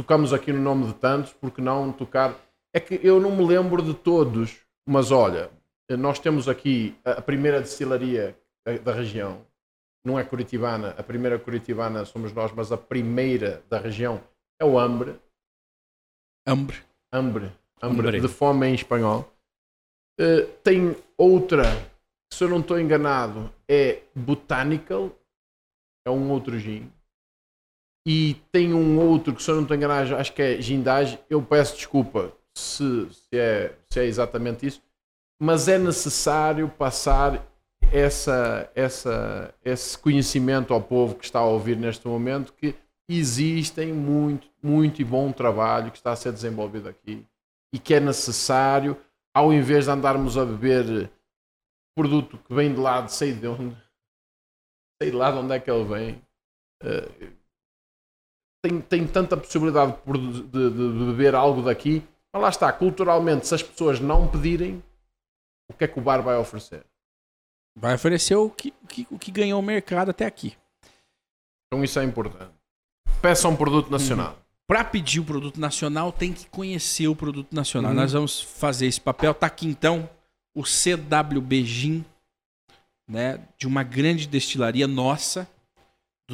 Tocamos 0.00 0.32
aqui 0.32 0.50
no 0.50 0.62
nome 0.62 0.86
de 0.86 0.94
tantos, 0.94 1.30
porque 1.34 1.60
não 1.60 1.92
tocar? 1.92 2.34
É 2.74 2.80
que 2.80 2.98
eu 3.06 3.20
não 3.20 3.36
me 3.36 3.46
lembro 3.46 3.82
de 3.82 3.92
todos, 3.92 4.56
mas 4.88 5.10
olha, 5.10 5.50
nós 5.90 6.18
temos 6.18 6.48
aqui 6.48 6.96
a 7.04 7.20
primeira 7.20 7.60
destilaria 7.60 8.34
da- 8.66 8.78
da 8.78 8.94
região, 8.94 9.44
não 10.02 10.18
é 10.18 10.24
curitibana, 10.24 10.94
a 10.96 11.02
primeira 11.02 11.38
curitibana 11.38 12.06
somos 12.06 12.32
nós, 12.32 12.50
mas 12.50 12.72
a 12.72 12.78
primeira 12.78 13.62
da 13.68 13.78
região 13.78 14.22
é 14.58 14.64
o 14.64 14.78
Ambre, 14.78 15.20
Ambre. 16.48 16.78
Ambre, 17.12 17.52
Ambre, 17.82 18.06
Ambre. 18.08 18.20
de 18.22 18.28
fome 18.28 18.68
em 18.68 18.74
espanhol. 18.74 19.30
Eh, 20.18 20.46
tem 20.64 20.96
outra, 21.18 21.64
se 22.32 22.42
eu 22.42 22.48
não 22.48 22.60
estou 22.60 22.80
enganado, 22.80 23.52
é 23.68 24.00
Botanical, 24.14 25.10
é 26.06 26.10
um 26.10 26.30
outro 26.30 26.58
gin. 26.58 26.90
E 28.12 28.34
tem 28.50 28.74
um 28.74 28.98
outro 28.98 29.32
que, 29.32 29.40
se 29.40 29.48
eu 29.48 29.54
não 29.54 29.62
estou 29.62 29.76
enganado, 29.76 30.16
acho 30.16 30.32
que 30.32 30.42
é 30.42 30.60
Gindage. 30.60 31.16
Eu 31.30 31.40
peço 31.40 31.76
desculpa 31.76 32.32
se, 32.52 33.08
se, 33.08 33.38
é, 33.38 33.72
se 33.88 34.00
é 34.00 34.04
exatamente 34.04 34.66
isso, 34.66 34.82
mas 35.40 35.68
é 35.68 35.78
necessário 35.78 36.68
passar 36.68 37.40
essa, 37.92 38.68
essa, 38.74 39.54
esse 39.64 39.96
conhecimento 39.96 40.74
ao 40.74 40.82
povo 40.82 41.14
que 41.14 41.24
está 41.24 41.38
a 41.38 41.44
ouvir 41.44 41.76
neste 41.76 42.08
momento 42.08 42.52
que 42.52 42.74
existem 43.08 43.92
muito, 43.92 44.48
muito 44.60 45.00
e 45.00 45.04
bom 45.04 45.30
trabalho 45.30 45.92
que 45.92 45.98
está 45.98 46.10
a 46.10 46.16
ser 46.16 46.32
desenvolvido 46.32 46.88
aqui 46.88 47.24
e 47.72 47.78
que 47.78 47.94
é 47.94 48.00
necessário, 48.00 48.96
ao 49.32 49.52
invés 49.52 49.84
de 49.84 49.92
andarmos 49.92 50.36
a 50.36 50.44
beber 50.44 51.08
produto 51.94 52.38
que 52.38 52.52
vem 52.52 52.74
de 52.74 52.80
lá, 52.80 53.02
de 53.02 53.12
sei 53.12 53.32
de 53.32 53.46
onde, 53.46 53.76
sei 55.00 55.12
lá 55.12 55.30
de 55.30 55.38
onde 55.38 55.54
é 55.54 55.60
que 55.60 55.70
ele 55.70 55.84
vem. 55.84 56.22
Tem, 58.62 58.80
tem 58.80 59.06
tanta 59.06 59.36
possibilidade 59.36 59.96
de, 60.06 60.42
de- 60.42 60.70
de- 60.70 61.04
beber 61.06 61.34
algo 61.34 61.62
daqui, 61.62 62.02
mas 62.32 62.42
lá 62.42 62.48
está, 62.48 62.72
culturalmente, 62.72 63.46
se 63.46 63.54
as 63.54 63.62
pessoas 63.62 64.00
não 64.00 64.28
pedirem, 64.28 64.82
o 65.70 65.74
que 65.74 65.84
é 65.84 65.88
que 65.88 65.98
o 65.98 66.02
bar 66.02 66.20
vai 66.22 66.36
oferecer? 66.36 66.84
Vai 67.76 67.94
oferecer 67.94 68.34
o 68.34 68.50
que, 68.50 68.72
o 68.82 68.86
que, 68.86 69.06
o 69.10 69.18
que 69.18 69.30
ganhou 69.30 69.60
o 69.60 69.62
mercado 69.62 70.10
até 70.10 70.26
aqui. 70.26 70.56
Então 71.66 71.82
isso 71.84 71.98
é 71.98 72.04
importante. 72.04 72.52
Peça 73.22 73.48
um 73.48 73.56
produto 73.56 73.90
nacional. 73.90 74.38
Para 74.66 74.84
pedir 74.84 75.20
o 75.20 75.24
produto 75.24 75.58
nacional, 75.60 76.12
tem 76.12 76.32
que 76.32 76.46
conhecer 76.48 77.08
o 77.08 77.16
produto 77.16 77.52
nacional. 77.52 77.90
Uhum. 77.92 77.96
Nós 77.96 78.12
vamos 78.12 78.40
fazer 78.40 78.86
esse 78.86 79.00
papel. 79.00 79.34
Tá 79.34 79.46
aqui 79.46 79.66
então 79.66 80.08
o 80.54 80.64
CWB 80.64 81.64
Gin, 81.64 82.04
né, 83.08 83.40
de 83.58 83.66
uma 83.66 83.82
grande 83.82 84.26
destilaria 84.28 84.86
nossa, 84.86 85.48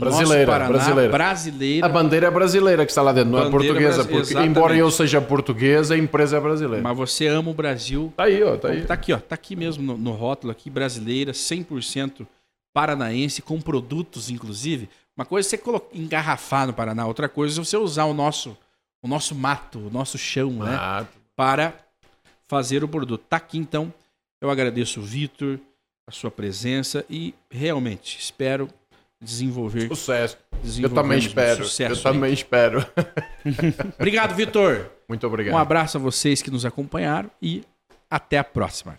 Brasileira, 0.01 0.47
Paraná, 0.51 0.69
brasileira. 0.73 1.11
brasileira. 1.13 1.87
A 1.87 1.89
bandeira 1.89 2.27
é 2.27 2.31
brasileira 2.31 2.85
que 2.87 2.93
está 2.93 3.03
lá 3.03 3.13
dentro, 3.13 3.31
não 3.31 3.39
é 3.39 3.43
Bandeira 3.51 3.65
portuguesa, 3.75 3.95
brasi- 3.97 4.09
porque 4.09 4.21
exatamente. 4.31 4.51
embora 4.51 4.77
eu 4.77 4.91
seja 4.91 5.21
portuguesa, 5.21 5.95
a 5.95 5.99
empresa 5.99 6.37
é 6.37 6.41
brasileira. 6.41 6.83
Mas 6.83 6.97
você 6.97 7.27
ama 7.27 7.51
o 7.51 7.55
Brasil. 7.55 8.13
Tá 8.17 8.25
aí, 8.25 8.43
ó, 8.43 8.57
tá 8.57 8.69
aí. 8.69 8.83
Tá 8.85 8.95
aqui, 8.95 9.13
ó. 9.13 9.19
Tá 9.19 9.35
aqui 9.35 9.57
mesmo 9.57 9.83
no, 9.83 9.97
no 9.99 10.13
rótulo 10.13 10.51
aqui, 10.53 10.69
brasileira, 10.71 11.33
100% 11.33 12.27
paranaense, 12.75 13.41
com 13.43 13.61
produtos, 13.61 14.29
inclusive. 14.31 14.89
Uma 15.17 15.25
coisa 15.25 15.47
é 15.47 15.51
você 15.51 15.59
colo- 15.59 15.87
engarrafar 15.95 16.67
no 16.67 16.73
Paraná, 16.73 17.07
outra 17.07 17.29
coisa 17.29 17.59
é 17.61 17.65
você 17.65 17.77
usar 17.77 18.05
o 18.05 18.13
nosso, 18.13 18.57
o 19.03 19.09
nosso 19.09 19.35
mato, 19.35 19.79
o 19.79 19.91
nosso 19.91 20.19
chão, 20.19 20.51
né? 20.53 20.77
Ah, 20.79 21.05
Para 21.35 21.73
fazer 22.49 22.85
o 22.85 22.89
produto. 22.89 23.23
Tá 23.29 23.37
aqui 23.39 23.57
então. 23.59 23.93
Eu 24.41 24.51
agradeço 24.51 25.01
o 25.01 25.03
Vitor, 25.03 25.59
a 26.07 26.13
sua 26.13 26.31
presença 26.31 27.05
e 27.09 27.35
realmente 27.51 28.19
espero 28.21 28.69
desenvolver. 29.21 29.89
Sucesso. 29.89 30.39
Desenvolver 30.63 30.99
eu 30.99 31.03
também 31.03 31.19
espero. 31.19 31.65
Sucesso, 31.65 31.93
eu 31.95 32.03
também 32.03 32.31
hein? 32.31 32.35
espero. 32.35 32.87
obrigado, 33.99 34.35
Vitor. 34.35 34.91
Muito 35.09 35.27
obrigado. 35.27 35.55
Um 35.55 35.59
abraço 35.59 35.97
a 35.97 36.01
vocês 36.01 36.43
que 36.43 36.51
nos 36.51 36.65
acompanharam 36.65 37.31
e 37.41 37.63
até 38.11 38.39
a 38.39 38.45
próxima. 38.45 38.99